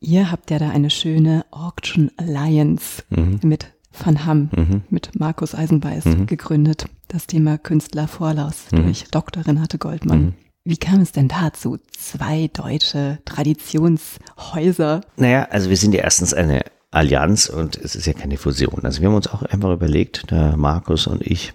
Ihr 0.00 0.30
habt 0.30 0.50
ja 0.50 0.58
da 0.58 0.68
eine 0.68 0.90
schöne 0.90 1.46
Auction 1.50 2.10
Alliance 2.18 3.02
mhm. 3.08 3.40
mit 3.42 3.72
Van 3.92 4.26
Hamm, 4.26 4.50
mhm. 4.54 4.82
mit 4.90 5.18
Markus 5.18 5.54
Eisenbeiß 5.54 6.04
mhm. 6.04 6.26
gegründet. 6.26 6.86
Das 7.08 7.26
Thema 7.26 7.56
Künstlervorlass 7.56 8.66
mhm. 8.72 8.82
durch 8.82 9.04
Dr. 9.10 9.46
Renate 9.46 9.78
Goldmann. 9.78 10.20
Mhm. 10.20 10.34
Wie 10.64 10.76
kam 10.76 11.00
es 11.00 11.12
denn 11.12 11.28
dazu? 11.28 11.78
Zwei 11.96 12.50
deutsche 12.52 13.20
Traditionshäuser. 13.24 15.00
Naja, 15.16 15.48
also 15.50 15.70
wir 15.70 15.76
sind 15.76 15.94
ja 15.94 16.02
erstens 16.02 16.34
eine 16.34 16.62
Allianz 16.90 17.48
und 17.48 17.76
es 17.76 17.94
ist 17.94 18.06
ja 18.06 18.12
keine 18.12 18.36
Fusion. 18.36 18.80
Also 18.82 19.00
wir 19.00 19.08
haben 19.08 19.14
uns 19.14 19.28
auch 19.28 19.42
einfach 19.42 19.72
überlegt, 19.72 20.30
der 20.30 20.56
Markus 20.56 21.06
und 21.06 21.22
ich, 21.22 21.54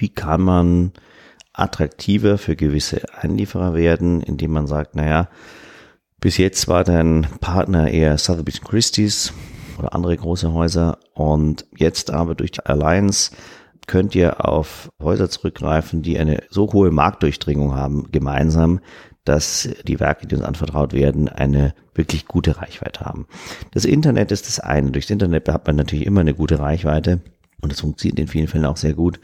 wie 0.00 0.08
kann 0.08 0.40
man 0.40 0.92
attraktiver 1.52 2.38
für 2.38 2.56
gewisse 2.56 3.02
Einlieferer 3.14 3.74
werden, 3.74 4.22
indem 4.22 4.52
man 4.52 4.66
sagt, 4.66 4.96
naja, 4.96 5.28
bis 6.20 6.36
jetzt 6.36 6.68
war 6.68 6.84
dein 6.84 7.26
Partner 7.40 7.90
eher 7.90 8.18
Sotheby's 8.18 8.60
Christie's 8.60 9.32
oder 9.78 9.94
andere 9.94 10.16
große 10.16 10.52
Häuser 10.52 10.98
und 11.14 11.66
jetzt 11.76 12.10
aber 12.10 12.34
durch 12.34 12.52
die 12.52 12.66
Alliance 12.66 13.32
könnt 13.86 14.14
ihr 14.14 14.46
auf 14.46 14.90
Häuser 15.02 15.28
zurückgreifen, 15.30 16.02
die 16.02 16.18
eine 16.18 16.42
so 16.50 16.72
hohe 16.72 16.90
Marktdurchdringung 16.90 17.74
haben, 17.74 18.10
gemeinsam, 18.12 18.80
dass 19.24 19.68
die 19.86 20.00
Werke, 20.00 20.26
die 20.26 20.36
uns 20.36 20.44
anvertraut 20.44 20.92
werden, 20.92 21.28
eine 21.28 21.74
wirklich 21.94 22.26
gute 22.26 22.58
Reichweite 22.58 23.04
haben. 23.04 23.26
Das 23.72 23.84
Internet 23.84 24.32
ist 24.32 24.46
das 24.46 24.60
eine. 24.60 24.90
Durchs 24.92 25.10
Internet 25.10 25.48
hat 25.48 25.66
man 25.66 25.76
natürlich 25.76 26.06
immer 26.06 26.20
eine 26.20 26.34
gute 26.34 26.58
Reichweite 26.58 27.20
und 27.60 27.72
das 27.72 27.80
funktioniert 27.80 28.18
in 28.18 28.28
vielen 28.28 28.48
Fällen 28.48 28.64
auch 28.64 28.76
sehr 28.76 28.94
gut. 28.94 29.20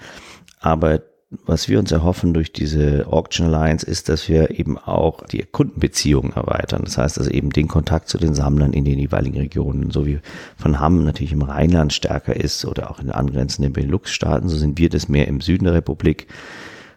Aber 0.60 1.02
was 1.44 1.68
wir 1.68 1.78
uns 1.78 1.90
erhoffen 1.90 2.34
durch 2.34 2.52
diese 2.52 3.06
Auction 3.08 3.46
Alliance 3.46 3.84
ist, 3.84 4.08
dass 4.08 4.28
wir 4.28 4.58
eben 4.58 4.78
auch 4.78 5.24
die 5.26 5.42
Kundenbeziehungen 5.42 6.32
erweitern. 6.32 6.82
Das 6.84 6.98
heißt 6.98 7.18
also 7.18 7.30
eben 7.30 7.50
den 7.50 7.68
Kontakt 7.68 8.08
zu 8.08 8.18
den 8.18 8.34
Sammlern 8.34 8.72
in 8.72 8.84
den 8.84 8.98
jeweiligen 8.98 9.38
Regionen, 9.38 9.90
so 9.90 10.06
wie 10.06 10.20
von 10.56 10.78
Hamm 10.78 11.04
natürlich 11.04 11.32
im 11.32 11.42
Rheinland 11.42 11.92
stärker 11.92 12.36
ist 12.36 12.64
oder 12.64 12.90
auch 12.90 13.00
in 13.00 13.10
angrenzenden 13.10 13.72
Benelux-Staaten, 13.72 14.48
so 14.48 14.56
sind 14.56 14.78
wir 14.78 14.88
das 14.88 15.08
mehr 15.08 15.26
im 15.26 15.40
Süden 15.40 15.64
der 15.64 15.74
Republik. 15.74 16.28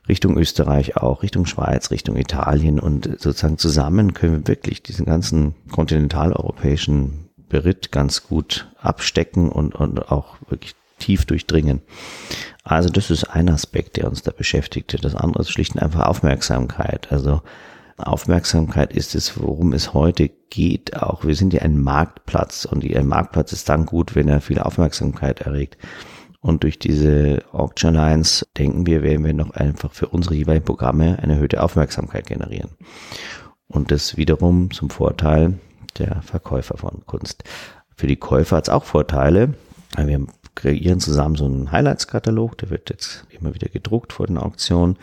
Richtung 0.07 0.37
Österreich 0.37 0.97
auch, 0.97 1.21
Richtung 1.21 1.45
Schweiz, 1.45 1.91
Richtung 1.91 2.15
Italien 2.15 2.79
und 2.79 3.05
sozusagen 3.19 3.59
zusammen 3.59 4.13
können 4.13 4.39
wir 4.39 4.47
wirklich 4.47 4.81
diesen 4.81 5.05
ganzen 5.05 5.53
kontinentaleuropäischen 5.71 7.29
Beritt 7.47 7.91
ganz 7.91 8.23
gut 8.23 8.71
abstecken 8.81 9.49
und, 9.49 9.75
und 9.75 10.11
auch 10.11 10.37
wirklich 10.49 10.75
tief 10.99 11.25
durchdringen. 11.25 11.81
Also 12.63 12.89
das 12.89 13.09
ist 13.09 13.23
ein 13.23 13.49
Aspekt, 13.49 13.97
der 13.97 14.07
uns 14.07 14.21
da 14.21 14.31
beschäftigt. 14.31 15.03
Das 15.03 15.15
andere 15.15 15.41
ist 15.41 15.51
schlicht 15.51 15.75
und 15.75 15.81
einfach 15.81 16.07
Aufmerksamkeit. 16.07 17.11
Also 17.11 17.41
Aufmerksamkeit 17.97 18.93
ist 18.93 19.15
es, 19.15 19.39
worum 19.41 19.73
es 19.73 19.93
heute 19.93 20.29
geht. 20.49 20.95
Auch 20.95 21.25
wir 21.25 21.35
sind 21.35 21.53
ja 21.53 21.61
ein 21.61 21.79
Marktplatz 21.79 22.65
und 22.65 22.83
ein 22.83 23.07
Marktplatz 23.07 23.51
ist 23.51 23.69
dann 23.69 23.85
gut, 23.85 24.15
wenn 24.15 24.27
er 24.27 24.41
viel 24.41 24.59
Aufmerksamkeit 24.59 25.41
erregt. 25.41 25.77
Und 26.41 26.63
durch 26.63 26.79
diese 26.79 27.43
Auction 27.51 27.93
Lines 27.93 28.47
denken 28.57 28.85
wir, 28.85 29.03
werden 29.03 29.25
wir 29.25 29.33
noch 29.33 29.51
einfach 29.51 29.91
für 29.91 30.07
unsere 30.07 30.35
jeweiligen 30.35 30.65
Programme 30.65 31.19
eine 31.21 31.33
erhöhte 31.33 31.61
Aufmerksamkeit 31.61 32.27
generieren. 32.27 32.71
Und 33.67 33.91
das 33.91 34.15
wiederum 34.15 34.71
zum 34.71 34.89
Vorteil 34.89 35.59
der 35.97 36.21
Verkäufer 36.21 36.77
von 36.77 37.05
Kunst. 37.05 37.43
Für 37.95 38.07
die 38.07 38.15
Käufer 38.15 38.57
hat 38.57 38.67
es 38.67 38.73
auch 38.73 38.85
Vorteile. 38.85 39.55
Wir 39.97 40.25
kreieren 40.55 40.99
zusammen 40.99 41.35
so 41.35 41.45
einen 41.45 41.71
Highlights-Katalog, 41.71 42.57
der 42.57 42.69
wird 42.69 42.89
jetzt 42.89 43.25
immer 43.29 43.53
wieder 43.53 43.69
gedruckt 43.69 44.13
vor 44.13 44.27
den 44.27 44.37
Auktionen. 44.37 44.97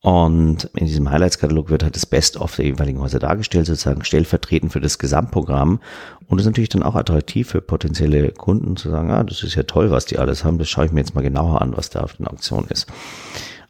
Und 0.00 0.64
in 0.74 0.86
diesem 0.86 1.10
Highlights-Katalog 1.10 1.70
wird 1.70 1.82
halt 1.82 1.96
das 1.96 2.04
Best-of 2.04 2.56
der 2.56 2.66
jeweiligen 2.66 3.00
Häuser 3.00 3.18
dargestellt, 3.18 3.64
sozusagen 3.64 4.04
stellvertretend 4.04 4.70
für 4.70 4.80
das 4.80 4.98
Gesamtprogramm. 4.98 5.80
Und 6.26 6.38
ist 6.38 6.44
natürlich 6.44 6.68
dann 6.68 6.82
auch 6.82 6.94
attraktiv 6.94 7.48
für 7.48 7.62
potenzielle 7.62 8.30
Kunden 8.32 8.76
zu 8.76 8.90
sagen, 8.90 9.10
ah, 9.10 9.24
das 9.24 9.42
ist 9.42 9.54
ja 9.54 9.62
toll, 9.62 9.90
was 9.90 10.04
die 10.04 10.18
alles 10.18 10.44
haben, 10.44 10.58
das 10.58 10.68
schaue 10.68 10.84
ich 10.84 10.92
mir 10.92 11.00
jetzt 11.00 11.14
mal 11.14 11.22
genauer 11.22 11.62
an, 11.62 11.74
was 11.74 11.88
da 11.88 12.00
auf 12.00 12.16
den 12.16 12.26
Auktionen 12.26 12.68
ist. 12.68 12.86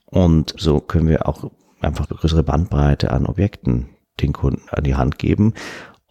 Und 0.07 0.55
so 0.59 0.81
können 0.81 1.07
wir 1.09 1.29
auch 1.29 1.53
einfach 1.81 2.11
eine 2.11 2.19
größere 2.19 2.43
Bandbreite 2.43 3.13
an 3.13 3.27
Objekten 3.27 3.91
den 4.21 4.33
Kunden 4.33 4.63
an 4.71 4.83
die 4.83 4.97
Hand 4.97 5.21
geben. 5.21 5.55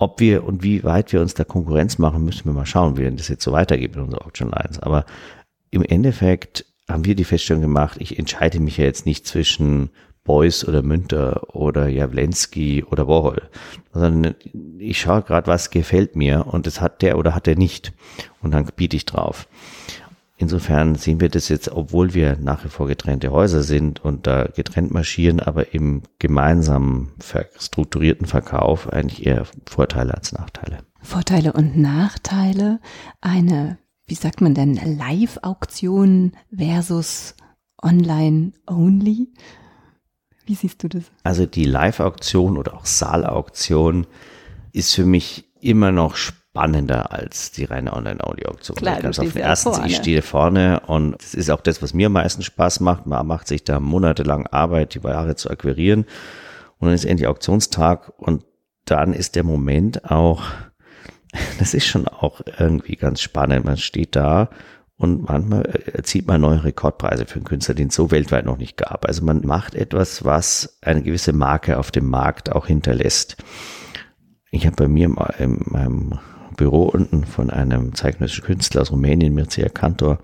Ob 0.03 0.19
wir 0.19 0.43
und 0.43 0.63
wie 0.63 0.83
weit 0.83 1.13
wir 1.13 1.21
uns 1.21 1.33
da 1.33 1.45
Konkurrenz 1.45 1.97
machen, 1.97 2.25
müssen 2.25 2.43
wir 2.43 2.51
mal 2.51 2.65
schauen, 2.65 2.97
wie 2.97 3.09
das 3.09 3.29
jetzt 3.29 3.45
so 3.45 3.53
weitergeht 3.53 3.95
mit 3.95 4.03
unserer 4.03 4.25
Auction 4.25 4.51
Lines. 4.51 4.79
Aber 4.79 5.05
im 5.71 5.81
Endeffekt 5.81 6.65
haben 6.89 7.05
wir 7.05 7.15
die 7.15 7.23
Feststellung 7.23 7.61
gemacht, 7.61 7.95
ich 8.01 8.19
entscheide 8.19 8.59
mich 8.59 8.75
ja 8.75 8.83
jetzt 8.83 9.05
nicht 9.05 9.25
zwischen 9.25 9.91
Beuys 10.25 10.67
oder 10.67 10.81
Münter 10.81 11.55
oder 11.55 11.87
Jawlensky 11.87 12.83
oder 12.83 13.07
Warhol, 13.07 13.43
sondern 13.93 14.35
ich 14.77 14.99
schaue 14.99 15.21
gerade, 15.21 15.47
was 15.47 15.69
gefällt 15.69 16.17
mir 16.17 16.47
und 16.47 16.67
das 16.67 16.81
hat 16.81 17.01
der 17.01 17.17
oder 17.17 17.33
hat 17.33 17.47
der 17.47 17.55
nicht 17.55 17.93
und 18.41 18.51
dann 18.51 18.69
biete 18.75 18.97
ich 18.97 19.05
drauf. 19.05 19.47
Insofern 20.43 20.95
sehen 20.95 21.21
wir 21.21 21.29
das 21.29 21.47
jetzt, 21.47 21.71
obwohl 21.71 22.13
wir 22.13 22.35
nach 22.35 22.65
wie 22.65 22.67
vor 22.67 22.85
getrennte 22.85 23.31
Häuser 23.31 23.63
sind 23.63 24.03
und 24.03 24.27
da 24.27 24.43
getrennt 24.43 24.93
marschieren, 24.93 25.39
aber 25.39 25.73
im 25.73 26.01
gemeinsamen 26.19 27.13
strukturierten 27.57 28.27
Verkauf 28.27 28.91
eigentlich 28.91 29.25
eher 29.25 29.45
Vorteile 29.65 30.13
als 30.13 30.33
Nachteile. 30.33 30.79
Vorteile 31.01 31.53
und 31.53 31.77
Nachteile. 31.77 32.81
Eine, 33.21 33.77
wie 34.05 34.15
sagt 34.15 34.41
man 34.41 34.53
denn, 34.53 34.73
Live-Auktion 34.73 36.33
versus 36.53 37.35
Online-Only. 37.81 39.29
Wie 40.45 40.55
siehst 40.55 40.83
du 40.83 40.89
das? 40.89 41.03
Also 41.23 41.45
die 41.45 41.63
Live-Auktion 41.63 42.57
oder 42.57 42.73
auch 42.73 42.85
Saal-Auktion 42.85 44.07
ist 44.73 44.93
für 44.93 45.05
mich 45.05 45.45
immer 45.61 45.93
noch 45.93 46.17
spannend 46.17 46.42
spannender 46.53 47.11
als 47.11 47.51
die 47.51 47.63
reine 47.63 47.93
Online-Audio-Auktion. 47.93 48.77
Klar, 48.77 49.01
Ganz 49.01 49.17
auf 49.17 49.33
den 49.33 49.41
ersten, 49.41 49.85
ich 49.87 49.95
stehe 49.95 50.21
vorne 50.21 50.81
und 50.85 51.19
das 51.19 51.33
ist 51.33 51.49
auch 51.49 51.61
das, 51.61 51.81
was 51.81 51.95
mir 51.95 52.07
am 52.07 52.13
meisten 52.13 52.43
Spaß 52.43 52.79
macht. 52.79 53.07
Man 53.07 53.25
macht 53.25 53.47
sich 53.47 53.63
da 53.63 53.79
monatelang 53.79 54.45
Arbeit, 54.45 54.93
die 54.93 55.03
Ware 55.03 55.35
zu 55.35 55.49
akquirieren 55.49 56.05
und 56.77 56.87
dann 56.87 56.93
ist 56.93 57.05
endlich 57.05 57.27
Auktionstag 57.27 58.13
und 58.17 58.45
dann 58.85 59.13
ist 59.13 59.35
der 59.35 59.43
Moment 59.43 60.11
auch, 60.11 60.43
das 61.57 61.73
ist 61.73 61.87
schon 61.87 62.07
auch 62.07 62.41
irgendwie 62.59 62.97
ganz 62.97 63.21
spannend. 63.21 63.65
Man 63.65 63.77
steht 63.77 64.15
da 64.15 64.51
und 64.95 65.27
manchmal 65.27 65.63
erzielt 65.63 66.27
man 66.27 66.41
neue 66.41 66.63
Rekordpreise 66.63 67.25
für 67.25 67.37
einen 67.37 67.45
Künstler, 67.45 67.73
den 67.73 67.87
es 67.87 67.95
so 67.95 68.11
weltweit 68.11 68.45
noch 68.45 68.59
nicht 68.59 68.77
gab. 68.77 69.07
Also 69.07 69.25
man 69.25 69.41
macht 69.43 69.73
etwas, 69.73 70.23
was 70.23 70.77
eine 70.83 71.01
gewisse 71.01 71.33
Marke 71.33 71.79
auf 71.79 71.89
dem 71.89 72.07
Markt 72.07 72.51
auch 72.51 72.67
hinterlässt. 72.67 73.37
Ich 74.51 74.67
habe 74.67 74.75
bei 74.75 74.87
mir 74.87 75.07
in 75.39 75.59
meinem 75.65 76.19
Büro 76.53 76.83
unten 76.83 77.25
von 77.25 77.49
einem 77.49 77.95
zeitgenössischen 77.95 78.43
Künstler 78.43 78.81
aus 78.81 78.91
Rumänien, 78.91 79.33
Mircea 79.33 79.69
Cantor, 79.69 80.19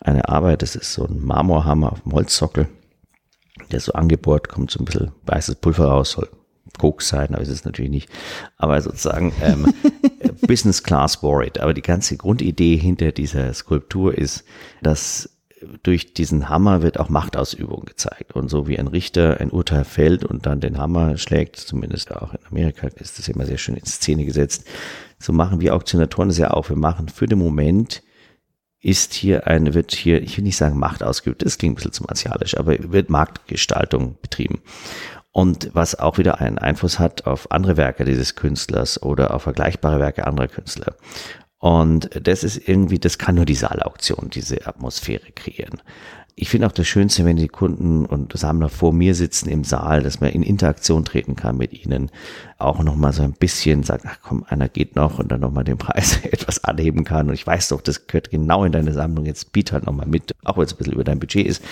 eine 0.00 0.28
Arbeit. 0.28 0.62
Das 0.62 0.76
ist 0.76 0.92
so 0.92 1.06
ein 1.06 1.20
Marmorhammer 1.20 1.92
auf 1.92 2.02
dem 2.02 2.12
Holzsockel. 2.12 2.68
Der 3.70 3.78
ist 3.78 3.86
so 3.86 3.92
angebohrt, 3.92 4.48
kommt 4.48 4.70
so 4.70 4.80
ein 4.80 4.84
bisschen 4.84 5.12
weißes 5.26 5.56
Pulver 5.56 5.86
raus, 5.86 6.12
soll 6.12 6.28
Koks 6.78 7.08
sein, 7.08 7.34
aber 7.34 7.42
ist 7.42 7.48
es 7.48 7.64
natürlich 7.64 7.90
nicht. 7.90 8.08
Aber 8.56 8.80
sozusagen 8.80 9.32
ähm, 9.42 9.72
Business 10.46 10.82
Class 10.82 11.20
Bored. 11.20 11.60
Aber 11.60 11.74
die 11.74 11.82
ganze 11.82 12.16
Grundidee 12.16 12.76
hinter 12.76 13.12
dieser 13.12 13.52
Skulptur 13.52 14.16
ist, 14.16 14.44
dass 14.82 15.28
durch 15.82 16.14
diesen 16.14 16.48
Hammer 16.48 16.82
wird 16.82 16.98
auch 16.98 17.08
Machtausübung 17.08 17.84
gezeigt. 17.84 18.32
Und 18.32 18.48
so 18.48 18.68
wie 18.68 18.78
ein 18.78 18.86
Richter 18.86 19.40
ein 19.40 19.50
Urteil 19.50 19.84
fällt 19.84 20.24
und 20.24 20.46
dann 20.46 20.60
den 20.60 20.78
Hammer 20.78 21.16
schlägt, 21.16 21.56
zumindest 21.56 22.12
auch 22.14 22.34
in 22.34 22.40
Amerika 22.50 22.88
ist 22.88 23.18
das 23.18 23.28
immer 23.28 23.46
sehr 23.46 23.58
schön 23.58 23.76
in 23.76 23.84
Szene 23.84 24.24
gesetzt, 24.24 24.64
so 25.18 25.32
machen 25.32 25.60
wir 25.60 25.74
Auktionatoren 25.74 26.28
das 26.28 26.38
ja 26.38 26.50
auch. 26.50 26.68
Wir 26.68 26.76
machen 26.76 27.08
für 27.08 27.26
den 27.26 27.38
Moment 27.38 28.02
ist 28.80 29.14
hier 29.14 29.46
eine, 29.46 29.74
wird 29.74 29.92
hier, 29.92 30.20
ich 30.22 30.36
will 30.36 30.44
nicht 30.44 30.56
sagen 30.56 30.78
Macht 30.78 31.04
ausgeübt, 31.04 31.44
das 31.44 31.56
klingt 31.56 31.74
ein 31.74 31.76
bisschen 31.76 31.92
zu 31.92 32.02
martialisch, 32.02 32.56
aber 32.58 32.74
wird 32.92 33.10
Marktgestaltung 33.10 34.16
betrieben. 34.20 34.60
Und 35.30 35.70
was 35.72 35.98
auch 35.98 36.18
wieder 36.18 36.40
einen 36.40 36.58
Einfluss 36.58 36.98
hat 36.98 37.26
auf 37.26 37.50
andere 37.50 37.76
Werke 37.78 38.04
dieses 38.04 38.34
Künstlers 38.34 39.02
oder 39.02 39.32
auf 39.32 39.42
vergleichbare 39.42 39.98
Werke 39.98 40.26
anderer 40.26 40.48
Künstler. 40.48 40.94
Und 41.62 42.10
das 42.20 42.42
ist 42.42 42.68
irgendwie, 42.68 42.98
das 42.98 43.18
kann 43.18 43.36
nur 43.36 43.44
die 43.44 43.54
Saalauktion, 43.54 44.30
diese 44.30 44.66
Atmosphäre 44.66 45.30
kreieren. 45.30 45.80
Ich 46.34 46.48
finde 46.48 46.66
auch 46.66 46.72
das 46.72 46.86
Schönste, 46.86 47.24
wenn 47.26 47.36
die 47.36 47.48
Kunden 47.48 48.06
und 48.06 48.36
Sammler 48.36 48.70
vor 48.70 48.92
mir 48.92 49.14
sitzen 49.14 49.50
im 49.50 49.64
Saal, 49.64 50.02
dass 50.02 50.20
man 50.20 50.30
in 50.30 50.42
Interaktion 50.42 51.04
treten 51.04 51.36
kann 51.36 51.58
mit 51.58 51.72
ihnen. 51.72 52.10
Auch 52.58 52.82
nochmal 52.82 53.12
so 53.12 53.22
ein 53.22 53.34
bisschen 53.34 53.82
sagt, 53.82 54.06
ach 54.08 54.18
komm, 54.22 54.44
einer 54.48 54.68
geht 54.68 54.96
noch 54.96 55.18
und 55.18 55.30
dann 55.30 55.40
nochmal 55.40 55.64
den 55.64 55.76
Preis 55.76 56.20
etwas 56.24 56.64
anheben 56.64 57.04
kann. 57.04 57.28
Und 57.28 57.34
ich 57.34 57.46
weiß 57.46 57.68
doch, 57.68 57.82
das 57.82 58.06
gehört 58.06 58.30
genau 58.30 58.64
in 58.64 58.72
deine 58.72 58.92
Sammlung. 58.92 59.26
Jetzt 59.26 59.52
biet 59.52 59.72
halt 59.72 59.84
nochmal 59.84 60.06
mit, 60.06 60.32
auch 60.44 60.56
wenn 60.56 60.64
es 60.64 60.72
ein 60.72 60.78
bisschen 60.78 60.94
über 60.94 61.04
dein 61.04 61.20
Budget 61.20 61.46
ist. 61.46 61.62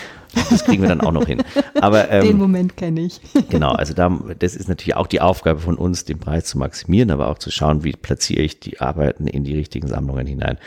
Das 0.51 0.65
kriegen 0.65 0.83
wir 0.83 0.89
dann 0.89 1.01
auch 1.01 1.13
noch 1.13 1.27
hin. 1.27 1.43
Aber, 1.81 2.11
ähm, 2.11 2.27
den 2.27 2.39
Moment 2.39 2.77
kenne 2.77 3.01
ich. 3.01 3.21
genau, 3.49 3.73
also 3.73 3.95
da, 3.95 4.11
das 4.39 4.55
ist 4.55 4.69
natürlich 4.69 4.97
auch 4.97 5.07
die 5.07 5.23
Aufgabe 5.23 5.61
von 5.61 5.77
uns, 5.77 6.05
den 6.05 6.19
Preis 6.19 6.45
zu 6.45 6.59
maximieren, 6.59 7.11
aber 7.11 7.29
auch 7.29 7.39
zu 7.39 7.51
schauen, 7.51 7.83
wie 7.83 7.93
platziere 7.93 8.43
ich 8.43 8.61
die 8.61 8.81
Arbeiten 8.81 9.27
in 9.27 9.43
die 9.45 9.55
richtigen 9.55 9.89
Sammlungen 9.89 10.27
hinein. 10.27 10.59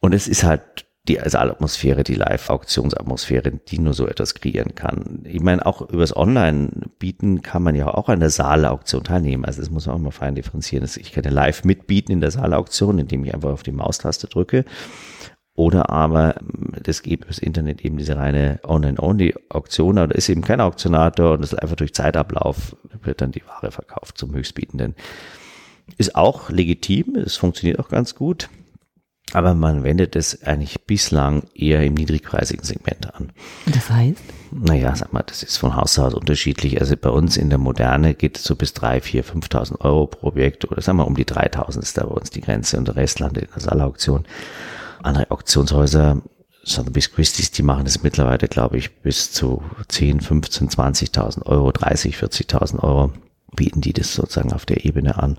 Und 0.00 0.14
es 0.14 0.28
ist 0.28 0.44
halt 0.44 0.86
die 1.08 1.18
Saalatmosphäre, 1.24 2.04
die 2.04 2.14
Live-Auktionsatmosphäre, 2.14 3.52
die 3.52 3.78
nur 3.78 3.94
so 3.94 4.06
etwas 4.06 4.34
kreieren 4.34 4.74
kann. 4.74 5.24
Ich 5.24 5.40
meine, 5.40 5.64
auch 5.64 5.88
übers 5.88 6.14
Online-Bieten 6.14 7.42
kann 7.42 7.62
man 7.62 7.74
ja 7.74 7.88
auch 7.88 8.08
an 8.08 8.20
der 8.20 8.30
Saalauktion 8.30 9.04
teilnehmen. 9.04 9.44
Also 9.44 9.60
das 9.60 9.70
muss 9.70 9.86
man 9.86 9.96
auch 9.96 10.00
mal 10.00 10.10
fein 10.10 10.34
differenzieren. 10.34 10.88
Ich 10.96 11.12
kann 11.12 11.24
ja 11.24 11.30
live 11.30 11.64
mitbieten 11.64 12.12
in 12.12 12.20
der 12.20 12.30
Saalauktion, 12.30 12.98
indem 12.98 13.24
ich 13.24 13.34
einfach 13.34 13.50
auf 13.50 13.62
die 13.62 13.72
Maustaste 13.72 14.26
drücke. 14.26 14.64
Oder 15.54 15.90
aber, 15.90 16.36
das 16.82 17.02
gibt 17.02 17.28
das 17.28 17.38
Internet 17.38 17.84
eben 17.84 17.96
diese 17.96 18.16
reine 18.16 18.60
Online-Only-Auktion, 18.62 19.98
aber 19.98 20.08
da 20.08 20.14
ist 20.14 20.28
eben 20.28 20.42
kein 20.42 20.60
Auktionator 20.60 21.32
und 21.32 21.42
das 21.42 21.52
ist 21.52 21.58
einfach 21.58 21.76
durch 21.76 21.92
Zeitablauf 21.92 22.76
wird 23.02 23.20
dann 23.20 23.32
die 23.32 23.46
Ware 23.46 23.70
verkauft 23.70 24.16
zum 24.18 24.34
Höchstbietenden. 24.34 24.94
Ist 25.98 26.14
auch 26.14 26.50
legitim, 26.50 27.16
es 27.16 27.36
funktioniert 27.36 27.78
auch 27.78 27.88
ganz 27.88 28.14
gut. 28.14 28.48
Aber 29.32 29.54
man 29.54 29.84
wendet 29.84 30.16
es 30.16 30.42
eigentlich 30.42 30.80
bislang 30.82 31.44
eher 31.54 31.84
im 31.84 31.94
niedrigpreisigen 31.94 32.64
Segment 32.64 33.14
an. 33.14 33.30
Das 33.66 33.88
heißt? 33.90 34.22
Naja, 34.50 34.94
sag 34.96 35.12
mal, 35.12 35.22
das 35.24 35.42
ist 35.44 35.58
von 35.58 35.76
Haus 35.76 35.92
zu 35.92 36.02
Haus 36.02 36.14
unterschiedlich. 36.14 36.80
Also 36.80 36.96
bei 36.96 37.10
uns 37.10 37.36
in 37.36 37.50
der 37.50 37.58
Moderne 37.58 38.14
geht 38.14 38.38
es 38.38 38.44
so 38.44 38.56
bis 38.56 38.72
drei, 38.72 39.00
vier, 39.00 39.24
5.000 39.24 39.80
Euro 39.82 40.08
pro 40.08 40.28
Objekt 40.28 40.70
oder 40.70 40.82
sagen 40.82 40.98
wir 40.98 41.06
um 41.06 41.14
die 41.14 41.24
3.000 41.24 41.80
ist 41.80 41.98
da 41.98 42.04
bei 42.04 42.14
uns 42.14 42.30
die 42.30 42.40
Grenze 42.40 42.76
und 42.76 42.88
der 42.88 42.96
Rest 42.96 43.20
landet 43.20 43.44
in 43.44 43.50
der 43.54 43.62
Saalauktion. 43.62 44.24
Andere 45.02 45.30
Auktionshäuser, 45.30 46.20
Sotheby's 46.64 47.12
Christie's, 47.12 47.52
die 47.52 47.62
machen 47.62 47.84
das 47.84 48.02
mittlerweile, 48.02 48.48
glaube 48.48 48.78
ich, 48.78 48.96
bis 49.02 49.32
zu 49.32 49.62
10, 49.88 50.20
15, 50.20 50.68
20.000 50.70 51.46
Euro, 51.46 51.70
30, 51.70 52.16
40.000 52.16 52.80
Euro 52.80 53.12
bieten 53.54 53.80
die 53.80 53.92
das 53.92 54.14
sozusagen 54.14 54.52
auf 54.52 54.66
der 54.66 54.84
Ebene 54.84 55.18
an. 55.18 55.38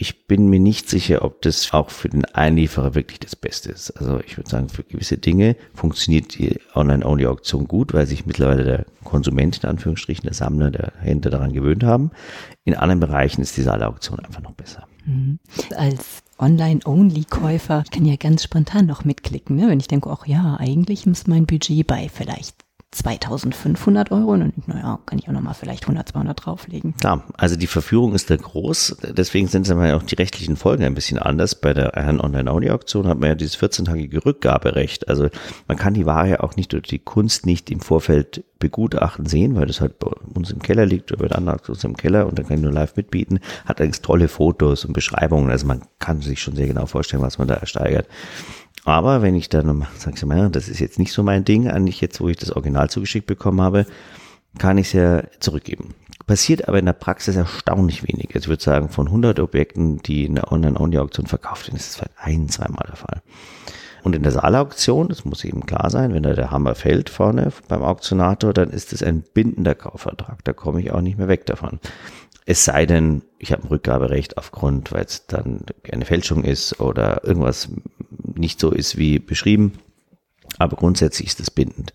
Ich 0.00 0.28
bin 0.28 0.46
mir 0.46 0.60
nicht 0.60 0.88
sicher, 0.88 1.24
ob 1.24 1.42
das 1.42 1.72
auch 1.72 1.90
für 1.90 2.08
den 2.08 2.24
Einlieferer 2.24 2.94
wirklich 2.94 3.18
das 3.18 3.34
Beste 3.34 3.72
ist. 3.72 3.90
Also 3.98 4.20
ich 4.20 4.36
würde 4.36 4.48
sagen, 4.48 4.68
für 4.68 4.84
gewisse 4.84 5.18
Dinge 5.18 5.56
funktioniert 5.74 6.38
die 6.38 6.60
Online-Only-Auktion 6.76 7.66
gut, 7.66 7.94
weil 7.94 8.06
sich 8.06 8.24
mittlerweile 8.24 8.62
der 8.62 8.86
Konsument, 9.02 9.58
in 9.64 9.68
Anführungsstrichen, 9.68 10.22
der 10.22 10.34
Sammler, 10.34 10.70
der 10.70 10.92
Händler 11.00 11.32
daran 11.32 11.52
gewöhnt 11.52 11.82
haben. 11.82 12.12
In 12.62 12.76
anderen 12.76 13.00
Bereichen 13.00 13.42
ist 13.42 13.56
diese 13.56 13.74
Auktion 13.84 14.20
einfach 14.20 14.40
noch 14.40 14.52
besser. 14.52 14.86
Mhm. 15.04 15.40
Als 15.76 16.22
Online-Only-Käufer 16.38 17.82
kann 17.90 18.04
ja 18.04 18.14
ganz 18.14 18.44
spontan 18.44 18.86
noch 18.86 19.04
mitklicken, 19.04 19.56
ne? 19.56 19.66
wenn 19.66 19.80
ich 19.80 19.88
denke, 19.88 20.10
ach 20.10 20.28
ja, 20.28 20.56
eigentlich 20.60 21.06
muss 21.06 21.26
mein 21.26 21.46
Budget 21.46 21.84
bei 21.88 22.08
vielleicht 22.08 22.67
2500 22.90 24.10
Euro 24.12 24.32
und 24.32 24.66
naja, 24.66 24.98
kann 25.04 25.18
ich 25.18 25.28
auch 25.28 25.32
nochmal 25.32 25.52
vielleicht 25.52 25.84
100, 25.84 26.08
200 26.08 26.46
drauflegen. 26.46 26.94
Ja, 27.02 27.22
also 27.36 27.56
die 27.56 27.66
Verführung 27.66 28.14
ist 28.14 28.30
da 28.30 28.36
groß, 28.36 28.96
deswegen 29.10 29.46
sind 29.46 29.68
dann 29.68 29.90
auch 29.92 30.02
die 30.02 30.14
rechtlichen 30.14 30.56
Folgen 30.56 30.84
ein 30.84 30.94
bisschen 30.94 31.18
anders. 31.18 31.54
Bei 31.54 31.74
der 31.74 31.94
Online-Audio-Auktion 31.96 33.06
hat 33.06 33.18
man 33.18 33.28
ja 33.28 33.34
dieses 33.34 33.58
14-tägige 33.58 34.24
Rückgaberecht. 34.24 35.08
Also 35.08 35.28
man 35.66 35.76
kann 35.76 35.92
die 35.92 36.06
Ware 36.06 36.42
auch 36.42 36.56
nicht 36.56 36.72
oder 36.72 36.80
die 36.80 36.98
Kunst 36.98 37.44
nicht 37.44 37.70
im 37.70 37.80
Vorfeld 37.80 38.44
begutachten 38.58 39.26
sehen, 39.26 39.54
weil 39.54 39.66
das 39.66 39.80
halt 39.80 39.98
bei 39.98 40.08
uns 40.34 40.50
im 40.50 40.60
Keller 40.60 40.86
liegt 40.86 41.12
oder 41.12 41.20
bei 41.20 41.28
der 41.28 41.38
anderen 41.38 41.60
uns 41.68 41.84
im 41.84 41.96
Keller 41.96 42.26
und 42.26 42.38
dann 42.38 42.46
kann 42.46 42.56
ich 42.56 42.62
nur 42.62 42.72
live 42.72 42.96
mitbieten. 42.96 43.40
Hat 43.66 43.78
allerdings 43.78 44.00
tolle 44.00 44.28
Fotos 44.28 44.84
und 44.86 44.94
Beschreibungen, 44.94 45.50
also 45.50 45.66
man 45.66 45.82
kann 45.98 46.22
sich 46.22 46.40
schon 46.40 46.56
sehr 46.56 46.66
genau 46.66 46.86
vorstellen, 46.86 47.22
was 47.22 47.38
man 47.38 47.48
da 47.48 47.54
ersteigert. 47.54 48.08
Aber 48.84 49.22
wenn 49.22 49.34
ich 49.34 49.48
dann 49.48 49.86
sage, 49.96 50.24
mal, 50.26 50.50
das 50.50 50.68
ist 50.68 50.80
jetzt 50.80 50.98
nicht 50.98 51.12
so 51.12 51.22
mein 51.22 51.44
Ding, 51.44 51.68
eigentlich 51.68 52.00
jetzt, 52.00 52.20
wo 52.20 52.28
ich 52.28 52.36
das 52.36 52.52
Original 52.52 52.88
zugeschickt 52.90 53.26
bekommen 53.26 53.60
habe, 53.60 53.86
kann 54.58 54.78
ich 54.78 54.88
es 54.88 54.92
ja 54.94 55.22
zurückgeben. 55.40 55.94
Passiert 56.26 56.68
aber 56.68 56.78
in 56.78 56.86
der 56.86 56.92
Praxis 56.92 57.36
erstaunlich 57.36 58.02
wenig. 58.02 58.28
Also 58.34 58.44
ich 58.44 58.48
würde 58.48 58.62
sagen, 58.62 58.88
von 58.90 59.06
100 59.06 59.40
Objekten, 59.40 60.02
die 60.02 60.26
in 60.26 60.34
der 60.34 60.52
Online-Only-Auktion 60.52 61.26
verkauft 61.26 61.66
werden, 61.66 61.76
ist 61.76 61.90
es 61.90 61.96
vielleicht 61.96 62.14
ein, 62.18 62.48
zweimal 62.48 62.86
der 62.86 62.96
Fall. 62.96 63.22
Und 64.02 64.14
in 64.14 64.22
der 64.22 64.32
Saalauktion, 64.32 65.08
das 65.08 65.24
muss 65.24 65.44
eben 65.44 65.66
klar 65.66 65.90
sein, 65.90 66.14
wenn 66.14 66.22
da 66.22 66.34
der 66.34 66.50
Hammer 66.50 66.74
fällt 66.74 67.10
vorne 67.10 67.52
beim 67.68 67.82
Auktionator, 67.82 68.52
dann 68.52 68.70
ist 68.70 68.92
es 68.92 69.02
ein 69.02 69.22
bindender 69.22 69.74
Kaufvertrag. 69.74 70.44
Da 70.44 70.52
komme 70.52 70.80
ich 70.80 70.92
auch 70.92 71.00
nicht 71.00 71.18
mehr 71.18 71.28
weg 71.28 71.46
davon. 71.46 71.80
Es 72.50 72.64
sei 72.64 72.86
denn, 72.86 73.20
ich 73.38 73.52
habe 73.52 73.64
ein 73.64 73.68
Rückgaberecht 73.68 74.38
aufgrund, 74.38 74.90
weil 74.90 75.04
es 75.04 75.26
dann 75.26 75.66
eine 75.92 76.06
Fälschung 76.06 76.44
ist 76.44 76.80
oder 76.80 77.22
irgendwas 77.22 77.68
nicht 78.08 78.58
so 78.58 78.70
ist 78.70 78.96
wie 78.96 79.18
beschrieben. 79.18 79.74
Aber 80.56 80.74
grundsätzlich 80.76 81.28
ist 81.28 81.40
es 81.40 81.50
bindend. 81.50 81.92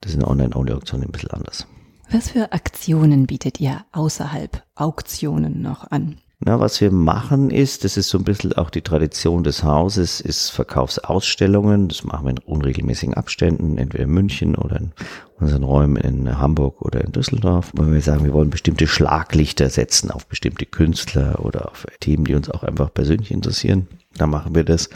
Das 0.00 0.12
ist 0.12 0.14
in 0.14 0.20
der 0.20 0.30
Online-Only-Auktion 0.30 1.02
ein 1.02 1.12
bisschen 1.12 1.32
anders. 1.32 1.66
Was 2.10 2.30
für 2.30 2.50
Aktionen 2.54 3.26
bietet 3.26 3.60
ihr 3.60 3.84
außerhalb 3.92 4.62
Auktionen 4.74 5.60
noch 5.60 5.90
an? 5.90 6.16
Na, 6.40 6.60
was 6.60 6.80
wir 6.80 6.90
machen 6.90 7.50
ist, 7.50 7.84
das 7.84 7.96
ist 7.96 8.08
so 8.08 8.18
ein 8.18 8.24
bisschen 8.24 8.52
auch 8.54 8.70
die 8.70 8.82
Tradition 8.82 9.44
des 9.44 9.62
Hauses, 9.62 10.20
ist 10.20 10.50
Verkaufsausstellungen. 10.50 11.88
Das 11.88 12.04
machen 12.04 12.26
wir 12.26 12.30
in 12.30 12.38
unregelmäßigen 12.38 13.14
Abständen, 13.14 13.78
entweder 13.78 14.04
in 14.04 14.10
München 14.10 14.54
oder 14.56 14.76
in 14.76 14.92
unseren 15.38 15.62
Räumen 15.62 15.96
in 15.96 16.38
Hamburg 16.38 16.82
oder 16.82 17.02
in 17.02 17.12
Düsseldorf. 17.12 17.70
Wenn 17.74 17.92
wir 17.92 18.00
sagen, 18.00 18.24
wir 18.24 18.32
wollen 18.32 18.50
bestimmte 18.50 18.86
Schlaglichter 18.86 19.70
setzen 19.70 20.10
auf 20.10 20.26
bestimmte 20.26 20.66
Künstler 20.66 21.44
oder 21.44 21.70
auf 21.70 21.86
Themen, 22.00 22.24
die 22.24 22.34
uns 22.34 22.50
auch 22.50 22.62
einfach 22.62 22.92
persönlich 22.92 23.30
interessieren, 23.30 23.88
dann 24.16 24.30
machen 24.30 24.54
wir 24.54 24.64
das. 24.64 24.90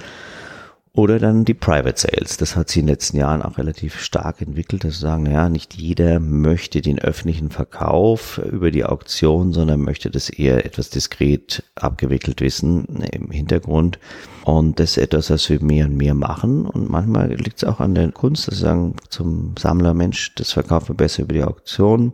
Oder 0.99 1.20
dann 1.20 1.44
die 1.44 1.55
Private 1.55 1.96
Sales. 1.96 2.38
Das 2.38 2.57
hat 2.57 2.70
sich 2.70 2.78
in 2.78 2.86
den 2.86 2.94
letzten 2.94 3.18
Jahren 3.18 3.40
auch 3.40 3.57
relativ 3.57 4.01
stark 4.01 4.42
entwickelt, 4.42 4.82
dass 4.82 4.94
wir 4.94 5.09
sagen, 5.09 5.22
naja, 5.22 5.49
nicht 5.49 5.74
jeder 5.74 6.18
möchte 6.18 6.80
den 6.80 6.99
öffentlichen 6.99 7.51
Verkauf 7.51 8.38
über 8.38 8.72
die 8.72 8.84
Auktion, 8.84 9.53
sondern 9.53 9.80
möchte 9.80 10.11
das 10.11 10.28
eher 10.28 10.66
etwas 10.66 10.90
diskret 10.90 11.62
abgewickelt 11.76 12.40
wissen 12.40 12.84
im 13.12 13.30
Hintergrund. 13.30 14.01
Und 14.42 14.80
das 14.80 14.96
ist 14.96 14.99
etwas, 14.99 15.30
was 15.30 15.49
wir 15.49 15.62
mehr 15.62 15.84
und 15.84 15.96
mehr 15.96 16.14
machen. 16.14 16.66
Und 16.66 16.90
manchmal 16.90 17.32
liegt 17.32 17.59
es 17.59 17.64
auch 17.68 17.78
an 17.78 17.94
der 17.94 18.11
Kunst, 18.11 18.49
dass 18.49 18.57
wir 18.57 18.66
sagen 18.66 18.96
zum 19.09 19.55
Sammler, 19.57 19.94
Mensch, 19.94 20.34
das 20.34 20.51
verkaufen 20.51 20.88
wir 20.88 20.96
besser 20.96 21.22
über 21.22 21.34
die 21.34 21.44
Auktion. 21.44 22.12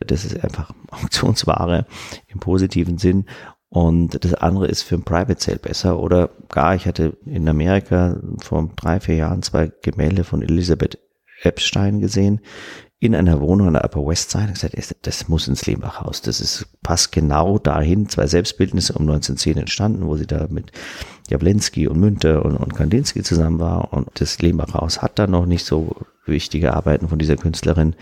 Das 0.00 0.24
ist 0.24 0.42
einfach 0.42 0.72
Auktionsware 0.90 1.84
im 2.28 2.40
positiven 2.40 2.96
Sinn. 2.96 3.26
Und 3.72 4.22
das 4.22 4.34
andere 4.34 4.66
ist 4.66 4.82
für 4.82 4.96
ein 4.96 5.02
Private 5.02 5.42
Sale 5.42 5.58
besser. 5.58 5.98
Oder 5.98 6.28
gar, 6.50 6.74
ich 6.74 6.84
hatte 6.86 7.16
in 7.24 7.48
Amerika 7.48 8.20
vor 8.42 8.68
drei, 8.76 9.00
vier 9.00 9.14
Jahren 9.14 9.40
zwei 9.40 9.72
Gemälde 9.80 10.24
von 10.24 10.42
Elisabeth 10.42 10.98
Epstein 11.42 11.98
gesehen 11.98 12.42
in 12.98 13.14
einer 13.14 13.40
Wohnung 13.40 13.68
an 13.68 13.72
der 13.72 13.84
Upper 13.86 14.06
West 14.06 14.30
Side. 14.30 14.52
Ich 14.52 14.60
gesagt, 14.60 15.06
das 15.06 15.26
muss 15.26 15.48
ins 15.48 15.64
Lehmbachhaus. 15.64 16.20
Das 16.20 16.42
ist, 16.42 16.66
passt 16.82 17.12
genau 17.12 17.58
dahin. 17.58 18.10
Zwei 18.10 18.26
Selbstbildnisse 18.26 18.92
um 18.92 19.08
1910 19.08 19.56
entstanden, 19.56 20.06
wo 20.06 20.18
sie 20.18 20.26
da 20.26 20.48
mit 20.50 20.70
Jawlensky 21.30 21.88
und 21.88 21.98
Münter 21.98 22.44
und, 22.44 22.58
und 22.58 22.74
Kandinsky 22.74 23.22
zusammen 23.22 23.58
war. 23.58 23.94
Und 23.94 24.08
das 24.20 24.42
Lehmbachhaus 24.42 25.00
hat 25.00 25.18
da 25.18 25.26
noch 25.26 25.46
nicht 25.46 25.64
so 25.64 25.96
wichtige 26.26 26.74
Arbeiten 26.74 27.08
von 27.08 27.18
dieser 27.18 27.36
Künstlerin. 27.36 27.96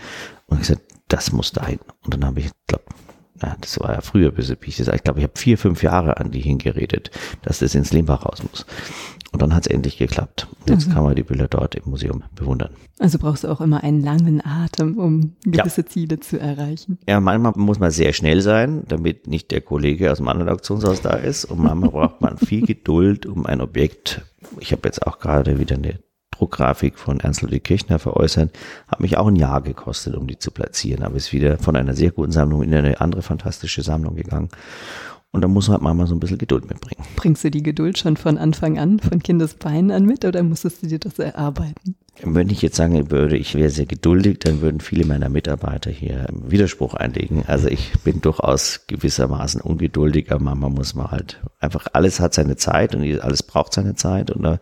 Und 0.47 0.59
ich 0.59 0.67
gesagt, 0.67 0.81
das 1.07 1.31
muss 1.31 1.53
dahin. 1.53 1.79
Und 2.03 2.13
dann 2.13 2.25
habe 2.25 2.41
ich, 2.41 2.51
glaube 2.67 2.83
ja, 3.41 3.55
das 3.59 3.79
war 3.79 3.93
ja 3.93 4.01
früher, 4.01 4.31
bis 4.31 4.49
ich 4.49 5.03
glaube, 5.03 5.19
ich 5.19 5.23
habe 5.23 5.33
vier, 5.35 5.57
fünf 5.57 5.83
Jahre 5.83 6.17
an 6.17 6.31
die 6.31 6.41
hingeredet, 6.41 7.11
dass 7.41 7.59
das 7.59 7.75
ins 7.75 7.91
Lehmbach 7.91 8.25
raus 8.25 8.43
muss. 8.43 8.65
Und 9.31 9.41
dann 9.41 9.55
hat 9.55 9.65
es 9.65 9.73
endlich 9.73 9.97
geklappt. 9.97 10.47
Jetzt 10.67 10.87
mhm. 10.87 10.93
kann 10.93 11.03
man 11.03 11.15
die 11.15 11.23
Bilder 11.23 11.47
dort 11.47 11.75
im 11.75 11.89
Museum 11.89 12.23
bewundern. 12.35 12.71
Also 12.99 13.17
brauchst 13.17 13.45
du 13.45 13.47
auch 13.47 13.61
immer 13.61 13.83
einen 13.83 14.01
langen 14.01 14.45
Atem, 14.45 14.97
um 14.97 15.35
gewisse 15.43 15.81
ja. 15.81 15.87
Ziele 15.87 16.19
zu 16.19 16.37
erreichen. 16.37 16.99
Ja, 17.07 17.19
manchmal 17.21 17.53
muss 17.55 17.79
man 17.79 17.91
sehr 17.91 18.11
schnell 18.11 18.41
sein, 18.41 18.83
damit 18.87 19.27
nicht 19.27 19.51
der 19.51 19.61
Kollege 19.61 20.11
aus 20.11 20.17
dem 20.17 20.27
anderen 20.27 20.49
Auktionshaus 20.49 21.01
da 21.01 21.11
ist. 21.11 21.45
Und 21.45 21.59
manchmal 21.59 21.89
braucht 21.89 22.21
man 22.21 22.37
viel 22.37 22.61
Geduld, 22.65 23.25
um 23.25 23.45
ein 23.45 23.61
Objekt. 23.61 24.21
Ich 24.59 24.73
habe 24.73 24.81
jetzt 24.85 25.07
auch 25.07 25.19
gerade 25.19 25.59
wieder 25.59 25.77
eine 25.77 25.99
Druckgrafik 26.41 26.97
von 26.97 27.19
Ernst 27.19 27.43
Ludwig 27.43 27.63
Kirchner 27.63 27.99
veräußern, 27.99 28.49
hat 28.87 28.99
mich 28.99 29.17
auch 29.17 29.27
ein 29.27 29.35
Jahr 29.35 29.61
gekostet, 29.61 30.15
um 30.15 30.25
die 30.25 30.39
zu 30.39 30.49
platzieren, 30.49 31.03
aber 31.03 31.15
ist 31.15 31.33
wieder 31.33 31.59
von 31.59 31.75
einer 31.75 31.93
sehr 31.93 32.09
guten 32.09 32.31
Sammlung 32.31 32.63
in 32.63 32.73
eine 32.73 32.99
andere 32.99 33.21
fantastische 33.21 33.83
Sammlung 33.83 34.15
gegangen. 34.15 34.49
Und 35.33 35.41
da 35.41 35.47
muss 35.47 35.69
man 35.69 35.81
halt 35.81 35.95
mal 35.95 36.07
so 36.07 36.15
ein 36.15 36.19
bisschen 36.19 36.39
Geduld 36.39 36.67
mitbringen. 36.67 37.05
Bringst 37.15 37.43
du 37.43 37.51
die 37.51 37.63
Geduld 37.63 37.97
schon 37.97 38.17
von 38.17 38.37
Anfang 38.37 38.77
an, 38.79 38.99
von 38.99 39.23
Kindesbeinen 39.23 39.91
an 39.91 40.05
mit 40.05 40.25
oder 40.25 40.43
musstest 40.43 40.83
du 40.83 40.87
dir 40.87 40.99
das 40.99 41.19
erarbeiten? 41.19 41.95
Wenn 42.23 42.49
ich 42.49 42.61
jetzt 42.61 42.75
sagen 42.75 43.09
würde, 43.09 43.37
ich 43.37 43.55
wäre 43.55 43.69
sehr 43.69 43.85
geduldig, 43.85 44.39
dann 44.39 44.59
würden 44.59 44.81
viele 44.81 45.05
meiner 45.05 45.29
Mitarbeiter 45.29 45.89
hier 45.89 46.27
Widerspruch 46.31 46.93
einlegen. 46.93 47.43
Also 47.47 47.69
ich 47.69 47.93
bin 48.03 48.19
durchaus 48.19 48.85
gewissermaßen 48.87 49.61
ungeduldig, 49.61 50.31
aber 50.31 50.43
manchmal 50.43 50.71
muss 50.71 50.93
man 50.93 51.09
halt 51.09 51.41
einfach, 51.59 51.87
alles 51.93 52.19
hat 52.19 52.33
seine 52.33 52.57
Zeit 52.57 52.93
und 52.93 53.21
alles 53.21 53.43
braucht 53.43 53.73
seine 53.73 53.95
Zeit 53.95 54.29
und 54.29 54.43
da, 54.43 54.59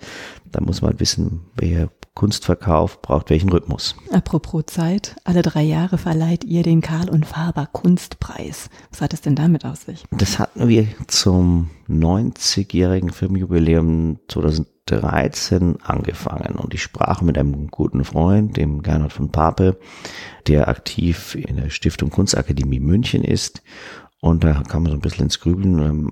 da 0.52 0.62
muss 0.62 0.82
man 0.82 1.00
wissen, 1.00 1.42
welcher 1.56 1.90
Kunstverkauf 2.16 3.02
braucht 3.02 3.30
welchen 3.30 3.50
Rhythmus. 3.50 3.96
Apropos 4.12 4.66
Zeit, 4.66 5.16
alle 5.24 5.42
drei 5.42 5.62
Jahre 5.62 5.98
verleiht 5.98 6.44
ihr 6.44 6.64
den 6.64 6.82
Karl 6.82 7.10
und 7.10 7.26
Faber 7.26 7.68
Kunstpreis. 7.72 8.70
Was 8.92 9.02
hat 9.02 9.14
es 9.14 9.22
denn 9.22 9.36
damit 9.36 9.64
aus 9.64 9.84
sich? 9.84 10.04
Das 10.12 10.38
hatten 10.38 10.68
wir 10.68 10.88
zum 11.08 11.70
90-jährigen 11.88 13.12
Filmjubiläum 13.12 14.20
2013 14.28 15.78
angefangen 15.82 16.56
und 16.56 16.74
ich 16.74 16.84
sprach 16.84 17.22
mit 17.22 17.38
einem 17.38 17.68
guten 17.68 18.04
Freund, 18.04 18.58
dem 18.58 18.82
Gernot 18.82 19.14
von 19.14 19.32
Pape, 19.32 19.80
der 20.48 20.68
aktiv 20.68 21.36
in 21.36 21.56
der 21.56 21.70
Stiftung 21.70 22.10
Kunstakademie 22.10 22.82
München 22.82 23.24
ist 23.24 23.62
und 24.22 24.44
da 24.44 24.64
kam 24.68 24.84
man 24.84 24.92
so 24.92 24.98
ein 24.98 25.02
bisschen 25.02 25.26
ins 25.26 25.40
Grübeln. 25.40 25.80
Ähm, 25.80 26.12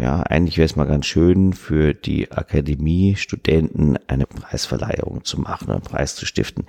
ja, 0.00 0.22
eigentlich 0.22 0.58
wäre 0.58 0.66
es 0.66 0.76
mal 0.76 0.86
ganz 0.86 1.06
schön 1.06 1.52
für 1.52 1.94
die 1.94 2.32
Akademie-Studenten 2.32 3.98
eine 4.08 4.26
Preisverleihung 4.26 5.24
zu 5.24 5.40
machen, 5.40 5.70
einen 5.70 5.82
Preis 5.82 6.16
zu 6.16 6.26
stiften. 6.26 6.64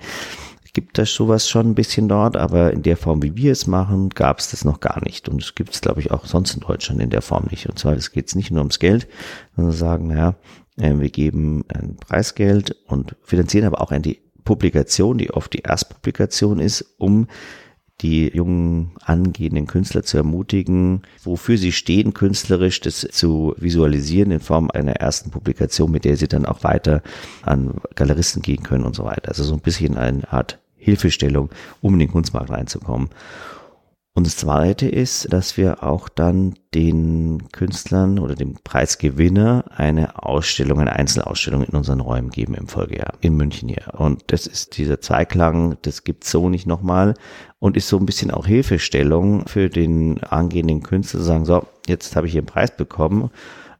Gibt 0.74 0.98
das 0.98 1.12
sowas 1.12 1.48
schon 1.48 1.70
ein 1.70 1.74
bisschen 1.74 2.08
dort, 2.08 2.36
aber 2.36 2.72
in 2.72 2.82
der 2.82 2.96
Form, 2.96 3.20
wie 3.22 3.34
wir 3.34 3.50
es 3.50 3.66
machen, 3.66 4.10
gab 4.10 4.38
es 4.38 4.52
das 4.52 4.64
noch 4.64 4.78
gar 4.78 5.02
nicht. 5.02 5.28
Und 5.28 5.42
es 5.42 5.56
gibt 5.56 5.74
es, 5.74 5.80
glaube 5.80 5.98
ich, 5.98 6.12
auch 6.12 6.24
sonst 6.24 6.54
in 6.54 6.60
Deutschland 6.60 7.02
in 7.02 7.10
der 7.10 7.22
Form 7.22 7.48
nicht. 7.50 7.68
Und 7.68 7.80
zwar, 7.80 7.94
es 7.94 8.12
geht 8.12 8.32
nicht 8.36 8.52
nur 8.52 8.60
ums 8.60 8.78
Geld, 8.78 9.08
sondern 9.56 9.74
sagen, 9.74 10.06
naja, 10.06 10.36
äh, 10.76 10.94
wir 10.96 11.10
geben 11.10 11.64
ein 11.66 11.96
Preisgeld 11.96 12.76
und 12.86 13.16
finanzieren 13.24 13.66
aber 13.66 13.80
auch 13.80 13.90
eine 13.90 14.16
Publikation, 14.44 15.18
die 15.18 15.32
oft 15.32 15.52
die 15.52 15.62
Erstpublikation 15.62 16.60
ist, 16.60 16.94
um 16.98 17.26
die 18.00 18.28
jungen 18.28 18.92
angehenden 19.04 19.66
Künstler 19.66 20.04
zu 20.04 20.18
ermutigen, 20.18 21.02
wofür 21.22 21.58
sie 21.58 21.72
stehen 21.72 22.14
künstlerisch, 22.14 22.80
das 22.80 23.00
zu 23.00 23.54
visualisieren 23.58 24.30
in 24.30 24.40
Form 24.40 24.70
einer 24.72 24.92
ersten 24.92 25.30
Publikation, 25.30 25.90
mit 25.90 26.04
der 26.04 26.16
sie 26.16 26.28
dann 26.28 26.46
auch 26.46 26.62
weiter 26.62 27.02
an 27.42 27.74
Galeristen 27.96 28.42
gehen 28.42 28.62
können 28.62 28.84
und 28.84 28.94
so 28.94 29.04
weiter. 29.04 29.28
Also 29.28 29.42
so 29.42 29.54
ein 29.54 29.60
bisschen 29.60 29.96
eine 29.96 30.32
Art 30.32 30.58
Hilfestellung, 30.76 31.50
um 31.80 31.94
in 31.94 32.00
den 32.00 32.10
Kunstmarkt 32.10 32.50
reinzukommen. 32.50 33.10
Und 34.18 34.26
das 34.26 34.36
Zweite 34.36 34.88
ist, 34.88 35.32
dass 35.32 35.56
wir 35.56 35.84
auch 35.84 36.08
dann 36.08 36.56
den 36.74 37.52
Künstlern 37.52 38.18
oder 38.18 38.34
dem 38.34 38.54
Preisgewinner 38.64 39.66
eine 39.76 40.20
Ausstellung, 40.20 40.80
eine 40.80 40.96
Einzelausstellung 40.96 41.62
in 41.62 41.76
unseren 41.76 42.00
Räumen 42.00 42.30
geben 42.30 42.54
im 42.54 42.66
Folgejahr 42.66 43.12
in 43.20 43.36
München 43.36 43.68
hier. 43.68 43.94
Und 43.96 44.24
das 44.32 44.48
ist 44.48 44.76
dieser 44.76 45.00
Zweiklang, 45.00 45.76
das 45.82 46.02
gibt's 46.02 46.32
so 46.32 46.48
nicht 46.48 46.66
nochmal 46.66 47.14
und 47.60 47.76
ist 47.76 47.86
so 47.86 47.96
ein 47.96 48.06
bisschen 48.06 48.32
auch 48.32 48.44
Hilfestellung 48.44 49.46
für 49.46 49.70
den 49.70 50.20
angehenden 50.24 50.82
Künstler 50.82 51.20
zu 51.20 51.24
sagen, 51.24 51.44
so, 51.44 51.64
jetzt 51.86 52.16
habe 52.16 52.26
ich 52.26 52.32
hier 52.32 52.40
einen 52.40 52.46
Preis 52.46 52.76
bekommen. 52.76 53.30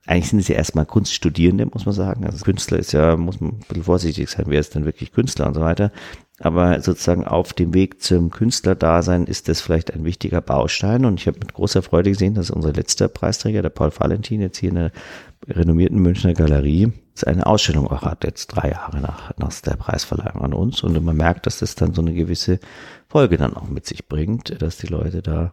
Eigentlich 0.08 0.30
sind 0.30 0.38
es 0.38 0.48
ja 0.48 0.56
erstmal 0.56 0.86
Kunststudierende, 0.86 1.66
muss 1.66 1.84
man 1.84 1.94
sagen. 1.94 2.24
Also 2.24 2.42
Künstler 2.42 2.78
ist 2.78 2.92
ja, 2.92 3.18
muss 3.18 3.42
man 3.42 3.50
ein 3.50 3.58
bisschen 3.68 3.84
vorsichtig 3.84 4.30
sein, 4.30 4.46
wer 4.48 4.58
ist 4.58 4.74
denn 4.74 4.86
wirklich 4.86 5.12
Künstler 5.12 5.46
und 5.46 5.52
so 5.52 5.60
weiter. 5.60 5.92
Aber 6.40 6.80
sozusagen 6.80 7.26
auf 7.26 7.52
dem 7.52 7.74
Weg 7.74 8.00
zum 8.00 8.30
Künstlerdasein 8.30 9.26
ist 9.26 9.48
das 9.48 9.60
vielleicht 9.60 9.92
ein 9.92 10.04
wichtiger 10.04 10.40
Baustein. 10.40 11.04
Und 11.04 11.20
ich 11.20 11.26
habe 11.26 11.38
mit 11.40 11.52
großer 11.52 11.82
Freude 11.82 12.08
gesehen, 12.08 12.32
dass 12.32 12.48
unser 12.50 12.72
letzter 12.72 13.08
Preisträger, 13.08 13.60
der 13.60 13.68
Paul 13.68 13.92
Valentin, 13.94 14.40
jetzt 14.40 14.56
hier 14.56 14.70
in 14.70 14.76
der 14.76 14.92
renommierten 15.46 15.98
Münchner 15.98 16.32
Galerie 16.32 16.90
eine 17.26 17.44
Ausstellung 17.44 17.88
auch 17.88 18.02
hat, 18.02 18.24
jetzt 18.24 18.46
drei 18.46 18.70
Jahre 18.70 19.00
nach, 19.00 19.36
nach 19.36 19.52
der 19.60 19.76
Preisverleihung 19.76 20.40
an 20.40 20.54
uns. 20.54 20.82
Und 20.82 21.04
man 21.04 21.16
merkt, 21.18 21.44
dass 21.44 21.58
das 21.58 21.74
dann 21.74 21.92
so 21.92 22.00
eine 22.00 22.14
gewisse 22.14 22.60
Folge 23.08 23.36
dann 23.36 23.54
auch 23.54 23.68
mit 23.68 23.84
sich 23.84 24.08
bringt, 24.08 24.62
dass 24.62 24.78
die 24.78 24.86
Leute 24.86 25.20
da 25.20 25.52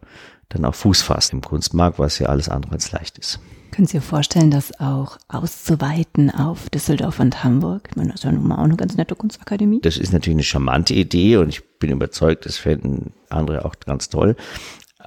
dann 0.49 0.65
auch 0.65 0.75
Fuß 0.75 1.01
fassen 1.01 1.37
im 1.37 1.41
Kunstmarkt, 1.41 1.99
was 1.99 2.19
ja 2.19 2.27
alles 2.27 2.49
andere 2.49 2.73
als 2.73 2.91
leicht 2.91 3.17
ist. 3.17 3.39
Können 3.71 3.87
Sie 3.87 3.97
sich 3.97 4.07
vorstellen, 4.07 4.51
das 4.51 4.79
auch 4.79 5.17
auszuweiten 5.27 6.31
auf 6.31 6.69
Düsseldorf 6.69 7.19
und 7.19 7.43
Hamburg? 7.43 7.89
Ich 7.89 7.97
meine, 7.97 8.11
das 8.11 8.21
ist 8.21 8.23
ja 8.23 8.31
nun 8.31 8.47
mal 8.47 8.55
auch 8.55 8.63
eine 8.63 8.77
ganz 8.77 8.95
nette 8.95 9.15
Kunstakademie. 9.15 9.81
Das 9.81 9.97
ist 9.97 10.13
natürlich 10.13 10.35
eine 10.35 10.43
charmante 10.43 10.93
Idee 10.93 11.35
und 11.37 11.49
ich 11.49 11.61
bin 11.79 11.91
überzeugt, 11.91 12.45
das 12.45 12.55
fänden 12.55 13.11
andere 13.29 13.65
auch 13.65 13.75
ganz 13.85 14.07
toll. 14.07 14.37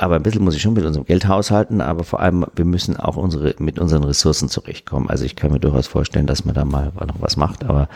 Aber 0.01 0.15
ein 0.15 0.23
bisschen 0.23 0.45
muss 0.45 0.55
ich 0.55 0.63
schon 0.63 0.75
mit 0.75 0.85
unserem 0.85 1.07
Geld 1.07 1.27
haushalten, 1.27 1.81
aber 1.81 2.05
vor 2.05 2.21
allem, 2.21 2.47
wir 2.55 2.65
müssen 2.65 2.97
auch 2.97 3.17
unsere, 3.17 3.57
mit 3.59 3.81
unseren 3.81 4.05
Ressourcen 4.05 4.49
zurechtkommen. 4.49 5.11
Also 5.11 5.25
ich 5.25 5.35
kann 5.35 5.51
mir 5.51 5.59
durchaus 5.59 5.89
vorstellen, 5.89 6.29
dass 6.29 6.45
man 6.45 6.55
da 6.55 6.65
mal 6.65 6.93
noch 6.95 7.21
was 7.21 7.37
macht, 7.37 7.65
aber 7.65 7.89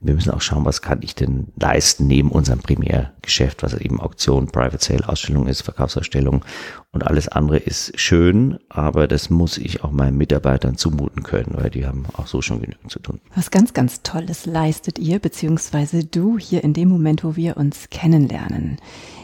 wir 0.00 0.14
müssen 0.14 0.30
auch 0.30 0.40
schauen, 0.40 0.64
was 0.64 0.82
kann 0.82 1.02
ich 1.02 1.16
denn 1.16 1.48
leisten 1.58 2.06
neben 2.06 2.30
unserem 2.30 2.60
Primärgeschäft, 2.60 3.64
was 3.64 3.74
eben 3.74 4.00
Auktion, 4.00 4.46
Private 4.46 4.78
Sale, 4.78 5.08
Ausstellung 5.08 5.48
ist, 5.48 5.62
Verkaufsausstellung 5.62 6.44
und 6.92 7.04
alles 7.04 7.26
andere 7.26 7.58
ist 7.58 7.98
schön, 7.98 8.58
aber 8.68 9.08
das 9.08 9.28
muss 9.28 9.58
ich 9.58 9.82
auch 9.82 9.90
meinen 9.90 10.16
Mitarbeitern 10.16 10.76
zumuten 10.76 11.24
können, 11.24 11.54
weil 11.56 11.70
die 11.70 11.86
haben 11.86 12.04
auch 12.12 12.28
so 12.28 12.40
schon 12.40 12.60
genügend 12.60 12.92
zu 12.92 13.00
tun. 13.00 13.20
Was 13.34 13.50
ganz, 13.50 13.74
ganz 13.74 14.02
Tolles 14.02 14.46
leistet 14.46 15.00
ihr, 15.00 15.18
beziehungsweise 15.18 16.04
du 16.04 16.38
hier 16.38 16.62
in 16.62 16.72
dem 16.72 16.88
Moment, 16.88 17.24
wo 17.24 17.34
wir 17.34 17.56
uns 17.56 17.90
kennenlernen, 17.90 18.76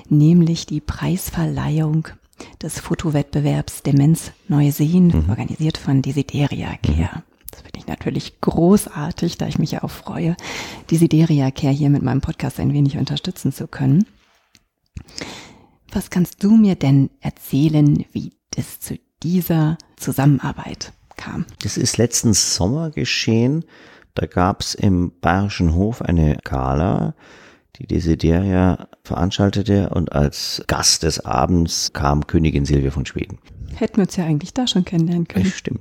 nämlich 0.09 0.67
die 0.67 0.81
Preisverleihung 0.81 2.09
des 2.63 2.81
Fotowettbewerbs 2.81 3.83
Demenz 3.83 4.33
Neu 4.49 4.71
Sehen, 4.71 5.09
mhm. 5.09 5.31
organisiert 5.31 5.79
von 5.79 6.03
Desideria 6.03 6.77
Care. 6.83 7.17
Mhm. 7.17 7.23
Das 7.51 7.61
finde 7.63 7.79
ich 7.79 7.87
natürlich 7.87 8.41
großartig, 8.41 9.39
da 9.39 9.47
ich 9.47 9.59
mich 9.59 9.73
ja 9.73 9.85
auch 9.85 9.91
freue, 9.91 10.37
Desideria 10.91 11.51
Care 11.51 11.73
hier 11.73 11.91
mit 11.91 12.03
meinem 12.03 12.21
Podcast 12.21 12.59
ein 12.59 12.73
wenig 12.73 12.99
unterstützen 12.99 13.53
zu 13.53 13.69
können. 13.69 14.07
Was 15.93 16.11
kannst 16.11 16.43
du 16.43 16.57
mir 16.57 16.75
denn 16.75 17.11
erzählen, 17.21 18.05
wie 18.13 18.33
es 18.57 18.81
zu 18.81 18.99
dieser 19.23 19.79
Zusammenarbeit 19.97 20.93
kam? 21.17 21.47
Das 21.63 21.77
ist 21.77 21.99
letzten 21.99 22.35
Sommer 22.35 22.91
geschehen. 22.91 23.65
Da 24.15 24.27
gab 24.27 24.61
es 24.61 24.75
im 24.75 25.13
Bayerischen 25.21 25.75
Hof 25.75 26.03
eine 26.03 26.39
Gala, 26.43 27.15
die 27.79 27.87
Desideria 27.87 28.89
veranstaltete 29.03 29.91
und 29.91 30.13
als 30.13 30.63
Gast 30.67 31.03
des 31.03 31.25
Abends 31.25 31.93
kam 31.93 32.27
Königin 32.27 32.65
Silvia 32.65 32.91
von 32.91 33.07
Schweden. 33.07 33.39
Hätten 33.77 33.97
wir 33.97 34.03
uns 34.05 34.17
ja 34.17 34.25
eigentlich 34.25 34.55
da 34.55 34.67
schon 34.67 34.85
kennenlernen 34.85 35.29
können. 35.29 35.47
Stimmt. 35.47 35.81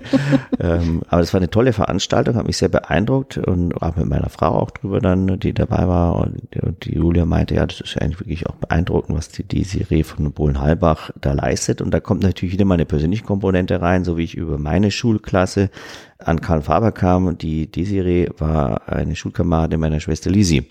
ähm, 0.60 1.02
aber 1.08 1.22
es 1.22 1.32
war 1.32 1.40
eine 1.40 1.50
tolle 1.50 1.72
Veranstaltung, 1.72 2.36
hat 2.36 2.46
mich 2.46 2.56
sehr 2.56 2.68
beeindruckt 2.68 3.38
und 3.38 3.74
auch 3.80 3.96
mit 3.96 4.06
meiner 4.06 4.28
Frau 4.28 4.48
auch 4.48 4.70
drüber 4.70 5.00
dann, 5.00 5.38
die 5.40 5.52
dabei 5.52 5.88
war 5.88 6.16
und, 6.16 6.56
und 6.62 6.84
die 6.84 6.94
Julia 6.94 7.24
meinte, 7.24 7.54
ja, 7.54 7.66
das 7.66 7.80
ist 7.80 8.00
eigentlich 8.00 8.20
wirklich 8.20 8.46
auch 8.46 8.56
beeindruckend, 8.56 9.16
was 9.16 9.28
die 9.28 9.44
Desiree 9.44 10.02
von 10.02 10.32
Bohlen-Halbach 10.32 11.10
da 11.20 11.32
leistet 11.32 11.80
und 11.80 11.92
da 11.92 12.00
kommt 12.00 12.22
natürlich 12.22 12.52
wieder 12.52 12.64
mal 12.64 12.74
eine 12.74 12.86
persönliche 12.86 13.24
Komponente 13.24 13.80
rein, 13.80 14.04
so 14.04 14.16
wie 14.16 14.24
ich 14.24 14.34
über 14.34 14.58
meine 14.58 14.90
Schulklasse 14.90 15.70
an 16.18 16.40
Karl 16.40 16.62
Faber 16.62 16.92
kam 16.92 17.36
die 17.38 17.70
Desiree 17.70 18.28
war 18.38 18.88
eine 18.88 19.16
Schulkameradin 19.16 19.80
meiner 19.80 20.00
Schwester 20.00 20.30
Lisi 20.30 20.70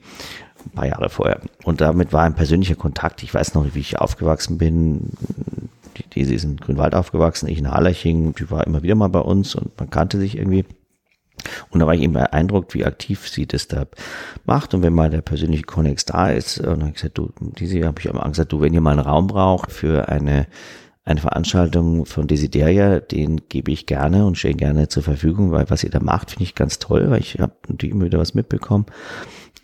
ein 0.65 0.71
paar 0.71 0.87
Jahre 0.87 1.09
vorher. 1.09 1.39
Und 1.63 1.81
damit 1.81 2.13
war 2.13 2.23
ein 2.23 2.35
persönlicher 2.35 2.75
Kontakt. 2.75 3.23
Ich 3.23 3.33
weiß 3.33 3.53
noch, 3.53 3.65
wie 3.73 3.79
ich 3.79 3.99
aufgewachsen 3.99 4.57
bin. 4.57 5.11
Die, 5.97 6.07
die 6.09 6.21
ist 6.21 6.43
in 6.43 6.57
Grünwald 6.57 6.95
aufgewachsen, 6.95 7.47
ich 7.47 7.57
in 7.57 7.71
Harleching. 7.71 8.33
Die 8.35 8.49
war 8.51 8.65
immer 8.65 8.83
wieder 8.83 8.95
mal 8.95 9.09
bei 9.09 9.19
uns 9.19 9.55
und 9.55 9.77
man 9.79 9.89
kannte 9.89 10.19
sich 10.19 10.37
irgendwie. 10.37 10.65
Und 11.69 11.79
da 11.79 11.85
war 11.85 11.93
ich 11.93 12.01
eben 12.01 12.13
beeindruckt, 12.13 12.73
wie 12.73 12.85
aktiv 12.85 13.27
sie 13.27 13.45
das 13.45 13.67
da 13.67 13.85
macht. 14.45 14.73
Und 14.73 14.81
wenn 14.81 14.93
mal 14.93 15.09
der 15.09 15.21
persönliche 15.21 15.63
Konnex 15.63 16.05
da 16.05 16.29
ist, 16.29 16.59
und 16.59 16.65
dann 16.65 16.79
habe 16.81 16.89
ich 16.89 16.95
gesagt, 16.95 17.17
du, 17.17 17.31
diese 17.39 17.85
habe 17.85 17.99
ich 17.99 18.09
am 18.09 18.31
gesagt, 18.31 18.51
du, 18.51 18.61
wenn 18.61 18.73
ihr 18.73 18.81
mal 18.81 18.91
einen 18.91 19.01
Raum 19.01 19.27
braucht 19.27 19.71
für 19.71 20.09
eine 20.09 20.47
eine 21.07 21.21
Veranstaltung 21.21 22.07
von 22.07 22.25
Desideria, 22.25 22.99
den 22.99 23.47
gebe 23.47 23.71
ich 23.71 23.85
gerne 23.85 24.25
und 24.25 24.39
stelle 24.39 24.55
gerne 24.55 24.87
zur 24.87 25.03
Verfügung, 25.03 25.51
weil 25.51 25.69
was 25.69 25.83
ihr 25.83 25.91
da 25.91 25.99
macht, 25.99 26.31
finde 26.31 26.45
ich 26.45 26.55
ganz 26.55 26.79
toll, 26.79 27.11
weil 27.11 27.19
ich 27.19 27.39
habe 27.39 27.53
natürlich 27.67 27.93
immer 27.93 28.05
wieder 28.05 28.17
was 28.17 28.33
mitbekommen 28.33 28.87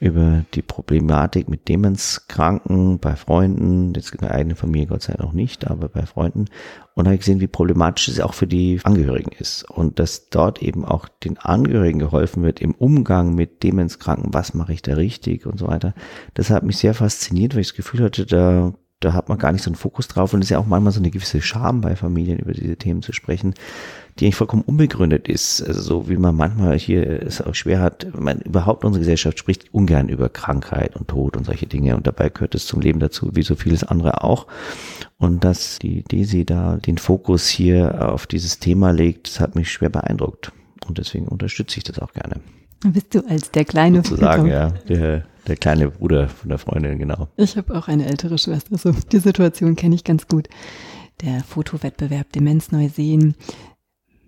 über 0.01 0.45
die 0.55 0.63
Problematik 0.63 1.47
mit 1.47 1.69
Demenzkranken 1.69 2.97
bei 2.97 3.15
Freunden, 3.15 3.93
jetzt 3.93 4.11
in 4.15 4.21
der 4.21 4.31
eigenen 4.31 4.57
Familie 4.57 4.87
Gott 4.87 5.03
sei 5.03 5.13
Dank 5.13 5.27
noch 5.27 5.33
nicht, 5.33 5.69
aber 5.69 5.89
bei 5.89 6.07
Freunden. 6.07 6.45
Und 6.95 7.05
habe 7.05 7.19
gesehen, 7.19 7.39
wie 7.39 7.47
problematisch 7.47 8.07
es 8.07 8.19
auch 8.19 8.33
für 8.33 8.47
die 8.47 8.79
Angehörigen 8.83 9.31
ist. 9.37 9.63
Und 9.69 9.99
dass 9.99 10.29
dort 10.29 10.63
eben 10.63 10.85
auch 10.85 11.07
den 11.07 11.37
Angehörigen 11.37 11.99
geholfen 11.99 12.41
wird 12.41 12.61
im 12.61 12.73
Umgang 12.73 13.35
mit 13.35 13.61
Demenzkranken, 13.61 14.33
was 14.33 14.55
mache 14.55 14.73
ich 14.73 14.81
da 14.81 14.95
richtig 14.95 15.45
und 15.45 15.59
so 15.59 15.67
weiter. 15.67 15.93
Das 16.33 16.49
hat 16.49 16.63
mich 16.63 16.77
sehr 16.77 16.95
fasziniert, 16.95 17.53
weil 17.53 17.61
ich 17.61 17.67
das 17.67 17.77
Gefühl 17.77 18.03
hatte, 18.03 18.25
da 18.25 18.73
da 19.01 19.13
hat 19.13 19.29
man 19.29 19.39
gar 19.39 19.51
nicht 19.51 19.63
so 19.63 19.69
einen 19.69 19.75
Fokus 19.75 20.07
drauf. 20.07 20.33
Und 20.33 20.41
es 20.41 20.45
ist 20.45 20.49
ja 20.51 20.59
auch 20.59 20.67
manchmal 20.67 20.93
so 20.93 20.99
eine 20.99 21.09
gewisse 21.09 21.41
Scham 21.41 21.81
bei 21.81 21.95
Familien 21.95 22.37
über 22.37 22.53
diese 22.53 22.77
Themen 22.77 23.01
zu 23.01 23.11
sprechen, 23.11 23.55
die 24.19 24.25
eigentlich 24.25 24.35
vollkommen 24.35 24.63
unbegründet 24.63 25.27
ist. 25.27 25.61
Also 25.61 25.81
so 25.81 26.09
wie 26.09 26.17
man 26.17 26.35
manchmal 26.35 26.77
hier 26.77 27.23
es 27.23 27.41
auch 27.41 27.55
schwer 27.55 27.79
hat, 27.79 28.07
man, 28.17 28.39
überhaupt 28.41 28.85
unsere 28.85 29.01
Gesellschaft 29.01 29.39
spricht 29.39 29.73
ungern 29.73 30.09
über 30.09 30.29
Krankheit 30.29 30.95
und 30.95 31.07
Tod 31.07 31.37
und 31.37 31.45
solche 31.45 31.67
Dinge 31.67 31.95
und 31.95 32.07
dabei 32.07 32.29
gehört 32.29 32.55
es 32.55 32.65
zum 32.65 32.81
Leben 32.81 32.99
dazu, 32.99 33.31
wie 33.33 33.43
so 33.43 33.55
vieles 33.55 33.83
andere 33.83 34.23
auch. 34.23 34.47
Und 35.17 35.43
dass 35.43 35.79
die 35.79 36.03
Desi 36.03 36.45
da 36.45 36.77
den 36.77 36.97
Fokus 36.97 37.47
hier 37.47 38.11
auf 38.11 38.27
dieses 38.27 38.59
Thema 38.59 38.91
legt, 38.91 39.27
das 39.27 39.39
hat 39.39 39.55
mich 39.55 39.71
schwer 39.71 39.89
beeindruckt 39.89 40.51
und 40.87 40.97
deswegen 40.97 41.27
unterstütze 41.27 41.77
ich 41.77 41.83
das 41.83 41.99
auch 41.99 42.13
gerne. 42.13 42.41
Bist 42.83 43.13
du 43.13 43.19
als 43.27 43.51
der 43.51 43.65
kleine 43.65 43.97
Sozusagen, 43.97 44.47
ja, 44.47 44.71
der, 44.89 45.25
der 45.47 45.55
kleine 45.55 45.89
Bruder 45.89 46.29
von 46.29 46.49
der 46.49 46.57
Freundin, 46.57 46.97
genau. 46.97 47.27
Ich 47.37 47.55
habe 47.55 47.77
auch 47.77 47.87
eine 47.87 48.07
ältere 48.07 48.37
Schwester, 48.39 48.77
so 48.77 48.91
die 49.11 49.19
Situation 49.19 49.75
kenne 49.75 49.95
ich 49.95 50.03
ganz 50.03 50.27
gut. 50.27 50.49
Der 51.21 51.43
Fotowettbewerb 51.43 52.31
Demenz 52.31 52.71
neu 52.71 52.89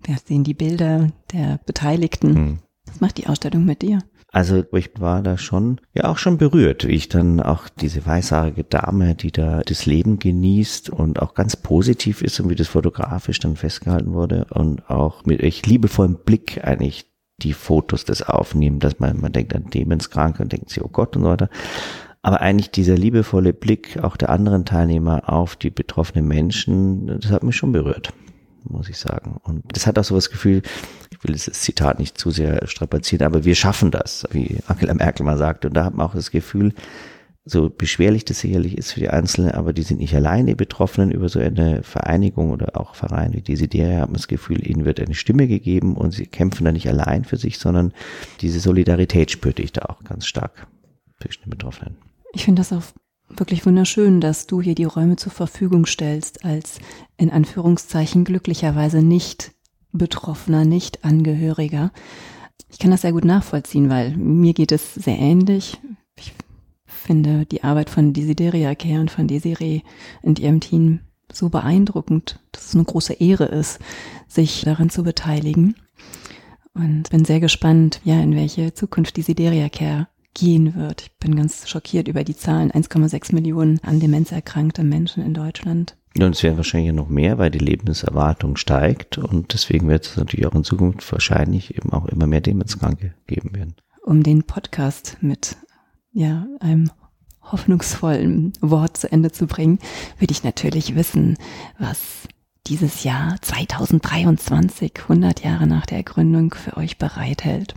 Wir 0.04 0.16
sehen 0.24 0.44
die 0.44 0.54
Bilder 0.54 1.08
der 1.32 1.58
Beteiligten. 1.64 2.34
Hm. 2.34 2.58
Was 2.86 3.00
macht 3.00 3.18
die 3.18 3.26
Ausstellung 3.26 3.64
mit 3.64 3.82
dir? 3.82 4.00
Also 4.30 4.64
ich 4.72 4.90
war 4.98 5.22
da 5.22 5.38
schon, 5.38 5.80
ja 5.94 6.06
auch 6.06 6.18
schon 6.18 6.38
berührt, 6.38 6.86
wie 6.86 6.92
ich 6.94 7.08
dann 7.08 7.40
auch 7.40 7.68
diese 7.68 8.04
weißhaarige 8.04 8.64
Dame, 8.64 9.14
die 9.14 9.30
da 9.30 9.60
das 9.60 9.86
Leben 9.86 10.18
genießt 10.18 10.90
und 10.90 11.22
auch 11.22 11.34
ganz 11.34 11.56
positiv 11.56 12.20
ist 12.20 12.40
und 12.40 12.50
wie 12.50 12.56
das 12.56 12.66
fotografisch 12.66 13.38
dann 13.38 13.54
festgehalten 13.54 14.12
wurde 14.12 14.46
und 14.50 14.90
auch 14.90 15.24
mit 15.24 15.40
echt 15.40 15.68
liebevollem 15.68 16.18
Blick 16.24 16.64
eigentlich 16.64 17.06
die 17.42 17.52
Fotos 17.52 18.04
das 18.04 18.22
aufnehmen, 18.22 18.80
dass 18.80 18.98
man, 18.98 19.20
man 19.20 19.32
denkt 19.32 19.54
an 19.54 19.70
Demenskranke 19.70 20.42
und 20.42 20.52
denkt 20.52 20.68
sich, 20.68 20.82
oh 20.82 20.88
Gott 20.88 21.16
und 21.16 21.22
so 21.22 21.28
weiter. 21.28 21.48
Aber 22.20 22.40
eigentlich 22.40 22.72
dieser 22.72 22.96
liebevolle 22.96 23.52
Blick 23.52 24.02
auch 24.02 24.16
der 24.16 24.30
anderen 24.30 24.64
Teilnehmer 24.64 25.32
auf 25.32 25.54
die 25.54 25.70
betroffenen 25.70 26.26
Menschen, 26.26 27.20
das 27.20 27.30
hat 27.30 27.44
mich 27.44 27.56
schon 27.56 27.70
berührt 27.70 28.12
muss 28.64 28.88
ich 28.88 28.98
sagen. 28.98 29.38
Und 29.42 29.64
das 29.76 29.86
hat 29.86 29.98
auch 29.98 30.04
so 30.04 30.14
das 30.14 30.30
Gefühl, 30.30 30.62
ich 31.10 31.22
will 31.22 31.32
das 31.32 31.44
Zitat 31.44 31.98
nicht 31.98 32.18
zu 32.18 32.30
sehr 32.30 32.66
strapazieren, 32.66 33.24
aber 33.24 33.44
wir 33.44 33.54
schaffen 33.54 33.90
das, 33.90 34.26
wie 34.30 34.58
Angela 34.66 34.94
Merkel 34.94 35.24
mal 35.24 35.38
sagte. 35.38 35.68
Und 35.68 35.74
da 35.74 35.84
hat 35.84 35.94
man 35.94 36.06
auch 36.06 36.14
das 36.14 36.30
Gefühl, 36.30 36.74
so 37.46 37.68
beschwerlich 37.68 38.24
das 38.24 38.40
sicherlich 38.40 38.78
ist 38.78 38.92
für 38.92 39.00
die 39.00 39.10
Einzelnen, 39.10 39.50
aber 39.50 39.74
die 39.74 39.82
sind 39.82 40.00
nicht 40.00 40.14
allein, 40.14 40.46
die 40.46 40.54
Betroffenen, 40.54 41.10
über 41.10 41.28
so 41.28 41.40
eine 41.40 41.82
Vereinigung 41.82 42.50
oder 42.50 42.80
auch 42.80 42.94
Vereine 42.94 43.34
wie 43.34 43.42
Desideria 43.42 44.00
haben 44.00 44.14
das 44.14 44.28
Gefühl, 44.28 44.66
ihnen 44.66 44.86
wird 44.86 44.98
eine 44.98 45.14
Stimme 45.14 45.46
gegeben 45.46 45.94
und 45.94 46.12
sie 46.12 46.26
kämpfen 46.26 46.64
da 46.64 46.72
nicht 46.72 46.88
allein 46.88 47.24
für 47.24 47.36
sich, 47.36 47.58
sondern 47.58 47.92
diese 48.40 48.60
Solidarität 48.60 49.30
spürte 49.30 49.60
ich 49.60 49.72
da 49.72 49.82
auch 49.82 50.02
ganz 50.04 50.26
stark 50.26 50.66
zwischen 51.20 51.42
den 51.42 51.50
Betroffenen. 51.50 51.96
Ich 52.32 52.46
finde 52.46 52.60
das 52.60 52.72
auch 52.72 52.82
wirklich 53.28 53.64
wunderschön, 53.66 54.20
dass 54.20 54.46
du 54.46 54.60
hier 54.60 54.74
die 54.74 54.84
Räume 54.84 55.16
zur 55.16 55.32
Verfügung 55.32 55.86
stellst 55.86 56.44
als 56.44 56.78
in 57.16 57.30
Anführungszeichen 57.30 58.24
glücklicherweise 58.24 59.02
nicht 59.02 59.52
Betroffener, 59.92 60.64
nicht 60.64 61.04
Angehöriger. 61.04 61.92
Ich 62.68 62.78
kann 62.78 62.90
das 62.90 63.02
sehr 63.02 63.12
gut 63.12 63.24
nachvollziehen, 63.24 63.88
weil 63.88 64.16
mir 64.16 64.52
geht 64.52 64.72
es 64.72 64.94
sehr 64.94 65.18
ähnlich. 65.18 65.80
Ich 66.16 66.32
finde 66.86 67.46
die 67.46 67.62
Arbeit 67.62 67.90
von 67.90 68.12
Desideria 68.12 68.74
Care 68.74 69.00
und 69.00 69.10
von 69.10 69.28
Desiree 69.28 69.82
und 70.22 70.38
ihrem 70.38 70.60
Team 70.60 71.00
so 71.32 71.48
beeindruckend, 71.48 72.40
dass 72.52 72.66
es 72.66 72.74
eine 72.74 72.84
große 72.84 73.14
Ehre 73.14 73.46
ist, 73.46 73.78
sich 74.28 74.62
daran 74.62 74.90
zu 74.90 75.02
beteiligen. 75.02 75.76
Und 76.74 77.08
bin 77.10 77.24
sehr 77.24 77.38
gespannt, 77.38 78.00
ja, 78.02 78.20
in 78.20 78.34
welche 78.34 78.74
Zukunft 78.74 79.16
Desideria 79.16 79.68
Care 79.68 80.08
gehen 80.34 80.74
wird. 80.74 81.02
Ich 81.02 81.12
bin 81.18 81.36
ganz 81.36 81.68
schockiert 81.68 82.08
über 82.08 82.24
die 82.24 82.36
Zahlen. 82.36 82.70
1,6 82.70 83.34
Millionen 83.34 83.78
an 83.82 84.00
Demenz 84.00 84.32
erkrankte 84.32 84.82
Menschen 84.82 85.24
in 85.24 85.34
Deutschland. 85.34 85.96
Und 86.16 86.34
es 86.36 86.42
werden 86.42 86.56
wahrscheinlich 86.56 86.92
noch 86.92 87.08
mehr, 87.08 87.38
weil 87.38 87.50
die 87.50 87.58
Lebenserwartung 87.58 88.56
steigt 88.56 89.18
und 89.18 89.52
deswegen 89.52 89.88
wird 89.88 90.06
es 90.06 90.16
natürlich 90.16 90.46
auch 90.46 90.54
in 90.54 90.62
Zukunft 90.62 91.10
wahrscheinlich 91.10 91.76
eben 91.76 91.92
auch 91.92 92.06
immer 92.06 92.26
mehr 92.26 92.40
Demenzkranke 92.40 93.14
geben 93.26 93.54
werden. 93.54 93.74
Um 94.04 94.22
den 94.22 94.44
Podcast 94.44 95.16
mit 95.22 95.56
ja, 96.12 96.46
einem 96.60 96.90
hoffnungsvollen 97.42 98.52
Wort 98.60 98.96
zu 98.96 99.10
Ende 99.10 99.32
zu 99.32 99.46
bringen, 99.46 99.78
würde 100.18 100.32
ich 100.32 100.44
natürlich 100.44 100.94
wissen, 100.94 101.36
was 101.78 102.28
dieses 102.66 103.04
Jahr 103.04 103.36
2023, 103.42 104.92
100 105.02 105.44
Jahre 105.44 105.66
nach 105.66 105.84
der 105.84 106.02
Gründung, 106.02 106.54
für 106.54 106.76
euch 106.76 106.96
bereithält. 106.96 107.74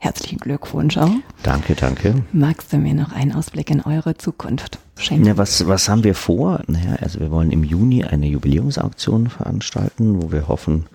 Herzlichen 0.00 0.38
Glückwunsch 0.38 0.96
auch. 0.96 1.10
Danke, 1.42 1.74
danke. 1.74 2.22
Magst 2.32 2.72
du 2.72 2.76
mir 2.76 2.94
noch 2.94 3.10
einen 3.12 3.32
Ausblick 3.32 3.68
in 3.68 3.80
eure 3.80 4.16
Zukunft 4.16 4.78
schenken? 4.96 5.26
Ja, 5.26 5.36
was, 5.36 5.66
was 5.66 5.88
haben 5.88 6.04
wir 6.04 6.14
vor? 6.14 6.62
Naja, 6.68 6.94
also 7.00 7.18
wir 7.18 7.32
wollen 7.32 7.50
im 7.50 7.64
Juni 7.64 8.04
eine 8.04 8.26
Jubiläumsauktion 8.26 9.28
veranstalten, 9.28 10.22
wo 10.22 10.30
wir 10.30 10.46
hoffen, 10.46 10.86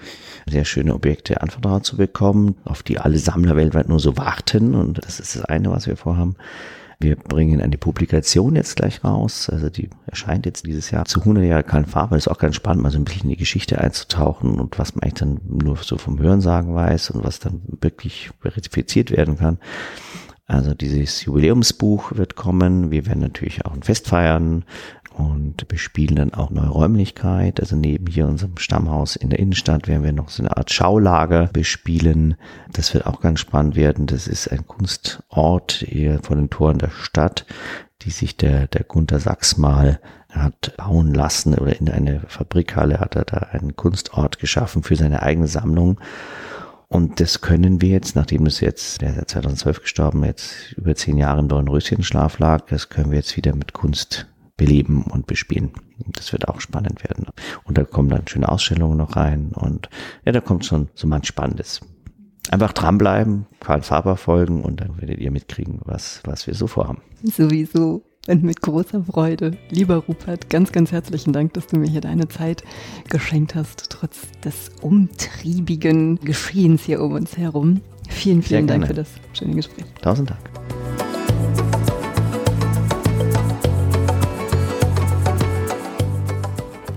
sehr 0.45 0.63
schöne 0.63 0.93
Objekte 0.93 1.41
anvertraut 1.41 1.85
zu 1.85 1.97
bekommen, 1.97 2.55
auf 2.63 2.81
die 2.81 2.97
alle 2.97 3.19
Sammler 3.19 3.57
weltweit 3.57 3.89
nur 3.89 3.99
so 3.99 4.15
warten. 4.15 4.73
Und 4.73 5.05
das 5.05 5.19
ist 5.19 5.35
das 5.35 5.43
eine, 5.43 5.69
was 5.69 5.85
wir 5.85 5.97
vorhaben. 5.97 6.37
Wir 7.03 7.17
bringen 7.17 7.61
eine 7.61 7.77
Publikation 7.77 8.55
jetzt 8.55 8.77
gleich 8.77 9.03
raus. 9.03 9.49
Also 9.49 9.69
die 9.69 9.89
erscheint 10.07 10.45
jetzt 10.45 10.65
dieses 10.65 10.89
Jahr 10.89 11.03
zu 11.03 11.19
100 11.19 11.43
Jahre 11.43 11.63
Karl 11.63 11.83
Faber. 11.83 12.15
Ist 12.15 12.29
auch 12.29 12.37
ganz 12.37 12.55
spannend, 12.55 12.81
mal 12.81 12.91
so 12.91 12.97
ein 12.97 13.03
bisschen 13.03 13.23
in 13.23 13.31
die 13.31 13.37
Geschichte 13.37 13.79
einzutauchen 13.79 14.57
und 14.59 14.79
was 14.79 14.95
man 14.95 15.03
eigentlich 15.03 15.19
dann 15.19 15.41
nur 15.45 15.75
so 15.75 15.97
vom 15.97 16.17
Hörensagen 16.17 16.73
weiß 16.73 17.11
und 17.11 17.25
was 17.25 17.39
dann 17.39 17.61
wirklich 17.81 18.31
verifiziert 18.39 19.11
werden 19.11 19.37
kann. 19.37 19.59
Also 20.45 20.73
dieses 20.73 21.25
Jubiläumsbuch 21.25 22.15
wird 22.15 22.35
kommen. 22.35 22.89
Wir 22.89 23.05
werden 23.05 23.21
natürlich 23.21 23.65
auch 23.65 23.73
ein 23.73 23.83
Fest 23.83 24.07
feiern 24.07 24.63
und 25.13 25.67
bespielen 25.67 26.15
dann 26.15 26.33
auch 26.33 26.49
neue 26.49 26.69
Räumlichkeit. 26.69 27.59
Also 27.59 27.75
neben 27.75 28.07
hier 28.07 28.27
unserem 28.27 28.57
Stammhaus 28.57 29.15
in 29.15 29.29
der 29.29 29.39
Innenstadt 29.39 29.87
werden 29.87 30.03
wir 30.03 30.13
noch 30.13 30.29
so 30.29 30.43
eine 30.43 30.55
Art 30.55 30.71
Schaulager 30.71 31.49
bespielen. 31.53 32.35
Das 32.71 32.93
wird 32.93 33.05
auch 33.05 33.21
ganz 33.21 33.39
spannend 33.39 33.75
werden. 33.75 34.07
Das 34.07 34.27
ist 34.27 34.51
ein 34.51 34.67
Kunstort 34.67 35.85
hier 35.87 36.19
vor 36.23 36.35
den 36.35 36.49
Toren 36.49 36.79
der 36.79 36.89
Stadt, 36.89 37.45
die 38.01 38.11
sich 38.11 38.37
der, 38.37 38.67
der 38.67 38.83
Gunter 38.83 39.19
Sachs 39.19 39.57
mal 39.57 39.99
hat 40.29 40.75
bauen 40.77 41.13
lassen 41.13 41.53
oder 41.53 41.79
in 41.79 41.89
eine 41.89 42.21
Fabrikhalle 42.27 42.99
hat 42.99 43.15
er 43.15 43.25
da 43.25 43.37
einen 43.51 43.75
Kunstort 43.75 44.39
geschaffen 44.39 44.81
für 44.81 44.95
seine 44.95 45.21
eigene 45.21 45.47
Sammlung. 45.47 45.99
Und 46.87 47.19
das 47.19 47.41
können 47.41 47.81
wir 47.81 47.89
jetzt, 47.89 48.15
nachdem 48.15 48.45
es 48.45 48.59
jetzt, 48.59 49.01
der 49.01 49.17
ist 49.17 49.29
2012 49.29 49.81
gestorben, 49.81 50.23
jetzt 50.23 50.73
über 50.73 50.93
zehn 50.95 51.17
Jahre 51.17 51.39
in 51.39 51.47
Dornröschenschlaf 51.47 52.37
lag, 52.37 52.67
das 52.67 52.89
können 52.89 53.09
wir 53.09 53.17
jetzt 53.17 53.35
wieder 53.35 53.55
mit 53.55 53.73
Kunst 53.73 54.27
beleben 54.57 55.03
und 55.03 55.27
bespielen. 55.27 55.71
Das 56.15 56.31
wird 56.31 56.47
auch 56.47 56.61
spannend 56.61 57.03
werden. 57.03 57.27
Und 57.63 57.77
da 57.77 57.83
kommen 57.83 58.09
dann 58.09 58.27
schöne 58.27 58.49
Ausstellungen 58.49 58.97
noch 58.97 59.15
rein 59.15 59.51
und 59.53 59.89
ja, 60.25 60.31
da 60.31 60.41
kommt 60.41 60.65
schon 60.65 60.89
so 60.93 61.07
manch 61.07 61.27
Spannendes. 61.27 61.81
Einfach 62.51 62.73
dranbleiben, 62.73 63.45
Karl 63.59 63.81
Faber 63.81 64.17
folgen 64.17 64.63
und 64.63 64.81
dann 64.81 64.99
werdet 64.99 65.19
ihr 65.19 65.31
mitkriegen, 65.31 65.79
was, 65.85 66.21
was 66.25 66.45
wir 66.45 66.53
so 66.53 66.67
vorhaben. 66.67 67.01
Sowieso 67.23 68.03
und 68.27 68.43
mit 68.43 68.61
großer 68.61 69.03
Freude. 69.03 69.57
Lieber 69.69 69.97
Rupert, 69.97 70.49
ganz, 70.49 70.71
ganz 70.71 70.91
herzlichen 70.91 71.33
Dank, 71.33 71.53
dass 71.53 71.67
du 71.67 71.77
mir 71.77 71.89
hier 71.89 72.01
deine 72.01 72.27
Zeit 72.27 72.63
geschenkt 73.09 73.55
hast, 73.55 73.89
trotz 73.89 74.21
des 74.43 74.71
umtriebigen 74.81 76.19
Geschehens 76.19 76.83
hier 76.83 77.01
um 77.01 77.13
uns 77.13 77.37
herum. 77.37 77.81
Vielen, 78.09 78.41
vielen 78.41 78.67
Dank 78.67 78.87
für 78.87 78.93
das 78.93 79.09
schöne 79.33 79.55
Gespräch. 79.55 79.85
Tausend 80.01 80.29
Dank. 80.29 81.12